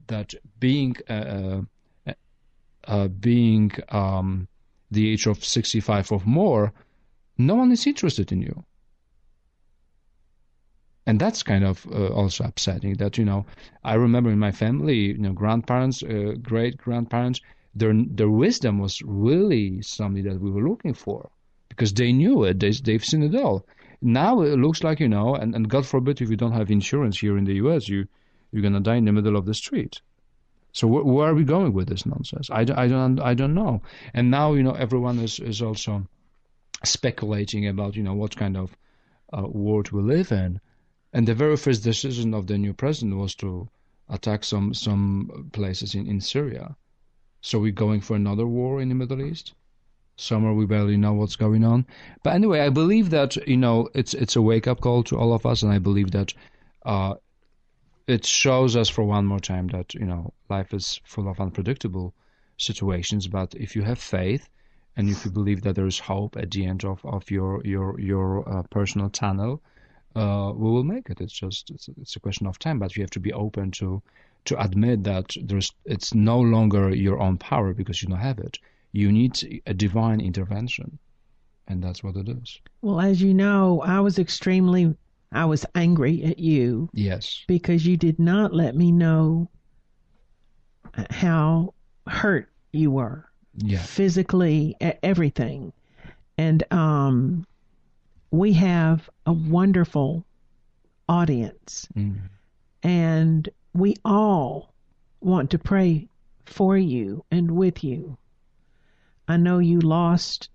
that 0.06 0.34
being 0.60 0.94
uh, 1.08 1.62
uh, 2.86 3.08
being 3.08 3.72
um, 3.88 4.46
the 4.90 5.10
age 5.10 5.26
of 5.26 5.44
65 5.44 6.12
or 6.12 6.22
more, 6.24 6.72
no 7.38 7.54
one 7.54 7.72
is 7.72 7.86
interested 7.86 8.32
in 8.32 8.40
you. 8.42 8.64
And 11.06 11.20
that's 11.20 11.42
kind 11.42 11.64
of 11.64 11.86
uh, 11.92 12.08
also 12.08 12.44
upsetting 12.44 12.94
that, 12.94 13.18
you 13.18 13.24
know, 13.24 13.44
I 13.82 13.94
remember 13.94 14.30
in 14.30 14.38
my 14.38 14.52
family, 14.52 15.12
you 15.12 15.18
know, 15.18 15.32
grandparents, 15.32 16.02
uh, 16.02 16.34
great 16.40 16.78
grandparents, 16.78 17.40
their, 17.74 17.92
their 17.92 18.30
wisdom 18.30 18.78
was 18.78 19.02
really 19.02 19.82
something 19.82 20.24
that 20.24 20.40
we 20.40 20.50
were 20.50 20.66
looking 20.66 20.94
for 20.94 21.30
because 21.68 21.92
they 21.92 22.12
knew 22.12 22.44
it, 22.44 22.60
they, 22.60 22.70
they've 22.70 23.04
seen 23.04 23.22
it 23.22 23.34
all. 23.34 23.66
Now 24.00 24.42
it 24.42 24.58
looks 24.58 24.82
like, 24.82 25.00
you 25.00 25.08
know, 25.08 25.34
and, 25.34 25.54
and 25.54 25.68
God 25.68 25.84
forbid 25.86 26.22
if 26.22 26.30
you 26.30 26.36
don't 26.36 26.52
have 26.52 26.70
insurance 26.70 27.18
here 27.18 27.36
in 27.36 27.44
the 27.44 27.54
US, 27.54 27.88
you, 27.88 28.06
you're 28.52 28.62
going 28.62 28.74
to 28.74 28.80
die 28.80 28.96
in 28.96 29.04
the 29.04 29.12
middle 29.12 29.36
of 29.36 29.44
the 29.44 29.54
street. 29.54 30.00
So 30.74 30.88
wh- 30.88 31.06
where 31.06 31.28
are 31.28 31.34
we 31.34 31.44
going 31.44 31.72
with 31.72 31.88
this 31.88 32.04
nonsense? 32.04 32.50
I, 32.50 32.62
I 32.62 32.88
don't 32.88 33.20
I 33.20 33.34
don't 33.34 33.54
know. 33.54 33.80
And 34.12 34.28
now 34.30 34.54
you 34.54 34.62
know 34.64 34.72
everyone 34.72 35.20
is 35.20 35.38
is 35.38 35.62
also 35.62 36.08
speculating 36.84 37.68
about 37.68 37.94
you 37.94 38.02
know 38.02 38.14
what 38.14 38.36
kind 38.36 38.56
of 38.56 38.76
uh, 39.32 39.46
world 39.46 39.92
we 39.92 40.02
live 40.02 40.32
in. 40.32 40.60
And 41.12 41.28
the 41.28 41.34
very 41.34 41.56
first 41.56 41.84
decision 41.84 42.34
of 42.34 42.48
the 42.48 42.58
new 42.58 42.72
president 42.72 43.16
was 43.16 43.36
to 43.36 43.68
attack 44.08 44.42
some 44.42 44.74
some 44.74 45.48
places 45.52 45.94
in, 45.94 46.08
in 46.08 46.20
Syria. 46.20 46.76
So 47.40 47.60
we're 47.60 47.84
going 47.86 48.00
for 48.00 48.16
another 48.16 48.46
war 48.46 48.82
in 48.82 48.88
the 48.88 48.96
Middle 48.96 49.22
East. 49.22 49.54
Somewhere 50.16 50.54
we 50.54 50.66
barely 50.66 50.96
know 50.96 51.12
what's 51.12 51.36
going 51.36 51.64
on. 51.64 51.86
But 52.24 52.34
anyway, 52.34 52.60
I 52.60 52.70
believe 52.70 53.10
that 53.10 53.36
you 53.46 53.56
know 53.56 53.88
it's 53.94 54.12
it's 54.12 54.34
a 54.34 54.42
wake 54.42 54.66
up 54.66 54.80
call 54.80 55.04
to 55.04 55.16
all 55.16 55.32
of 55.32 55.46
us, 55.46 55.62
and 55.62 55.72
I 55.72 55.78
believe 55.78 56.10
that 56.10 56.34
uh, 56.84 57.14
it 58.06 58.24
shows 58.26 58.76
us 58.76 58.88
for 58.88 59.04
one 59.04 59.26
more 59.26 59.40
time 59.40 59.68
that 59.68 59.94
you 59.94 60.04
know 60.04 60.32
life 60.48 60.74
is 60.74 61.00
full 61.04 61.28
of 61.28 61.40
unpredictable 61.40 62.14
situations 62.56 63.26
but 63.26 63.54
if 63.54 63.74
you 63.74 63.82
have 63.82 63.98
faith 63.98 64.48
and 64.96 65.10
if 65.10 65.24
you 65.24 65.30
believe 65.30 65.62
that 65.62 65.74
there 65.74 65.86
is 65.86 65.98
hope 65.98 66.36
at 66.36 66.50
the 66.50 66.64
end 66.64 66.84
of, 66.84 67.04
of 67.04 67.30
your 67.30 67.60
your 67.64 67.98
your 67.98 68.48
uh, 68.48 68.62
personal 68.64 69.10
tunnel 69.10 69.60
uh, 70.16 70.52
we 70.54 70.70
will 70.70 70.84
make 70.84 71.10
it. 71.10 71.20
It's 71.20 71.32
just 71.32 71.70
it's, 71.70 71.88
it's 72.00 72.16
a 72.16 72.20
question 72.20 72.46
of 72.46 72.58
time 72.58 72.78
but 72.78 72.96
you 72.96 73.02
have 73.02 73.10
to 73.10 73.20
be 73.20 73.32
open 73.32 73.70
to 73.72 74.02
to 74.44 74.60
admit 74.62 75.04
that 75.04 75.34
there's 75.42 75.72
it's 75.84 76.14
no 76.14 76.38
longer 76.38 76.94
your 76.94 77.20
own 77.20 77.38
power 77.38 77.72
because 77.74 78.02
you 78.02 78.08
don't 78.08 78.18
have 78.18 78.38
it. 78.38 78.58
You 78.92 79.10
need 79.10 79.62
a 79.66 79.74
divine 79.74 80.20
intervention 80.20 80.98
and 81.66 81.82
that's 81.82 82.04
what 82.04 82.16
it 82.16 82.28
is. 82.28 82.60
Well, 82.82 83.00
as 83.00 83.22
you 83.22 83.34
know, 83.34 83.80
I 83.80 84.00
was 84.00 84.18
extremely 84.18 84.94
I 85.34 85.44
was 85.44 85.66
angry 85.74 86.22
at 86.24 86.38
you 86.38 86.88
yes. 86.92 87.44
because 87.48 87.86
you 87.86 87.96
did 87.96 88.18
not 88.18 88.54
let 88.54 88.76
me 88.76 88.92
know 88.92 89.50
how 91.10 91.74
hurt 92.06 92.48
you 92.72 92.90
were 92.90 93.28
yeah. 93.56 93.78
physically 93.78 94.76
everything. 95.02 95.72
And 96.38 96.62
um 96.70 97.46
we 98.30 98.52
have 98.54 99.08
a 99.26 99.32
wonderful 99.32 100.24
audience. 101.08 101.88
Mm. 101.96 102.20
and 102.82 103.48
we 103.74 103.96
all 104.04 104.72
want 105.20 105.50
to 105.50 105.58
pray 105.58 106.08
for 106.46 106.76
you 106.76 107.24
and 107.30 107.50
with 107.50 107.82
you. 107.82 108.16
I 109.26 109.36
know 109.36 109.58
you 109.58 109.80
lost 109.80 110.48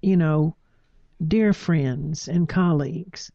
you 0.00 0.16
know 0.16 0.56
dear 1.26 1.52
friends 1.52 2.28
and 2.28 2.48
colleagues 2.48 3.30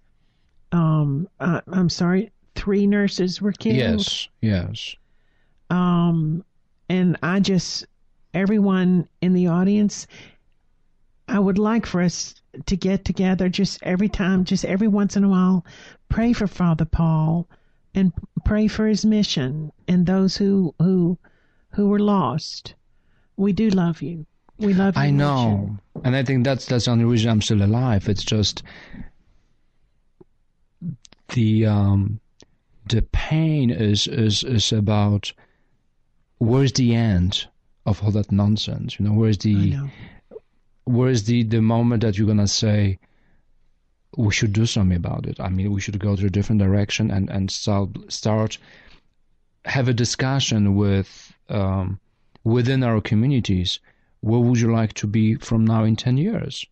um 0.72 1.28
I, 1.40 1.62
i'm 1.72 1.90
sorry 1.90 2.32
three 2.56 2.86
nurses 2.88 3.42
were 3.42 3.54
killed? 3.54 3.78
Yes 3.78 4.28
yes. 4.42 4.96
Um 5.70 6.44
and 6.90 7.18
i 7.24 7.40
just 7.40 7.86
everyone 8.34 9.08
in 9.22 9.34
the 9.34 9.48
audience 9.48 10.08
i 11.28 11.40
would 11.40 11.58
like 11.58 11.86
for 11.86 12.02
us 12.02 12.36
to 12.66 12.76
get 12.76 13.06
together 13.06 13.50
just 13.50 13.82
every 13.84 14.10
time 14.10 14.44
just 14.44 14.66
every 14.66 14.88
once 14.88 15.16
in 15.16 15.24
a 15.24 15.30
while 15.30 15.66
pray 16.10 16.34
for 16.34 16.48
father 16.48 16.86
paul 16.86 17.48
and 17.96 18.14
pray 18.46 18.68
for 18.68 18.88
his 18.88 19.06
mission 19.06 19.72
and 19.88 20.06
those 20.06 20.38
who 20.38 20.74
who 20.80 21.18
who 21.72 21.88
were 21.88 22.00
lost. 22.00 22.76
We 23.38 23.54
do 23.54 23.70
love 23.70 24.02
you. 24.02 24.26
We 24.58 24.74
love 24.74 24.96
you 24.96 25.02
I 25.02 25.10
know. 25.12 25.78
and 26.04 26.16
I 26.16 26.24
think 26.24 26.44
that's 26.44 26.66
that's 26.66 26.86
the 26.86 26.92
only 26.92 27.06
reason 27.06 27.30
I'm 27.30 27.42
still 27.42 27.64
alive. 27.64 28.10
It's 28.10 28.24
just 28.24 28.64
the 31.30 31.66
um, 31.66 32.20
the 32.88 33.02
pain 33.02 33.70
is 33.70 34.08
is 34.08 34.44
is 34.44 34.72
about 34.72 35.32
where's 36.40 36.74
the 36.74 36.96
end 36.96 37.48
of 37.86 38.04
all 38.04 38.12
that 38.12 38.32
nonsense? 38.32 39.00
You 39.00 39.06
know, 39.06 39.14
where's 39.14 39.38
the 39.40 39.78
where's 40.86 41.24
the 41.24 41.44
the 41.44 41.62
moment 41.62 42.02
that 42.02 42.18
you're 42.18 42.28
gonna 42.28 42.48
say 42.48 43.00
we 44.18 44.34
should 44.34 44.54
do 44.54 44.66
something 44.66 44.98
about 44.98 45.26
it? 45.28 45.40
I 45.40 45.50
mean, 45.50 45.72
we 45.72 45.82
should 45.82 46.00
go 46.00 46.16
to 46.16 46.26
a 46.26 46.30
different 46.30 46.62
direction 46.62 47.12
and 47.12 47.30
and 47.30 47.52
start 47.52 47.90
start 48.12 48.58
have 49.66 49.88
a 49.88 49.94
discussion 49.94 50.76
with 50.76 51.34
um, 51.50 52.00
within 52.44 52.84
our 52.84 53.02
communities. 53.02 53.80
Where 54.22 54.40
would 54.40 54.60
you 54.60 54.72
like 54.72 54.94
to 54.94 55.08
be 55.08 55.36
from 55.36 55.66
now 55.66 55.84
in 55.84 55.96
ten 55.96 56.18
years? 56.18 56.66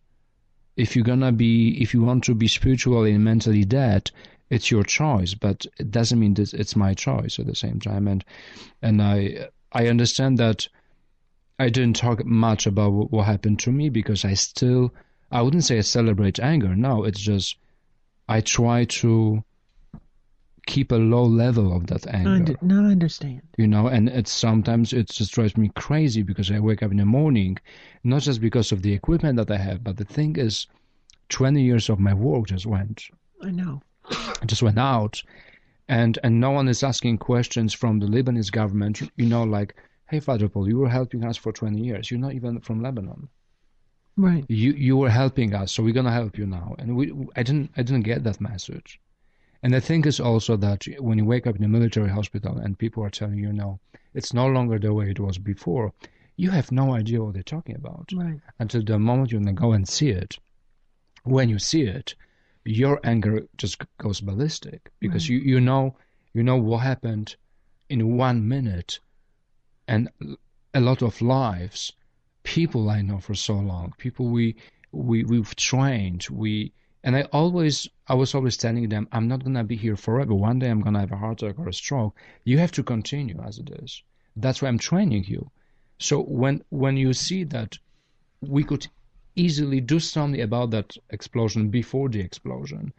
If 0.76 0.94
you're 0.94 1.04
gonna 1.04 1.32
be, 1.32 1.80
if 1.82 1.94
you 1.94 2.02
want 2.02 2.24
to 2.24 2.34
be 2.34 2.48
spiritually 2.48 3.12
and 3.12 3.24
mentally 3.24 3.64
dead, 3.64 4.10
it's 4.50 4.70
your 4.70 4.82
choice, 4.82 5.34
but 5.34 5.66
it 5.78 5.90
doesn't 5.90 6.18
mean 6.18 6.34
that 6.34 6.54
it's 6.54 6.76
my 6.76 6.94
choice 6.94 7.38
at 7.38 7.46
the 7.46 7.54
same 7.54 7.80
time. 7.80 8.08
And 8.08 8.24
and 8.82 9.02
I 9.02 9.48
I 9.72 9.88
understand 9.88 10.38
that 10.38 10.68
I 11.58 11.68
didn't 11.68 11.96
talk 11.96 12.24
much 12.24 12.66
about 12.66 12.92
what, 12.92 13.10
what 13.10 13.26
happened 13.26 13.58
to 13.60 13.72
me 13.72 13.88
because 13.88 14.24
I 14.24 14.34
still 14.34 14.94
I 15.30 15.42
wouldn't 15.42 15.64
say 15.64 15.78
I 15.78 15.82
celebrate 15.82 16.40
anger. 16.40 16.74
No, 16.74 17.04
it's 17.04 17.20
just 17.20 17.56
I 18.28 18.40
try 18.40 18.84
to 18.84 19.44
keep 20.66 20.92
a 20.92 20.96
low 20.96 21.24
level 21.24 21.74
of 21.74 21.86
that 21.86 22.06
anger. 22.06 22.54
I 22.60 22.64
no, 22.64 22.86
I 22.86 22.92
understand. 22.92 23.42
You 23.56 23.66
know, 23.66 23.86
and 23.86 24.08
it's 24.08 24.32
sometimes 24.32 24.92
it 24.92 25.08
just 25.08 25.32
drives 25.32 25.56
me 25.56 25.70
crazy 25.74 26.22
because 26.22 26.50
I 26.50 26.60
wake 26.60 26.82
up 26.82 26.90
in 26.90 26.98
the 26.98 27.06
morning, 27.06 27.58
not 28.04 28.22
just 28.22 28.40
because 28.40 28.72
of 28.72 28.82
the 28.82 28.92
equipment 28.92 29.36
that 29.36 29.50
I 29.50 29.58
have, 29.58 29.82
but 29.82 29.96
the 29.96 30.04
thing 30.04 30.36
is, 30.36 30.66
twenty 31.28 31.62
years 31.62 31.88
of 31.90 31.98
my 31.98 32.14
work 32.14 32.46
just 32.46 32.66
went 32.66 33.08
I 33.40 33.50
know. 33.50 33.82
Just 34.46 34.62
went 34.62 34.78
out. 34.78 35.22
And 35.88 36.18
and 36.22 36.38
no 36.40 36.50
one 36.50 36.68
is 36.68 36.82
asking 36.82 37.18
questions 37.18 37.72
from 37.72 37.98
the 37.98 38.06
Lebanese 38.06 38.52
government. 38.52 39.02
You 39.16 39.26
know 39.26 39.44
like 39.44 39.74
hey 40.10 40.20
Father 40.20 40.48
Paul 40.48 40.68
you 40.68 40.78
were 40.78 40.88
helping 40.88 41.24
us 41.24 41.36
for 41.36 41.52
20 41.52 41.80
years. 41.80 42.10
You're 42.10 42.20
not 42.20 42.34
even 42.34 42.60
from 42.60 42.82
Lebanon. 42.82 43.28
Right. 44.16 44.44
you 44.48 44.72
you 44.72 44.96
were 44.96 45.10
helping 45.10 45.54
us 45.54 45.72
so 45.72 45.82
we're 45.82 45.94
going 45.94 46.12
to 46.12 46.12
help 46.12 46.36
you 46.36 46.46
now. 46.46 46.74
And 46.78 46.96
we 46.96 47.12
I 47.36 47.42
didn't 47.42 47.70
I 47.76 47.82
didn't 47.82 48.02
get 48.02 48.24
that 48.24 48.40
message. 48.40 49.00
And 49.62 49.74
I 49.74 49.80
think 49.80 50.06
it's 50.06 50.20
also 50.20 50.56
that 50.56 50.84
when 51.00 51.18
you 51.18 51.24
wake 51.24 51.46
up 51.46 51.56
in 51.56 51.64
a 51.64 51.68
military 51.68 52.10
hospital 52.10 52.58
and 52.58 52.78
people 52.78 53.02
are 53.04 53.10
telling 53.10 53.38
you 53.38 53.52
no 53.52 53.80
it's 54.14 54.34
no 54.34 54.46
longer 54.46 54.78
the 54.78 54.92
way 54.92 55.10
it 55.10 55.20
was 55.20 55.38
before 55.38 55.92
you 56.36 56.50
have 56.50 56.70
no 56.70 56.94
idea 56.94 57.22
what 57.22 57.34
they're 57.34 57.42
talking 57.42 57.74
about. 57.74 58.10
Right. 58.14 58.40
until 58.60 58.82
the 58.84 58.98
moment 58.98 59.30
to 59.30 59.52
go 59.52 59.72
and 59.72 59.88
see 59.88 60.10
it. 60.10 60.38
When 61.24 61.48
you 61.48 61.58
see 61.58 61.82
it 61.82 62.14
your 62.68 63.00
anger 63.04 63.46
just 63.56 63.82
goes 63.98 64.20
ballistic 64.20 64.90
because 65.00 65.28
Right. 65.28 65.30
you, 65.30 65.38
you 65.54 65.60
know 65.60 65.96
you 66.34 66.42
know 66.42 66.56
what 66.56 66.78
happened 66.78 67.36
in 67.88 68.16
one 68.16 68.46
minute. 68.46 69.00
And 69.88 70.10
a 70.74 70.80
lot 70.80 71.02
of 71.02 71.20
lives 71.22 71.92
people 72.44 72.88
i 72.90 73.00
know 73.02 73.18
for 73.18 73.34
so 73.34 73.54
long 73.54 73.92
people 73.98 74.26
we 74.28 74.54
we 74.92 75.24
we've 75.24 75.54
trained 75.56 76.26
we 76.30 76.72
and 77.04 77.16
i 77.16 77.22
always 77.32 77.88
i 78.08 78.14
was 78.14 78.34
always 78.34 78.56
telling 78.56 78.88
them 78.88 79.08
i'm 79.12 79.28
not 79.28 79.42
going 79.44 79.54
to 79.54 79.64
be 79.64 79.76
here 79.76 79.96
forever. 79.96 80.34
One 80.34 80.58
day 80.58 80.70
i'm 80.70 80.82
going 80.82 80.94
to 80.94 81.00
have 81.00 81.12
a 81.12 81.16
heart 81.16 81.42
attack 81.42 81.58
or 81.58 81.68
a 81.68 81.72
stroke. 81.72 82.16
You 82.44 82.58
have 82.58 82.72
to 82.72 82.82
continue 82.82 83.40
as 83.42 83.58
it 83.58 83.70
is. 83.82 84.02
That's 84.36 84.60
why 84.62 84.68
i'm 84.68 84.78
training 84.78 85.24
you. 85.24 85.50
So 85.98 86.22
when 86.22 86.62
when 86.70 86.96
you 86.96 87.12
see 87.12 87.44
that 87.44 87.78
we 88.40 88.62
could 88.64 88.86
easily 89.38 89.80
do 89.80 90.00
something 90.00 90.40
about 90.40 90.70
that 90.72 90.96
explosion 91.10 91.70
before 91.70 92.08
the 92.08 92.20
explosion, 92.20 92.92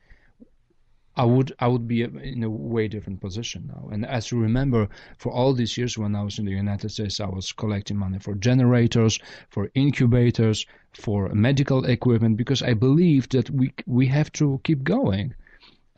I 1.15 1.25
would 1.25 1.51
I 1.59 1.67
would 1.67 1.85
be 1.85 2.03
in 2.03 2.43
a 2.43 2.49
way 2.49 2.87
different 2.87 3.19
position 3.19 3.67
now. 3.67 3.89
And 3.91 4.05
as 4.05 4.31
you 4.31 4.39
remember, 4.39 4.87
for 5.17 5.33
all 5.33 5.53
these 5.53 5.77
years 5.77 5.97
when 5.97 6.15
I 6.15 6.23
was 6.23 6.39
in 6.39 6.45
the 6.45 6.51
United 6.51 6.89
States, 6.91 7.19
I 7.19 7.27
was 7.27 7.51
collecting 7.51 7.97
money 7.97 8.19
for 8.19 8.35
generators, 8.35 9.19
for 9.49 9.69
incubators, 9.73 10.65
for 10.93 11.27
medical 11.29 11.83
equipment 11.83 12.37
because 12.37 12.61
I 12.61 12.73
believed 12.73 13.33
that 13.33 13.49
we 13.49 13.73
we 13.85 14.07
have 14.07 14.31
to 14.33 14.61
keep 14.63 14.83
going. 14.85 15.33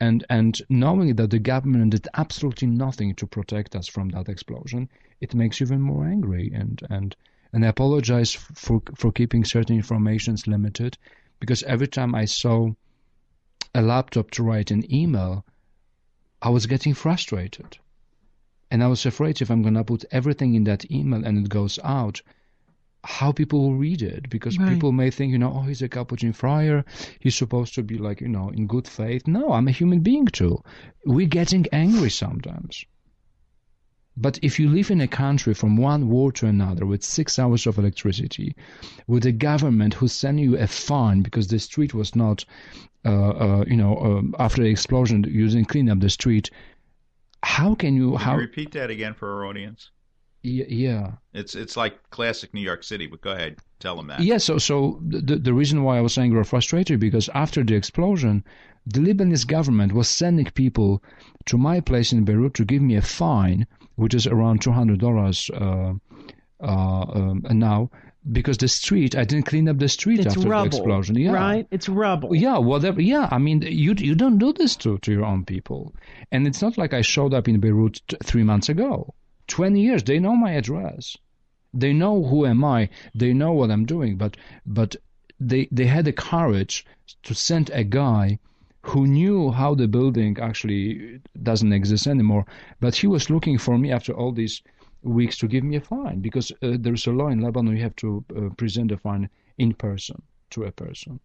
And 0.00 0.26
and 0.28 0.60
knowing 0.68 1.14
that 1.14 1.30
the 1.30 1.38
government 1.38 1.92
did 1.92 2.08
absolutely 2.14 2.66
nothing 2.66 3.14
to 3.14 3.26
protect 3.26 3.76
us 3.76 3.86
from 3.86 4.08
that 4.08 4.28
explosion, 4.28 4.88
it 5.20 5.36
makes 5.36 5.60
you 5.60 5.66
even 5.66 5.82
more 5.82 6.04
angry. 6.04 6.50
And 6.52 6.82
and 6.90 7.14
and 7.52 7.64
I 7.64 7.68
apologize 7.68 8.32
for 8.34 8.82
for 8.96 9.12
keeping 9.12 9.44
certain 9.44 9.76
informations 9.76 10.46
limited, 10.46 10.96
because 11.40 11.62
every 11.64 11.88
time 11.88 12.14
I 12.14 12.24
saw 12.24 12.70
a 13.74 13.82
laptop 13.82 14.30
to 14.32 14.42
write 14.42 14.70
an 14.70 14.84
email, 14.92 15.44
I 16.40 16.50
was 16.50 16.66
getting 16.66 16.94
frustrated, 16.94 17.78
and 18.70 18.82
I 18.82 18.86
was 18.86 19.06
afraid 19.06 19.40
if 19.40 19.50
I'm 19.50 19.62
gonna 19.62 19.84
put 19.84 20.04
everything 20.10 20.54
in 20.54 20.64
that 20.64 20.90
email 20.90 21.24
and 21.24 21.38
it 21.44 21.48
goes 21.48 21.78
out, 21.84 22.22
how 23.04 23.32
people 23.32 23.60
will 23.60 23.76
read 23.76 24.02
it. 24.02 24.30
Because 24.30 24.58
Right. 24.58 24.68
people 24.68 24.92
may 24.92 25.10
think 25.10 25.32
you 25.32 25.38
know 25.38 25.52
oh 25.54 25.62
he's 25.62 25.82
a 25.82 25.88
capuchin 25.88 26.32
friar. 26.32 26.84
He's 27.20 27.34
supposed 27.36 27.74
to 27.74 27.82
be 27.82 27.98
like 27.98 28.20
you 28.20 28.28
know 28.28 28.48
in 28.50 28.66
good 28.66 28.86
faith. 28.88 29.26
No 29.26 29.52
i'm 29.52 29.68
a 29.68 29.72
human 29.72 30.00
being 30.00 30.26
too. 30.26 30.62
We're 31.04 31.26
getting 31.26 31.66
angry 31.72 32.10
sometimes 32.10 32.84
but 34.16 34.38
if 34.42 34.58
you 34.60 34.68
live 34.68 34.90
in 34.90 35.00
a 35.00 35.08
country 35.08 35.54
from 35.54 35.76
one 35.76 36.08
war 36.08 36.32
to 36.32 36.46
another 36.46 36.84
with 36.86 37.02
six 37.02 37.38
hours 37.38 37.66
of 37.66 37.78
electricity, 37.78 38.54
with 39.06 39.24
a 39.26 39.32
government 39.32 39.94
who 39.94 40.08
sending 40.08 40.44
you 40.44 40.58
a 40.58 40.66
fine 40.66 41.22
because 41.22 41.48
the 41.48 41.58
street 41.58 41.94
was 41.94 42.14
not, 42.14 42.44
uh, 43.04 43.30
uh, 43.30 43.64
you 43.66 43.76
know, 43.76 43.96
um, 43.98 44.34
after 44.38 44.62
the 44.62 44.68
explosion, 44.68 45.24
you 45.24 45.48
didn't 45.48 45.68
clean 45.68 45.88
up 45.88 46.00
the 46.00 46.10
street, 46.10 46.50
how 47.42 47.74
can 47.74 47.96
you? 47.96 48.12
Can 48.12 48.20
How? 48.20 48.32
you 48.34 48.40
repeat 48.40 48.72
that 48.72 48.90
again 48.90 49.14
for 49.14 49.32
our 49.34 49.46
audience? 49.46 49.90
Y- 50.44 50.66
yeah. 50.68 51.12
It's 51.32 51.54
it's 51.54 51.76
like 51.76 52.10
classic 52.10 52.52
New 52.54 52.60
York 52.60 52.82
City, 52.82 53.06
but 53.06 53.20
go 53.20 53.30
ahead, 53.32 53.58
tell 53.80 53.96
them 53.96 54.08
that. 54.08 54.20
Yeah, 54.20 54.38
so 54.38 54.58
so 54.58 55.00
the 55.02 55.36
the 55.36 55.54
reason 55.54 55.82
why 55.82 55.98
I 55.98 56.00
was 56.00 56.12
saying 56.12 56.34
we're 56.34 56.44
frustrated 56.44 57.00
because 57.00 57.28
after 57.34 57.64
the 57.64 57.74
explosion, 57.74 58.44
the 58.86 59.00
Lebanese 59.00 59.46
government 59.46 59.92
was 59.92 60.08
sending 60.08 60.46
people 60.46 61.02
to 61.46 61.56
my 61.58 61.80
place 61.80 62.12
in 62.12 62.24
Beirut 62.24 62.54
to 62.54 62.64
give 62.64 62.82
me 62.82 62.96
a 62.96 63.02
fine, 63.02 63.66
which 63.96 64.14
is 64.14 64.26
around 64.26 64.60
two 64.62 64.72
hundred 64.72 64.98
dollars 65.00 65.50
uh, 65.54 65.94
uh, 66.60 66.64
um, 66.64 67.42
now, 67.50 67.90
because 68.30 68.58
the 68.58 68.68
street 68.68 69.16
I 69.16 69.24
didn't 69.24 69.46
clean 69.46 69.68
up 69.68 69.78
the 69.78 69.88
street 69.88 70.20
It's 70.20 70.36
after 70.36 70.48
rubble, 70.48 70.70
the 70.70 70.76
explosion. 70.76 71.16
Yeah, 71.16 71.32
right? 71.32 71.66
It's 71.70 71.88
rubble. 71.88 72.34
yeah, 72.34 72.58
whatever. 72.58 73.00
Yeah, 73.00 73.28
I 73.30 73.38
mean, 73.38 73.62
you 73.62 73.94
you 73.96 74.14
don't 74.14 74.38
do 74.38 74.52
this 74.52 74.76
to 74.76 74.98
to 74.98 75.12
your 75.12 75.24
own 75.24 75.44
people, 75.44 75.94
and 76.30 76.46
it's 76.46 76.62
not 76.62 76.78
like 76.78 76.92
I 76.94 77.02
showed 77.02 77.34
up 77.34 77.48
in 77.48 77.60
Beirut 77.60 78.00
t- 78.08 78.16
three 78.24 78.44
months 78.44 78.68
ago. 78.68 79.14
Twenty 79.46 79.82
years, 79.82 80.04
they 80.04 80.18
know 80.18 80.36
my 80.36 80.52
address, 80.52 81.16
they 81.74 81.92
know 81.92 82.22
who 82.22 82.46
am 82.46 82.64
I, 82.64 82.88
they 83.14 83.32
know 83.32 83.52
what 83.52 83.70
I'm 83.70 83.86
doing, 83.86 84.16
but 84.16 84.36
but 84.66 84.96
they 85.40 85.68
they 85.72 85.86
had 85.86 86.04
the 86.04 86.12
courage 86.12 86.86
to 87.24 87.34
send 87.34 87.70
a 87.70 87.82
guy 87.84 88.38
who 88.82 89.06
knew 89.06 89.50
how 89.50 89.74
the 89.74 89.88
building 89.88 90.36
actually 90.40 91.20
doesn't 91.42 91.72
exist 91.72 92.06
anymore, 92.06 92.44
but 92.80 92.96
he 92.96 93.06
was 93.06 93.30
looking 93.30 93.58
for 93.58 93.78
me 93.78 93.92
after 93.92 94.12
all 94.12 94.32
these 94.32 94.62
weeks 95.02 95.38
to 95.38 95.48
give 95.48 95.64
me 95.64 95.76
a 95.76 95.80
fine 95.80 96.20
because 96.20 96.52
uh, 96.62 96.76
there's 96.78 97.06
a 97.06 97.12
law 97.12 97.28
in 97.28 97.40
Lebanon 97.40 97.76
you 97.76 97.82
have 97.82 97.96
to 97.96 98.24
uh, 98.36 98.48
present 98.54 98.92
a 98.92 98.96
fine 98.96 99.28
in 99.58 99.72
person 99.72 100.20
to 100.50 100.64
a 100.64 100.72
person. 100.72 101.20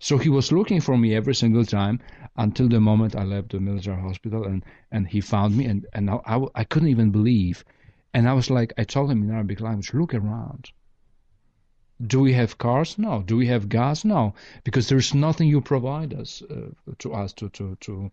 So 0.00 0.16
he 0.16 0.28
was 0.28 0.52
looking 0.52 0.80
for 0.80 0.96
me 0.96 1.14
every 1.14 1.34
single 1.34 1.64
time 1.64 1.98
until 2.36 2.68
the 2.68 2.80
moment 2.80 3.16
I 3.16 3.24
left 3.24 3.50
the 3.50 3.58
military 3.58 4.00
hospital, 4.00 4.44
and, 4.44 4.64
and 4.92 5.08
he 5.08 5.20
found 5.20 5.56
me, 5.56 5.64
and, 5.66 5.86
and 5.92 6.08
I, 6.08 6.20
I, 6.24 6.46
I 6.54 6.64
couldn't 6.64 6.88
even 6.88 7.10
believe. 7.10 7.64
And 8.14 8.28
I 8.28 8.32
was 8.32 8.48
like, 8.48 8.72
I 8.78 8.84
told 8.84 9.10
him 9.10 9.24
in 9.24 9.30
Arabic 9.30 9.60
language, 9.60 9.92
look 9.92 10.14
around. 10.14 10.70
Do 12.06 12.20
we 12.20 12.32
have 12.32 12.58
cars? 12.58 12.96
No. 12.98 13.22
Do 13.22 13.36
we 13.36 13.46
have 13.46 13.68
gas? 13.68 14.04
No, 14.04 14.34
because 14.64 14.88
there's 14.88 15.14
nothing 15.14 15.48
you 15.48 15.60
provide 15.60 16.14
us 16.14 16.42
uh, 16.42 16.70
to 16.98 17.12
us 17.12 17.32
to, 17.34 17.48
to 17.50 17.76
to 17.80 18.10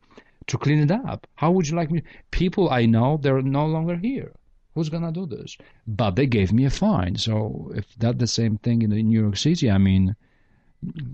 to 0.48 0.58
clean 0.58 0.80
it 0.80 0.92
up. 0.92 1.28
How 1.36 1.52
would 1.52 1.68
you 1.68 1.76
like 1.76 1.92
me? 1.92 2.04
People 2.32 2.70
I 2.70 2.86
know 2.86 3.18
they're 3.22 3.42
no 3.42 3.66
longer 3.66 3.96
here. 3.96 4.32
Who's 4.74 4.90
gonna 4.90 5.12
do 5.12 5.26
this? 5.26 5.58
But 5.88 6.16
they 6.16 6.26
gave 6.26 6.52
me 6.52 6.66
a 6.66 6.70
fine. 6.70 7.16
So 7.16 7.72
if 7.76 7.86
that's 7.98 8.18
the 8.18 8.28
same 8.28 8.58
thing 8.58 8.82
in 8.82 8.90
New 8.90 9.22
York 9.22 9.38
City, 9.38 9.72
I 9.72 9.78
mean, 9.78 10.16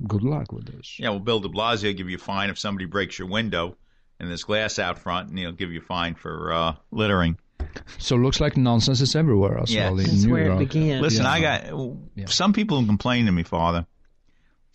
good 0.07 0.23
luck 0.23 0.51
with 0.51 0.65
this. 0.65 0.97
Yeah, 0.97 1.09
well, 1.09 1.19
Bill 1.19 1.39
De 1.39 1.49
Blasio 1.49 1.95
give 1.95 2.09
you 2.09 2.17
a 2.17 2.19
fine 2.19 2.49
if 2.49 2.57
somebody 2.57 2.85
breaks 2.85 3.19
your 3.19 3.27
window 3.27 3.75
and 4.19 4.29
there's 4.29 4.43
glass 4.43 4.77
out 4.77 4.99
front, 4.99 5.29
and 5.29 5.39
he'll 5.39 5.51
give 5.51 5.71
you 5.71 5.79
a 5.79 5.83
fine 5.83 6.13
for 6.13 6.53
uh, 6.53 6.75
littering. 6.91 7.37
So 7.97 8.15
it 8.15 8.19
looks 8.19 8.39
like 8.39 8.57
nonsense 8.57 9.01
is 9.01 9.15
everywhere 9.15 9.59
as 9.59 9.73
Yeah. 9.73 9.89
well 9.89 9.99
in 9.99 10.05
That's 10.05 10.23
New 10.23 10.31
where 10.33 10.43
it 10.43 10.45
York. 10.47 10.59
began. 10.59 11.01
Listen, 11.01 11.23
Yeah. 11.23 11.31
I 11.31 11.41
got 11.41 12.29
some 12.29 12.53
people 12.53 12.79
who 12.79 12.85
complain 12.87 13.25
to 13.27 13.31
me, 13.31 13.43
Father. 13.43 13.85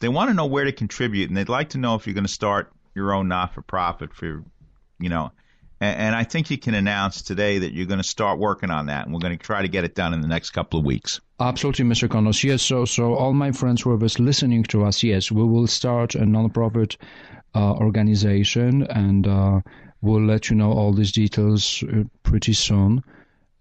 They 0.00 0.08
want 0.08 0.28
to 0.30 0.34
know 0.34 0.46
where 0.46 0.64
to 0.64 0.72
contribute, 0.72 1.28
and 1.28 1.36
they'd 1.36 1.48
like 1.48 1.70
to 1.70 1.78
know 1.78 1.94
if 1.94 2.06
you're 2.06 2.14
going 2.14 2.26
to 2.26 2.32
start 2.32 2.70
your 2.94 3.12
own 3.14 3.28
not-for-profit 3.28 4.14
for, 4.14 4.44
you 4.98 5.08
know. 5.08 5.32
And, 5.80 5.98
and 5.98 6.14
I 6.14 6.24
think 6.24 6.50
you 6.50 6.58
can 6.58 6.74
announce 6.74 7.22
today 7.22 7.58
that 7.60 7.72
you're 7.72 7.86
going 7.86 7.98
to 8.00 8.04
start 8.04 8.38
working 8.38 8.70
on 8.70 8.86
that, 8.86 9.04
and 9.06 9.14
we're 9.14 9.20
going 9.20 9.36
to 9.36 9.42
try 9.42 9.62
to 9.62 9.68
get 9.68 9.84
it 9.84 9.94
done 9.94 10.12
in 10.14 10.20
the 10.20 10.28
next 10.28 10.50
couple 10.50 10.78
of 10.78 10.84
weeks. 10.84 11.20
Absolutely, 11.40 11.84
Mr. 11.86 12.08
Connors. 12.10 12.42
Yes, 12.44 12.62
so 12.62 12.84
so 12.84 13.14
all 13.14 13.32
my 13.32 13.52
friends 13.52 13.82
who 13.82 13.90
are 13.90 13.96
listening 13.98 14.62
to 14.64 14.84
us, 14.84 15.02
yes, 15.02 15.30
we 15.32 15.42
will 15.44 15.66
start 15.66 16.14
a 16.14 16.24
non-profit 16.26 16.96
uh, 17.54 17.72
organization, 17.74 18.82
and 18.84 19.26
uh, 19.26 19.60
we'll 20.00 20.24
let 20.24 20.50
you 20.50 20.56
know 20.56 20.72
all 20.72 20.92
these 20.92 21.12
details 21.12 21.82
uh, 21.82 22.04
pretty 22.22 22.52
soon. 22.52 23.02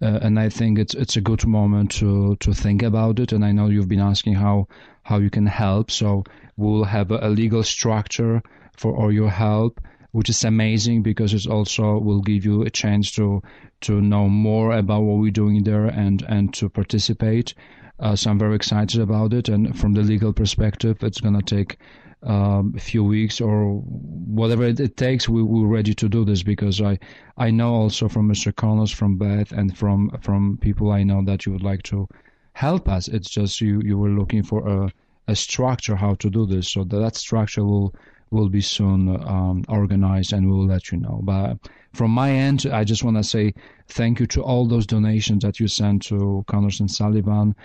Uh, 0.02 0.20
and 0.22 0.40
I 0.40 0.50
think 0.50 0.78
it's 0.78 0.94
it's 0.94 1.16
a 1.16 1.22
good 1.22 1.46
moment 1.48 1.92
to 1.92 2.36
to 2.38 2.54
think 2.54 2.84
about 2.84 3.20
it. 3.20 3.32
And 3.32 3.46
I 3.46 3.52
know 3.52 3.68
you've 3.68 3.88
been 3.88 4.02
asking 4.02 4.36
how 4.36 4.68
how 5.04 5.20
you 5.20 5.30
can 5.30 5.46
help, 5.46 5.90
so 5.90 6.24
we'll 6.58 6.84
have 6.84 7.12
a, 7.12 7.30
legal 7.30 7.64
structure 7.64 8.42
for 8.76 8.96
all 8.96 9.12
your 9.12 9.30
help 9.30 9.80
which 10.16 10.30
is 10.30 10.46
amazing 10.46 11.02
because 11.04 11.34
it 11.34 11.46
also 11.46 11.98
will 11.98 12.22
give 12.22 12.46
you 12.46 12.62
a 12.62 12.70
chance 12.70 13.12
to 13.12 13.42
to 13.82 14.00
know 14.00 14.30
more 14.30 14.72
about 14.72 15.02
what 15.02 15.20
we're 15.20 15.30
doing 15.30 15.62
there 15.64 15.88
and 15.88 16.22
and 16.30 16.54
to 16.54 16.70
participate. 16.70 17.54
Uh, 18.00 18.16
so 18.16 18.32
I'm 18.32 18.40
very 18.40 18.56
excited 18.56 19.02
about 19.02 19.34
it. 19.34 19.50
And 19.50 19.78
from 19.78 19.92
the 19.92 20.04
legal 20.04 20.32
perspective, 20.32 21.04
it's 21.04 21.20
gonna 21.20 21.42
take 21.42 21.78
um, 22.26 22.74
a 22.76 22.80
few 22.80 23.04
weeks 23.04 23.40
or 23.40 23.78
whatever 23.78 24.64
it, 24.64 24.80
it 24.80 24.98
takes. 24.98 25.30
We, 25.30 25.44
we're 25.44 25.68
ready 25.68 25.94
to 25.94 26.10
do 26.10 26.26
this 26.26 26.44
because 26.44 26.82
I 26.82 27.00
I 27.38 27.52
know 27.52 27.74
also 27.74 28.10
from 28.10 28.30
Mr. 28.30 28.56
Connors, 28.56 28.92
from 28.92 29.18
Beth, 29.18 29.52
and 29.52 29.78
from 29.78 30.10
from 30.22 30.58
people 30.58 30.92
I 30.92 31.04
know 31.04 31.24
that 31.26 31.46
you 31.46 31.52
would 31.52 31.64
like 31.64 31.84
to 31.84 32.08
help 32.54 32.90
us. 32.90 33.08
It's 33.08 33.30
just 33.30 33.62
you 33.62 33.82
you 33.84 33.98
were 33.98 34.10
looking 34.10 34.44
for 34.44 34.68
a 34.68 34.92
a 35.28 35.36
structure 35.36 35.96
how 35.96 36.16
to 36.16 36.30
do 36.30 36.46
this. 36.46 36.72
So 36.72 36.84
that, 36.84 36.98
that 36.98 37.16
structure 37.16 37.64
will 37.64 37.96
will 38.32 38.50
be 38.50 38.62
soon 38.62 39.10
um, 39.28 39.64
organized 39.70 40.34
and 40.34 40.50
we'll 40.50 40.66
let 40.66 40.92
you 40.92 40.98
know. 40.98 41.22
But 41.24 41.58
from 41.94 42.12
my 42.12 42.32
end, 42.32 42.66
I 42.72 42.84
just 42.84 43.04
want 43.04 43.18
to 43.18 43.24
say 43.24 43.54
thank 43.88 44.20
you 44.20 44.26
to 44.28 44.44
all 44.44 44.68
those 44.68 44.86
donations 44.86 45.44
that 45.44 45.60
you 45.60 45.68
sent 45.68 46.04
to 46.08 46.44
Connors 46.48 46.80
and 46.80 46.90
Sullivan. 46.90 47.56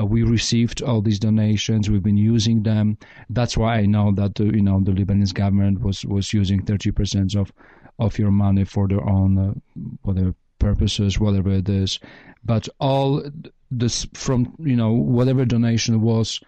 Uh, 0.00 0.04
we 0.04 0.22
received 0.22 0.82
all 0.82 1.00
these 1.02 1.18
donations. 1.18 1.90
We've 1.90 2.02
been 2.02 2.16
using 2.16 2.62
them. 2.62 2.96
That's 3.28 3.56
why 3.56 3.76
I 3.76 3.86
know 3.86 4.12
that 4.12 4.36
the, 4.36 4.44
you 4.44 4.62
know 4.62 4.80
the 4.80 4.92
Lebanese 4.92 5.34
government 5.34 5.82
was 5.82 6.04
was 6.04 6.32
using 6.32 6.62
30 6.62 6.90
percent 6.92 7.34
of 7.34 7.52
of 7.98 8.18
your 8.18 8.30
money 8.30 8.64
for 8.64 8.88
their 8.88 9.06
own 9.06 9.38
uh, 9.38 9.54
whatever 10.02 10.34
purposes, 10.58 11.18
whatever 11.18 11.50
it 11.50 11.68
is. 11.68 11.98
But 12.44 12.68
all 12.78 13.22
this 13.70 14.06
from 14.14 14.54
you 14.58 14.76
know 14.76 14.92
whatever 14.92 15.44
donation 15.44 16.00
was 16.00 16.40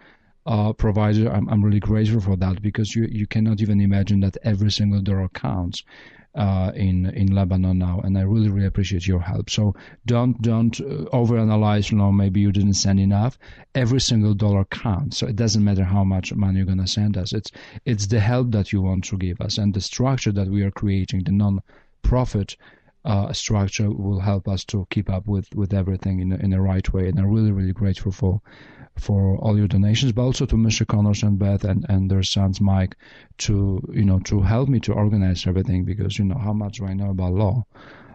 uh, 0.45 0.73
provider, 0.73 1.31
I'm, 1.31 1.47
I'm 1.49 1.63
really 1.63 1.79
grateful 1.79 2.21
for 2.21 2.35
that 2.37 2.61
because 2.61 2.95
you, 2.95 3.07
you 3.09 3.27
cannot 3.27 3.61
even 3.61 3.79
imagine 3.79 4.19
that 4.21 4.37
every 4.43 4.71
single 4.71 5.01
dollar 5.01 5.29
counts 5.29 5.83
uh, 6.35 6.71
in 6.75 7.05
in 7.07 7.27
Lebanon 7.27 7.77
now, 7.77 8.01
and 8.03 8.17
I 8.17 8.21
really 8.21 8.49
really 8.49 8.65
appreciate 8.65 9.05
your 9.05 9.19
help. 9.19 9.49
So 9.49 9.75
don't 10.05 10.41
don't 10.41 10.79
uh, 10.79 11.05
overanalyze. 11.13 11.91
You 11.91 11.97
know, 11.97 12.11
maybe 12.11 12.39
you 12.39 12.51
didn't 12.51 12.73
send 12.73 12.99
enough. 12.99 13.37
Every 13.75 14.01
single 14.01 14.33
dollar 14.33 14.65
counts. 14.65 15.17
So 15.17 15.27
it 15.27 15.35
doesn't 15.35 15.63
matter 15.63 15.83
how 15.83 16.03
much 16.03 16.33
money 16.33 16.57
you're 16.57 16.65
gonna 16.65 16.87
send 16.87 17.17
us. 17.17 17.33
It's 17.33 17.51
it's 17.85 18.07
the 18.07 18.19
help 18.19 18.51
that 18.51 18.71
you 18.71 18.81
want 18.81 19.03
to 19.05 19.17
give 19.17 19.41
us 19.41 19.57
and 19.57 19.73
the 19.73 19.81
structure 19.81 20.31
that 20.31 20.47
we 20.47 20.63
are 20.63 20.71
creating, 20.71 21.23
the 21.23 21.31
non-profit. 21.31 22.55
Uh, 23.05 23.33
structure 23.33 23.91
will 23.91 24.21
help 24.21 24.47
us 24.47 24.63
to 24.63 24.87
keep 24.89 25.09
up 25.09 25.27
with, 25.27 25.53
with 25.53 25.73
everything 25.73 26.21
in, 26.21 26.31
in 26.31 26.51
the 26.51 26.61
right 26.61 26.93
way, 26.93 27.09
and 27.09 27.19
I'm 27.19 27.27
really 27.27 27.51
really 27.51 27.73
grateful 27.73 28.13
for 28.13 28.41
for 28.97 29.37
all 29.37 29.57
your 29.57 29.67
donations, 29.67 30.11
but 30.11 30.21
also 30.21 30.45
to 30.45 30.55
Mr. 30.55 30.85
Connors 30.87 31.23
and 31.23 31.39
Beth 31.39 31.63
and, 31.63 31.85
and 31.89 32.09
their 32.09 32.23
sons 32.23 32.61
Mike 32.61 32.95
to 33.39 33.81
you 33.91 34.05
know 34.05 34.19
to 34.19 34.41
help 34.41 34.69
me 34.69 34.79
to 34.81 34.93
organize 34.93 35.47
everything 35.47 35.83
because 35.83 36.17
you 36.19 36.25
know 36.25 36.37
how 36.37 36.53
much 36.53 36.77
do 36.77 36.85
I 36.85 36.93
know 36.93 37.09
about 37.09 37.33
law. 37.33 37.65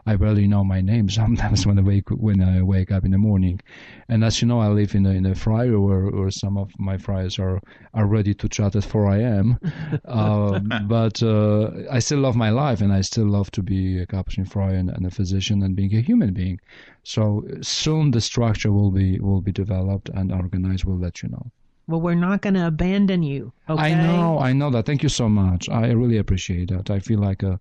I 0.09 0.17
barely 0.17 0.49
know 0.49 0.65
my 0.65 0.81
name 0.81 1.11
sometimes 1.21 1.67
when 1.67 1.79
I 1.79 1.83
wake 1.83 2.09
when 2.09 2.41
I 2.41 2.63
wake 2.63 2.91
up 2.91 3.05
in 3.05 3.11
the 3.11 3.19
morning, 3.19 3.61
and 4.09 4.25
as 4.25 4.41
you 4.41 4.49
know, 4.49 4.61
I 4.61 4.69
live 4.69 4.95
in 4.95 5.05
a, 5.05 5.11
in 5.11 5.27
a 5.27 5.35
friar 5.35 5.79
where, 5.79 6.07
where 6.07 6.31
some 6.31 6.57
of 6.57 6.71
my 6.79 6.97
friars 6.97 7.39
are 7.39 7.61
are 7.93 8.07
ready 8.07 8.33
to 8.35 8.49
chat 8.49 8.75
at 8.75 8.85
4 8.85 9.17
a.m. 9.17 9.59
uh, 10.07 10.59
but 10.87 11.23
uh, 11.23 11.71
I 11.91 11.99
still 11.99 12.21
love 12.21 12.37
my 12.37 12.49
life, 12.49 12.81
and 12.81 12.91
I 12.91 13.03
still 13.03 13.27
love 13.27 13.51
to 13.51 13.63
be 13.63 13.99
a 13.99 14.07
Capuchin 14.07 14.47
friar 14.47 14.75
and, 14.75 14.89
and 14.89 15.05
a 15.05 15.11
physician 15.11 15.63
and 15.63 15.77
being 15.77 15.95
a 15.95 16.01
human 16.01 16.33
being. 16.33 16.59
So 17.03 17.45
soon 17.61 18.11
the 18.11 18.23
structure 18.23 18.73
will 18.73 18.91
be 18.91 19.21
will 19.21 19.43
be 19.43 19.53
developed 19.53 20.09
and 20.15 20.33
organized. 20.33 20.85
We'll 20.85 20.99
let 20.99 21.23
you 21.23 21.29
know. 21.29 21.51
Well, 21.87 22.01
we're 22.01 22.15
not 22.15 22.43
going 22.43 22.55
to 22.55 22.67
abandon 22.67 23.23
you. 23.23 23.53
Okay? 23.69 23.83
I 23.83 24.07
know, 24.07 24.39
I 24.39 24.53
know 24.53 24.71
that. 24.71 24.85
Thank 24.85 25.03
you 25.03 25.09
so 25.09 25.27
much. 25.29 25.71
I 25.71 25.87
really 25.93 26.19
appreciate 26.19 26.69
that. 26.69 26.91
I 26.91 26.99
feel 26.99 27.19
like 27.19 27.43
a 27.43 27.59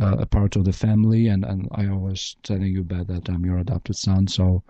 uh, 0.00 0.16
a 0.18 0.26
part 0.26 0.56
of 0.56 0.64
the 0.64 0.72
family, 0.72 1.28
and, 1.28 1.44
and 1.44 1.68
I 1.72 1.88
always 1.88 2.36
telling 2.42 2.66
you 2.66 2.80
about 2.80 3.08
that 3.08 3.28
I'm 3.28 3.44
your 3.44 3.58
adopted 3.58 3.96
son. 3.96 4.26
So 4.26 4.62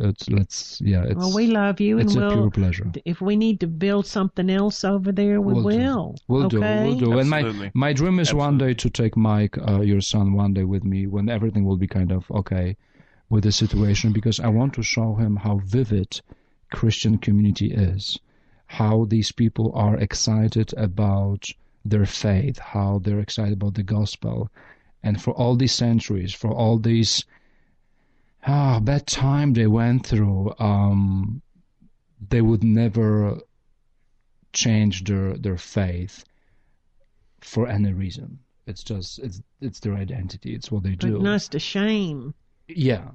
it's 0.00 0.28
let's 0.28 0.80
yeah. 0.80 1.04
It's, 1.04 1.16
well, 1.16 1.34
we 1.34 1.46
love 1.46 1.80
you, 1.80 1.98
it's 1.98 2.14
and 2.14 2.24
a 2.24 2.26
we'll. 2.26 2.36
pure 2.36 2.50
pleasure. 2.50 2.92
If 3.04 3.20
we 3.20 3.36
need 3.36 3.60
to 3.60 3.68
build 3.68 4.06
something 4.06 4.50
else 4.50 4.84
over 4.84 5.12
there, 5.12 5.40
we 5.40 5.54
We'll 5.54 5.62
do. 5.70 6.14
We'll 6.26 6.46
okay? 6.46 6.50
do. 6.50 6.88
We'll 6.88 6.98
do. 6.98 7.18
And 7.18 7.30
my 7.30 7.70
my 7.74 7.92
dream 7.92 8.18
is 8.18 8.34
one 8.34 8.58
day 8.58 8.74
to 8.74 8.90
take 8.90 9.16
Mike, 9.16 9.56
uh, 9.58 9.80
your 9.80 10.00
son, 10.00 10.32
one 10.32 10.54
day 10.54 10.64
with 10.64 10.84
me 10.84 11.06
when 11.06 11.28
everything 11.28 11.64
will 11.64 11.76
be 11.76 11.86
kind 11.86 12.10
of 12.10 12.28
okay 12.30 12.76
with 13.30 13.44
the 13.44 13.52
situation 13.52 14.12
because 14.12 14.40
I 14.40 14.48
want 14.48 14.74
to 14.74 14.82
show 14.82 15.14
him 15.14 15.36
how 15.36 15.58
vivid 15.64 16.20
Christian 16.72 17.18
community 17.18 17.72
is, 17.72 18.18
how 18.66 19.04
these 19.04 19.30
people 19.30 19.70
are 19.74 19.96
excited 19.96 20.74
about 20.76 21.48
their 21.84 22.06
faith, 22.06 22.58
how 22.58 23.00
they're 23.02 23.20
excited 23.20 23.54
about 23.54 23.74
the 23.74 23.82
gospel, 23.82 24.50
and 25.02 25.20
for 25.20 25.32
all 25.32 25.54
these 25.56 25.72
centuries, 25.72 26.32
for 26.32 26.50
all 26.50 26.78
these 26.78 27.24
ah 28.46 28.80
bad 28.80 29.06
time 29.06 29.52
they 29.52 29.66
went 29.66 30.06
through, 30.06 30.52
um, 30.58 31.42
they 32.30 32.40
would 32.40 32.64
never 32.64 33.38
change 34.52 35.04
their 35.04 35.36
their 35.36 35.58
faith 35.58 36.24
for 37.40 37.68
any 37.68 37.92
reason. 37.92 38.38
It's 38.66 38.82
just 38.82 39.18
it's 39.18 39.42
it's 39.60 39.80
their 39.80 39.94
identity. 39.94 40.54
It's 40.54 40.70
what 40.72 40.82
they 40.82 40.94
do. 40.94 41.12
Putting 41.12 41.26
us 41.26 41.48
to 41.48 41.58
shame. 41.58 42.34
Yeah, 42.66 43.10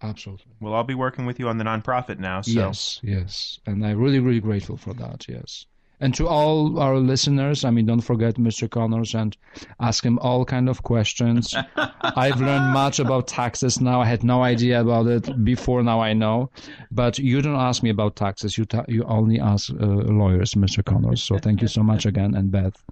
absolutely. 0.00 0.52
Well, 0.60 0.72
I'll 0.72 0.84
be 0.84 0.94
working 0.94 1.26
with 1.26 1.38
you 1.38 1.48
on 1.48 1.58
the 1.58 1.64
nonprofit 1.64 2.18
now. 2.18 2.40
So 2.40 2.52
Yes, 2.52 3.00
yes, 3.02 3.60
and 3.66 3.84
I'm 3.84 3.98
really 3.98 4.20
really 4.20 4.40
grateful 4.40 4.78
for 4.78 4.94
that. 4.94 5.28
Yes. 5.28 5.66
And 6.04 6.14
to 6.16 6.28
all 6.28 6.78
our 6.78 6.98
listeners, 6.98 7.64
I 7.64 7.70
mean, 7.70 7.86
don't 7.86 8.02
forget 8.02 8.34
Mr. 8.34 8.68
Connors 8.68 9.14
and 9.14 9.34
ask 9.80 10.04
him 10.04 10.18
all 10.18 10.44
kind 10.44 10.68
of 10.68 10.82
questions. 10.82 11.54
I've 12.02 12.38
learned 12.42 12.74
much 12.74 12.98
about 12.98 13.26
taxes 13.26 13.80
now. 13.80 14.02
I 14.02 14.04
had 14.04 14.22
no 14.22 14.42
idea 14.42 14.82
about 14.82 15.06
it 15.06 15.42
before. 15.44 15.82
Now 15.82 16.02
I 16.02 16.12
know. 16.12 16.50
But 16.90 17.18
you 17.18 17.40
don't 17.40 17.56
ask 17.56 17.82
me 17.82 17.88
about 17.88 18.16
taxes. 18.16 18.58
You 18.58 18.66
ta- 18.66 18.84
you 18.86 19.02
only 19.04 19.40
ask 19.40 19.70
uh, 19.70 19.76
lawyers, 19.76 20.52
Mr. 20.52 20.84
Connors. 20.84 21.22
So 21.22 21.38
thank 21.38 21.62
you 21.62 21.68
so 21.68 21.82
much 21.82 22.04
again, 22.04 22.34
and 22.34 22.50
Beth. 22.50 22.84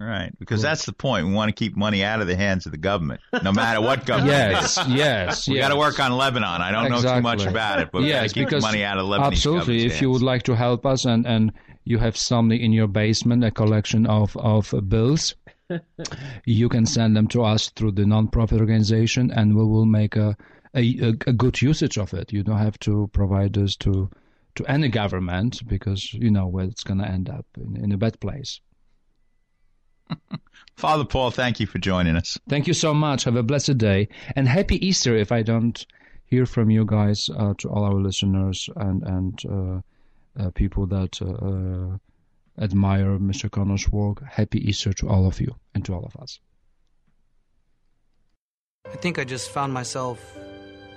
Right, 0.00 0.30
because 0.38 0.62
that's 0.62 0.84
the 0.86 0.92
point. 0.92 1.26
We 1.26 1.32
want 1.32 1.48
to 1.48 1.52
keep 1.52 1.76
money 1.76 2.04
out 2.04 2.20
of 2.20 2.28
the 2.28 2.36
hands 2.36 2.66
of 2.66 2.72
the 2.72 2.78
government, 2.78 3.20
no 3.42 3.50
matter 3.52 3.80
what 3.80 4.06
government. 4.06 4.30
Yes, 4.30 4.78
yes, 4.86 5.48
We 5.48 5.56
got 5.58 5.70
to 5.70 5.76
work 5.76 5.98
on 5.98 6.12
Lebanon. 6.12 6.60
I 6.62 6.70
don't 6.70 6.88
know 6.90 7.02
too 7.02 7.20
much 7.20 7.44
about 7.44 7.80
it, 7.80 7.90
but 7.92 8.02
we 8.02 8.10
got 8.10 8.28
to 8.28 8.28
keep 8.28 8.46
because 8.46 8.62
money 8.62 8.84
out 8.84 8.98
of 8.98 9.06
Lebanese 9.06 9.26
absolutely. 9.26 9.86
If 9.86 10.00
you 10.00 10.10
would 10.10 10.22
like 10.22 10.44
to 10.44 10.54
help 10.54 10.86
us, 10.86 11.04
and 11.04 11.26
and 11.26 11.52
you 11.88 11.96
have 11.96 12.18
something 12.18 12.60
in 12.60 12.72
your 12.72 12.86
basement, 12.86 13.42
a 13.42 13.50
collection 13.50 14.06
of 14.06 14.36
of 14.36 14.74
bills, 14.88 15.34
you 16.44 16.68
can 16.68 16.84
send 16.84 17.16
them 17.16 17.26
to 17.28 17.42
us 17.42 17.70
through 17.70 17.92
the 17.92 18.04
non-profit 18.04 18.60
organization, 18.60 19.30
and 19.30 19.56
we 19.56 19.64
will 19.64 19.86
make 19.86 20.14
a 20.14 20.36
a, 20.74 20.98
a, 21.26 21.32
good 21.32 21.62
usage 21.62 21.96
of 21.96 22.12
it. 22.12 22.30
You 22.30 22.42
don't 22.42 22.58
have 22.58 22.78
to 22.80 23.08
provide 23.14 23.54
this 23.54 23.74
to 23.76 24.10
to 24.56 24.66
any 24.66 24.88
government 24.88 25.66
because 25.66 26.12
you 26.12 26.30
know 26.30 26.46
where 26.46 26.66
it's 26.66 26.84
going 26.84 26.98
to 26.98 27.08
end 27.08 27.30
up 27.30 27.46
in, 27.56 27.82
in 27.82 27.92
a 27.92 27.96
bad 27.96 28.20
place. 28.20 28.60
Father 30.76 31.06
Paul, 31.06 31.30
thank 31.30 31.58
you 31.58 31.66
for 31.66 31.78
joining 31.78 32.16
us. 32.16 32.36
Thank 32.50 32.66
you 32.66 32.74
so 32.74 32.92
much. 32.92 33.24
Have 33.24 33.36
a 33.36 33.42
blessed 33.42 33.78
day 33.78 34.08
and 34.36 34.46
happy 34.46 34.86
Easter. 34.86 35.16
If 35.16 35.32
I 35.32 35.42
don't 35.42 35.86
hear 36.26 36.44
from 36.44 36.68
you 36.68 36.84
guys, 36.84 37.30
uh, 37.30 37.54
to 37.58 37.68
all 37.70 37.84
our 37.84 38.00
listeners 38.08 38.68
and 38.76 39.02
and 39.04 39.40
uh, 39.46 39.80
people 40.54 40.86
that 40.86 41.20
uh, 41.20 41.26
uh, 41.26 41.98
admire 42.62 43.18
Mr. 43.18 43.50
Connor's 43.50 43.88
work, 43.88 44.22
happy 44.24 44.68
Easter 44.68 44.92
to 44.94 45.08
all 45.08 45.26
of 45.26 45.40
you 45.40 45.56
and 45.74 45.84
to 45.84 45.94
all 45.94 46.04
of 46.04 46.16
us. 46.16 46.40
I 48.86 48.96
think 48.96 49.18
I 49.18 49.24
just 49.24 49.50
found 49.50 49.72
myself 49.72 50.36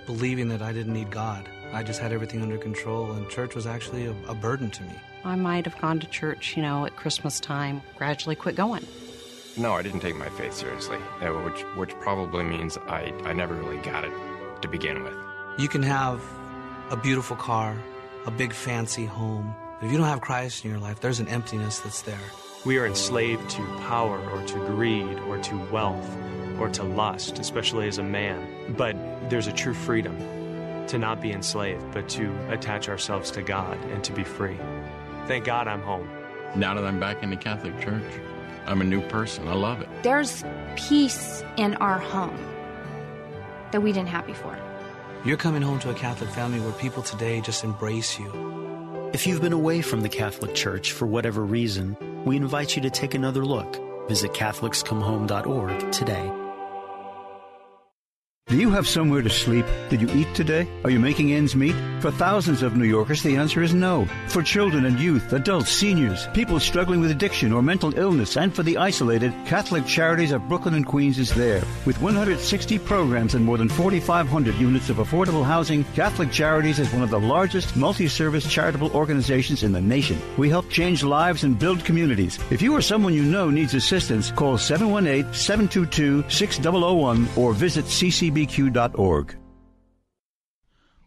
believing 0.06 0.50
that 0.50 0.62
I 0.62 0.72
didn't 0.72 0.94
need 0.94 1.12
God. 1.12 1.48
I 1.74 1.84
just 1.84 2.02
had 2.02 2.12
everything 2.12 2.42
under 2.42 2.58
control, 2.58 3.12
and 3.12 3.30
church 3.30 3.56
was 3.56 3.66
actually 3.66 4.06
a, 4.06 4.16
a 4.28 4.36
burden 4.36 4.70
to 4.72 4.84
me. 4.84 4.94
I 5.24 5.36
might 5.36 5.66
have 5.66 5.80
gone 5.80 6.00
to 6.00 6.08
church, 6.08 6.56
you 6.58 6.64
know, 6.64 6.86
at 6.86 6.96
Christmas 6.96 7.40
time, 7.40 7.82
gradually 7.98 8.36
quit 8.36 8.56
going. 8.56 8.86
No, 9.58 9.74
I 9.74 9.82
didn't 9.82 10.00
take 10.00 10.16
my 10.16 10.30
faith 10.30 10.54
seriously, 10.54 10.98
uh, 11.22 11.28
which 11.28 11.62
which 11.76 11.92
probably 12.00 12.44
means 12.44 12.78
I, 12.88 13.14
I 13.26 13.34
never 13.34 13.54
really 13.54 13.78
got 13.78 14.06
it 14.06 14.14
to 14.62 14.68
begin 14.68 15.04
with. 15.04 15.16
You 15.58 15.68
can 15.68 15.84
have 15.84 16.24
a 16.90 16.96
beautiful 16.96 17.36
car, 17.36 17.78
a 18.26 18.32
big 18.32 18.54
fancy 18.54 19.06
home, 19.06 19.56
but 19.80 19.86
if 19.88 19.92
you 19.92 19.98
don't 19.98 20.08
have 20.08 20.22
Christ 20.22 20.64
in 20.64 20.72
your 20.72 20.80
life, 20.80 21.00
there's 21.00 21.20
an 21.20 21.28
emptiness 21.28 21.80
that's 21.80 22.04
there. 22.04 22.20
We 22.66 22.78
are 22.78 22.86
enslaved 22.86 23.50
to 23.52 23.66
power 23.80 24.20
or 24.30 24.46
to 24.46 24.56
greed 24.68 25.18
or 25.22 25.40
to 25.40 25.56
wealth 25.72 26.18
or 26.60 26.70
to 26.70 26.84
lust, 26.84 27.40
especially 27.40 27.88
as 27.88 27.98
a 27.98 28.04
man. 28.04 28.76
But 28.78 28.96
there's 29.30 29.48
a 29.48 29.52
true 29.52 29.74
freedom 29.74 30.18
to 30.88 31.00
not 31.00 31.22
be 31.22 31.32
enslaved, 31.32 31.92
but 31.92 32.08
to 32.10 32.32
attach 32.50 32.90
ourselves 32.90 33.32
to 33.32 33.42
God 33.42 33.78
and 33.86 34.04
to 34.04 34.14
be 34.14 34.24
free. 34.24 34.58
Thank 35.26 35.46
God 35.46 35.68
I'm 35.68 35.82
home. 35.82 36.08
Now 36.56 36.76
that 36.76 36.84
I'm 36.84 37.00
back 37.00 37.24
in 37.24 37.32
the 37.32 37.38
Catholic 37.38 37.80
Church, 37.80 38.04
I'm 38.68 38.82
a 38.82 38.84
new 38.84 39.02
person. 39.08 39.48
I 39.48 39.54
love 39.54 39.82
it. 39.82 39.90
There's 40.04 40.44
peace 40.76 41.44
in 41.58 41.76
our 41.76 41.98
home 41.98 42.38
that 43.72 43.82
we 43.82 43.92
didn't 43.92 44.10
have 44.10 44.28
before. 44.28 44.60
You're 45.24 45.38
coming 45.38 45.62
home 45.62 45.78
to 45.82 45.92
a 45.92 45.94
Catholic 45.94 46.32
family 46.32 46.60
where 46.60 46.72
people 46.72 47.04
today 47.04 47.42
just 47.42 47.64
embrace 47.64 48.18
you. 48.18 49.10
If 49.14 49.28
you've 49.28 49.42
been 49.42 49.54
away 49.54 49.84
from 49.84 50.02
the 50.02 50.10
Catholic 50.10 50.56
Church 50.56 50.94
for 50.94 51.06
whatever 51.06 51.46
reason, 51.46 51.96
we 52.26 52.38
invite 52.38 52.76
you 52.76 52.82
to 52.82 52.90
take 52.90 53.14
another 53.14 53.46
look. 53.46 53.78
Visit 54.08 54.34
CatholicsComeHome.org 54.34 55.92
today. 55.92 56.41
Do 58.52 58.58
you 58.58 58.70
have 58.72 58.86
somewhere 58.86 59.22
to 59.22 59.30
sleep? 59.30 59.66
Did 59.88 60.02
you 60.02 60.10
eat 60.10 60.36
today? 60.36 60.68
Are 60.84 60.90
you 60.90 61.00
making 61.00 61.32
ends 61.32 61.56
meet? 61.56 61.74
For 62.02 62.12
thousands 62.12 62.64
of 62.64 62.76
New 62.76 62.84
Yorkers, 62.84 63.24
the 63.24 63.38
answer 63.38 63.64
is 63.64 63.74
no. 63.74 64.10
For 64.28 64.44
children 64.44 64.84
and 64.84 65.00
youth, 65.00 65.32
adults, 65.32 65.72
seniors, 65.72 66.28
people 66.34 66.60
struggling 66.60 67.00
with 67.00 67.12
addiction 67.12 67.54
or 67.54 67.62
mental 67.62 67.98
illness, 67.98 68.36
and 68.36 68.54
for 68.54 68.64
the 68.64 68.76
isolated, 68.76 69.34
Catholic 69.46 69.86
Charities 69.86 70.34
of 70.34 70.50
Brooklyn 70.50 70.74
and 70.74 70.86
Queens 70.86 71.18
is 71.18 71.34
there. 71.34 71.64
With 71.86 72.02
160 72.02 72.78
programs 72.80 73.36
and 73.36 73.46
more 73.46 73.58
than 73.58 73.70
4,500 73.70 74.56
units 74.56 74.90
of 74.90 74.98
affordable 74.98 75.46
housing, 75.46 75.86
Catholic 75.96 76.30
Charities 76.30 76.80
is 76.80 76.92
one 76.92 77.04
of 77.04 77.10
the 77.10 77.22
largest 77.22 77.78
multi-service 77.78 78.52
charitable 78.52 78.94
organizations 78.94 79.64
in 79.64 79.72
the 79.72 79.80
nation. 79.80 80.22
We 80.36 80.50
help 80.50 80.70
change 80.70 81.06
lives 81.06 81.46
and 81.46 81.58
build 81.58 81.86
communities. 81.86 82.38
If 82.50 82.62
you 82.62 82.76
or 82.76 82.82
someone 82.82 83.14
you 83.14 83.24
know 83.24 83.50
needs 83.50 83.76
assistance, 83.76 84.30
call 84.30 84.58
718-722-6001 84.58 87.38
or 87.38 87.54
visit 87.54 87.86
CCB 87.86 88.41
bbq.org. 88.48 89.36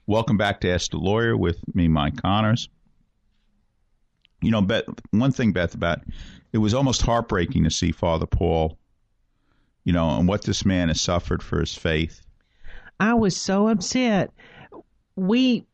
Welcome 0.07 0.37
back 0.37 0.61
to 0.61 0.70
Ask 0.70 0.93
the 0.93 0.99
Lawyer 0.99 1.37
with 1.37 1.59
me, 1.74 1.89
Mike 1.89 2.22
Connors. 2.22 2.68
You 4.41 4.51
know, 4.51 4.62
Beth, 4.62 4.85
one 5.11 5.32
thing, 5.32 5.53
Beth, 5.53 5.74
about 5.74 6.01
it 6.53 6.59
was 6.59 6.74
almost 6.74 7.03
heartbreaking 7.03 7.64
to 7.64 7.70
see 7.70 7.91
Father 7.91 8.26
Paul, 8.26 8.78
you 9.85 9.93
know, 9.93 10.11
and 10.11 10.28
what 10.28 10.43
this 10.43 10.64
man 10.64 10.89
has 10.89 11.01
suffered 11.01 11.43
for 11.43 11.59
his 11.59 11.74
faith. 11.74 12.20
I 13.01 13.14
was 13.14 13.37
so 13.37 13.66
upset. 13.68 14.30
We, 15.16 15.66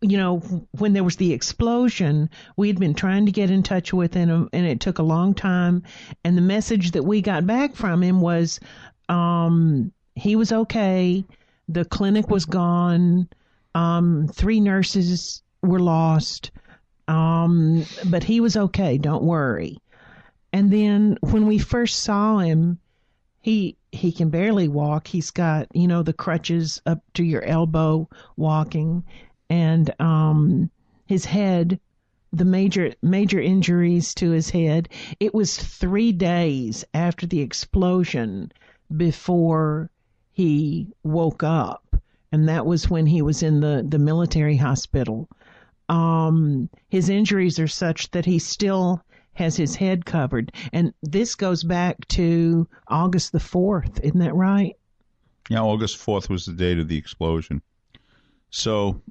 you 0.00 0.16
know, 0.16 0.38
when 0.72 0.92
there 0.92 1.02
was 1.02 1.16
the 1.16 1.32
explosion, 1.32 2.30
we 2.56 2.68
had 2.68 2.78
been 2.78 2.94
trying 2.94 3.26
to 3.26 3.32
get 3.32 3.50
in 3.50 3.64
touch 3.64 3.92
with 3.92 4.14
him, 4.14 4.48
and 4.52 4.66
it 4.66 4.78
took 4.78 4.98
a 4.98 5.02
long 5.02 5.34
time. 5.34 5.82
And 6.24 6.36
the 6.36 6.42
message 6.42 6.92
that 6.92 7.02
we 7.04 7.20
got 7.20 7.46
back 7.46 7.74
from 7.74 8.02
him 8.02 8.20
was, 8.20 8.60
um, 9.08 9.92
he 10.14 10.36
was 10.36 10.52
okay. 10.52 11.24
The 11.68 11.84
clinic 11.84 12.28
was 12.28 12.44
gone. 12.44 13.28
Um, 13.74 14.28
three 14.28 14.60
nurses 14.60 15.42
were 15.62 15.80
lost. 15.80 16.50
Um, 17.08 17.84
but 18.06 18.24
he 18.24 18.40
was 18.40 18.56
okay. 18.56 18.98
Don't 18.98 19.24
worry. 19.24 19.78
And 20.52 20.72
then 20.72 21.18
when 21.20 21.46
we 21.46 21.58
first 21.58 22.00
saw 22.00 22.38
him, 22.38 22.78
he 23.40 23.76
he 23.92 24.12
can 24.12 24.30
barely 24.30 24.68
walk. 24.68 25.06
He's 25.06 25.30
got 25.30 25.68
you 25.74 25.88
know 25.88 26.02
the 26.02 26.12
crutches 26.12 26.80
up 26.86 27.02
to 27.14 27.24
your 27.24 27.44
elbow 27.44 28.08
walking, 28.36 29.04
and 29.50 29.92
um, 30.00 30.70
his 31.06 31.24
head, 31.24 31.80
the 32.32 32.44
major 32.44 32.94
major 33.02 33.40
injuries 33.40 34.14
to 34.14 34.30
his 34.30 34.48
head. 34.48 34.88
It 35.20 35.34
was 35.34 35.58
three 35.58 36.12
days 36.12 36.84
after 36.94 37.26
the 37.26 37.40
explosion 37.40 38.52
before 38.96 39.90
he 40.34 40.88
woke 41.04 41.44
up, 41.44 41.96
and 42.32 42.48
that 42.48 42.66
was 42.66 42.90
when 42.90 43.06
he 43.06 43.22
was 43.22 43.42
in 43.42 43.60
the, 43.60 43.86
the 43.88 44.00
military 44.00 44.56
hospital. 44.56 45.28
Um, 45.88 46.68
his 46.88 47.08
injuries 47.08 47.60
are 47.60 47.68
such 47.68 48.10
that 48.10 48.26
he 48.26 48.40
still 48.40 49.00
has 49.34 49.56
his 49.56 49.76
head 49.76 50.04
covered, 50.04 50.52
and 50.72 50.92
this 51.02 51.36
goes 51.36 51.62
back 51.62 52.06
to 52.08 52.68
August 52.88 53.30
the 53.30 53.38
4th, 53.38 54.00
isn't 54.00 54.18
that 54.18 54.34
right? 54.34 54.76
Yeah, 55.48 55.60
August 55.60 55.98
4th 55.98 56.28
was 56.28 56.46
the 56.46 56.52
date 56.52 56.78
of 56.78 56.88
the 56.88 56.98
explosion. 56.98 57.62
So, 58.50 59.02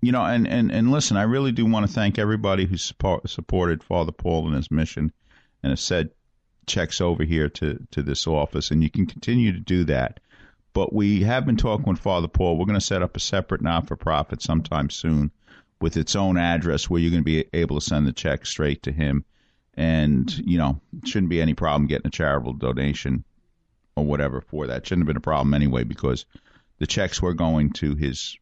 you 0.00 0.12
know, 0.12 0.24
and, 0.24 0.46
and, 0.46 0.70
and 0.70 0.92
listen, 0.92 1.16
I 1.16 1.22
really 1.22 1.50
do 1.50 1.66
want 1.66 1.86
to 1.86 1.92
thank 1.92 2.18
everybody 2.18 2.66
who 2.66 2.76
support, 2.76 3.28
supported 3.28 3.82
Father 3.82 4.12
Paul 4.12 4.46
in 4.46 4.54
his 4.54 4.70
mission 4.70 5.12
and 5.62 5.70
has 5.70 5.80
said 5.80 6.10
checks 6.66 7.00
over 7.00 7.24
here 7.24 7.48
to, 7.48 7.78
to 7.90 8.02
this 8.02 8.26
office, 8.26 8.70
and 8.70 8.82
you 8.82 8.90
can 8.90 9.06
continue 9.06 9.52
to 9.52 9.60
do 9.60 9.84
that. 9.84 10.20
But 10.72 10.92
we 10.92 11.22
have 11.22 11.46
been 11.46 11.56
talking 11.56 11.86
with 11.86 11.98
Father 11.98 12.28
Paul. 12.28 12.56
We're 12.56 12.66
going 12.66 12.78
to 12.78 12.84
set 12.84 13.02
up 13.02 13.16
a 13.16 13.20
separate 13.20 13.62
not 13.62 13.88
for 13.88 13.96
profit 13.96 14.40
sometime 14.40 14.88
soon 14.90 15.32
with 15.80 15.96
its 15.96 16.14
own 16.14 16.36
address 16.36 16.88
where 16.88 17.00
you're 17.00 17.10
going 17.10 17.22
to 17.22 17.24
be 17.24 17.44
able 17.52 17.80
to 17.80 17.84
send 17.84 18.06
the 18.06 18.12
check 18.12 18.46
straight 18.46 18.82
to 18.84 18.92
him. 18.92 19.24
And, 19.74 20.30
you 20.46 20.58
know, 20.58 20.80
shouldn't 21.04 21.30
be 21.30 21.40
any 21.40 21.54
problem 21.54 21.88
getting 21.88 22.06
a 22.06 22.10
charitable 22.10 22.54
donation 22.54 23.24
or 23.96 24.04
whatever 24.04 24.40
for 24.40 24.66
that. 24.66 24.86
Shouldn't 24.86 25.02
have 25.02 25.08
been 25.08 25.16
a 25.16 25.20
problem 25.20 25.54
anyway 25.54 25.84
because 25.84 26.26
the 26.78 26.86
checks 26.86 27.20
were 27.20 27.34
going 27.34 27.70
to 27.74 27.94
his 27.94 28.36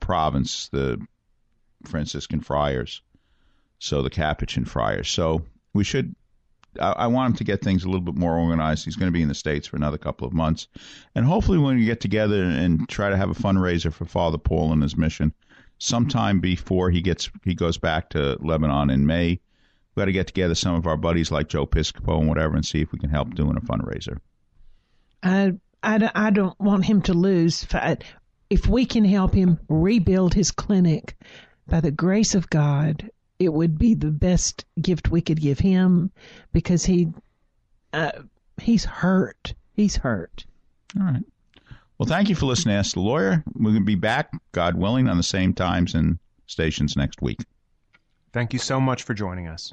province, 0.00 0.68
the 0.68 1.04
Franciscan 1.86 2.40
friars, 2.40 3.02
so 3.78 4.02
the 4.02 4.10
Capuchin 4.10 4.64
friars. 4.64 5.08
So 5.08 5.44
we 5.72 5.84
should 5.84 6.14
I, 6.80 7.06
want 7.06 7.30
him 7.30 7.36
to 7.36 7.44
get 7.44 7.62
things 7.62 7.84
a 7.84 7.86
little 7.86 8.00
bit 8.00 8.16
more 8.16 8.36
organized. 8.36 8.84
He's 8.84 8.96
going 8.96 9.08
to 9.08 9.12
be 9.12 9.22
in 9.22 9.28
the 9.28 9.34
States 9.34 9.66
for 9.66 9.76
another 9.76 9.98
couple 9.98 10.26
of 10.26 10.32
months. 10.32 10.68
And 11.14 11.24
hopefully, 11.24 11.58
when 11.58 11.76
we 11.76 11.84
get 11.84 12.00
together 12.00 12.42
and 12.42 12.88
try 12.88 13.10
to 13.10 13.16
have 13.16 13.30
a 13.30 13.34
fundraiser 13.34 13.92
for 13.92 14.04
Father 14.04 14.38
Paul 14.38 14.72
and 14.72 14.82
his 14.82 14.96
mission, 14.96 15.32
sometime 15.78 16.40
before 16.40 16.90
he 16.90 17.00
gets 17.00 17.30
he 17.44 17.54
goes 17.54 17.78
back 17.78 18.10
to 18.10 18.38
Lebanon 18.40 18.90
in 18.90 19.06
May, 19.06 19.40
we 19.94 20.00
got 20.00 20.06
to 20.06 20.12
get 20.12 20.26
together 20.26 20.54
some 20.54 20.74
of 20.74 20.86
our 20.86 20.96
buddies 20.96 21.30
like 21.30 21.48
Joe 21.48 21.66
Piscopo 21.66 22.18
and 22.18 22.28
whatever 22.28 22.56
and 22.56 22.64
see 22.64 22.80
if 22.80 22.92
we 22.92 22.98
can 22.98 23.10
help 23.10 23.34
doing 23.34 23.56
a 23.56 23.60
fundraiser. 23.60 24.18
I, 25.22 25.54
I, 25.82 26.10
I 26.14 26.30
don't 26.30 26.58
want 26.60 26.84
him 26.84 27.02
to 27.02 27.14
lose. 27.14 27.66
If 28.50 28.66
we 28.66 28.84
can 28.86 29.04
help 29.04 29.34
him 29.34 29.58
rebuild 29.68 30.34
his 30.34 30.50
clinic 30.50 31.16
by 31.66 31.80
the 31.80 31.90
grace 31.90 32.34
of 32.34 32.50
God, 32.50 33.10
it 33.44 33.52
would 33.52 33.78
be 33.78 33.94
the 33.94 34.10
best 34.10 34.64
gift 34.80 35.10
we 35.10 35.20
could 35.20 35.40
give 35.40 35.58
him 35.58 36.10
because 36.52 36.84
he 36.84 37.08
uh, 37.92 38.10
he's 38.60 38.84
hurt. 38.84 39.54
He's 39.74 39.96
hurt. 39.96 40.44
All 40.98 41.06
right. 41.06 41.22
Well, 41.98 42.08
thank 42.08 42.28
you 42.28 42.34
for 42.34 42.46
listening 42.46 42.74
to 42.74 42.78
Ask 42.78 42.94
the 42.94 43.00
Lawyer. 43.00 43.44
We're 43.54 43.70
going 43.70 43.82
to 43.82 43.86
be 43.86 43.94
back, 43.94 44.32
God 44.52 44.74
willing, 44.74 45.08
on 45.08 45.16
the 45.16 45.22
same 45.22 45.54
times 45.54 45.94
and 45.94 46.18
stations 46.46 46.96
next 46.96 47.22
week. 47.22 47.38
Thank 48.32 48.52
you 48.52 48.58
so 48.58 48.80
much 48.80 49.04
for 49.04 49.14
joining 49.14 49.46
us. 49.46 49.72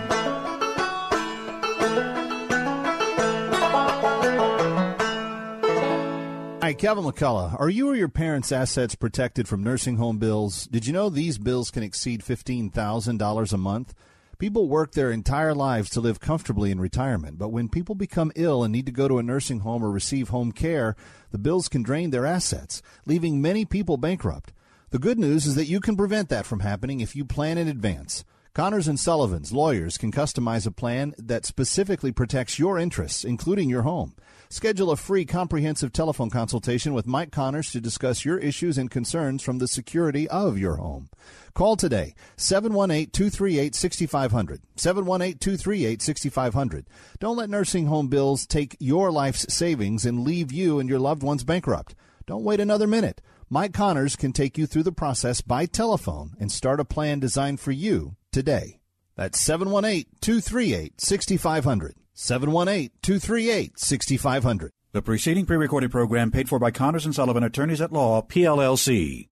Hi, 6.71 6.75
Kevin 6.75 7.03
McCullough. 7.03 7.59
Are 7.59 7.69
you 7.69 7.89
or 7.89 7.95
your 7.95 8.07
parents' 8.07 8.49
assets 8.49 8.95
protected 8.95 9.45
from 9.45 9.61
nursing 9.61 9.97
home 9.97 10.19
bills? 10.19 10.67
Did 10.67 10.87
you 10.87 10.93
know 10.93 11.09
these 11.09 11.37
bills 11.37 11.69
can 11.69 11.83
exceed 11.83 12.21
$15,000 12.21 13.53
a 13.53 13.57
month? 13.57 13.93
People 14.39 14.69
work 14.69 14.93
their 14.93 15.11
entire 15.11 15.53
lives 15.53 15.89
to 15.89 15.99
live 15.99 16.21
comfortably 16.21 16.71
in 16.71 16.79
retirement, 16.79 17.37
but 17.37 17.49
when 17.49 17.67
people 17.67 17.93
become 17.93 18.31
ill 18.37 18.63
and 18.63 18.71
need 18.71 18.85
to 18.85 18.93
go 18.93 19.09
to 19.09 19.17
a 19.17 19.23
nursing 19.23 19.59
home 19.59 19.83
or 19.83 19.91
receive 19.91 20.29
home 20.29 20.53
care, 20.53 20.95
the 21.31 21.37
bills 21.37 21.67
can 21.67 21.83
drain 21.83 22.11
their 22.11 22.25
assets, 22.25 22.81
leaving 23.05 23.41
many 23.41 23.65
people 23.65 23.97
bankrupt. 23.97 24.53
The 24.91 24.97
good 24.97 25.19
news 25.19 25.45
is 25.45 25.55
that 25.55 25.67
you 25.67 25.81
can 25.81 25.97
prevent 25.97 26.29
that 26.29 26.45
from 26.45 26.61
happening 26.61 27.01
if 27.01 27.17
you 27.17 27.25
plan 27.25 27.57
in 27.57 27.67
advance. 27.67 28.23
Connors 28.53 28.87
and 28.87 28.99
Sullivan's 28.99 29.51
lawyers 29.51 29.97
can 29.97 30.11
customize 30.13 30.65
a 30.65 30.71
plan 30.71 31.15
that 31.17 31.45
specifically 31.45 32.13
protects 32.13 32.59
your 32.59 32.79
interests, 32.79 33.25
including 33.25 33.69
your 33.69 33.81
home. 33.81 34.13
Schedule 34.51 34.91
a 34.91 34.97
free 34.97 35.23
comprehensive 35.23 35.93
telephone 35.93 36.29
consultation 36.29 36.93
with 36.93 37.07
Mike 37.07 37.31
Connors 37.31 37.71
to 37.71 37.79
discuss 37.79 38.25
your 38.25 38.37
issues 38.37 38.77
and 38.77 38.91
concerns 38.91 39.41
from 39.41 39.59
the 39.59 39.67
security 39.67 40.27
of 40.27 40.57
your 40.57 40.75
home. 40.75 41.07
Call 41.53 41.77
today 41.77 42.15
718-238-6500. 42.35 44.59
718-238-6500. 44.75 46.85
Don't 47.21 47.37
let 47.37 47.49
nursing 47.49 47.85
home 47.85 48.09
bills 48.09 48.45
take 48.45 48.75
your 48.81 49.09
life's 49.09 49.45
savings 49.47 50.05
and 50.05 50.25
leave 50.25 50.51
you 50.51 50.79
and 50.79 50.89
your 50.89 50.99
loved 50.99 51.23
ones 51.23 51.45
bankrupt. 51.45 51.95
Don't 52.25 52.43
wait 52.43 52.59
another 52.59 52.87
minute. 52.87 53.21
Mike 53.49 53.73
Connors 53.73 54.17
can 54.17 54.33
take 54.33 54.57
you 54.57 54.67
through 54.67 54.83
the 54.83 54.91
process 54.91 55.39
by 55.39 55.65
telephone 55.65 56.31
and 56.41 56.51
start 56.51 56.81
a 56.81 56.85
plan 56.85 57.21
designed 57.21 57.61
for 57.61 57.71
you 57.71 58.17
today. 58.33 58.81
That's 59.15 59.39
718 59.39 60.07
238 60.19 60.99
6500. 60.99 61.95
718 62.21 62.91
238 63.01 63.79
6500. 63.79 64.71
The 64.91 65.01
preceding 65.01 65.47
pre 65.47 65.57
recorded 65.57 65.89
program 65.89 66.29
paid 66.29 66.49
for 66.49 66.59
by 66.59 66.69
Connors 66.69 67.05
and 67.05 67.15
Sullivan 67.15 67.43
Attorneys 67.43 67.81
at 67.81 67.91
Law, 67.91 68.21
PLLC. 68.21 69.29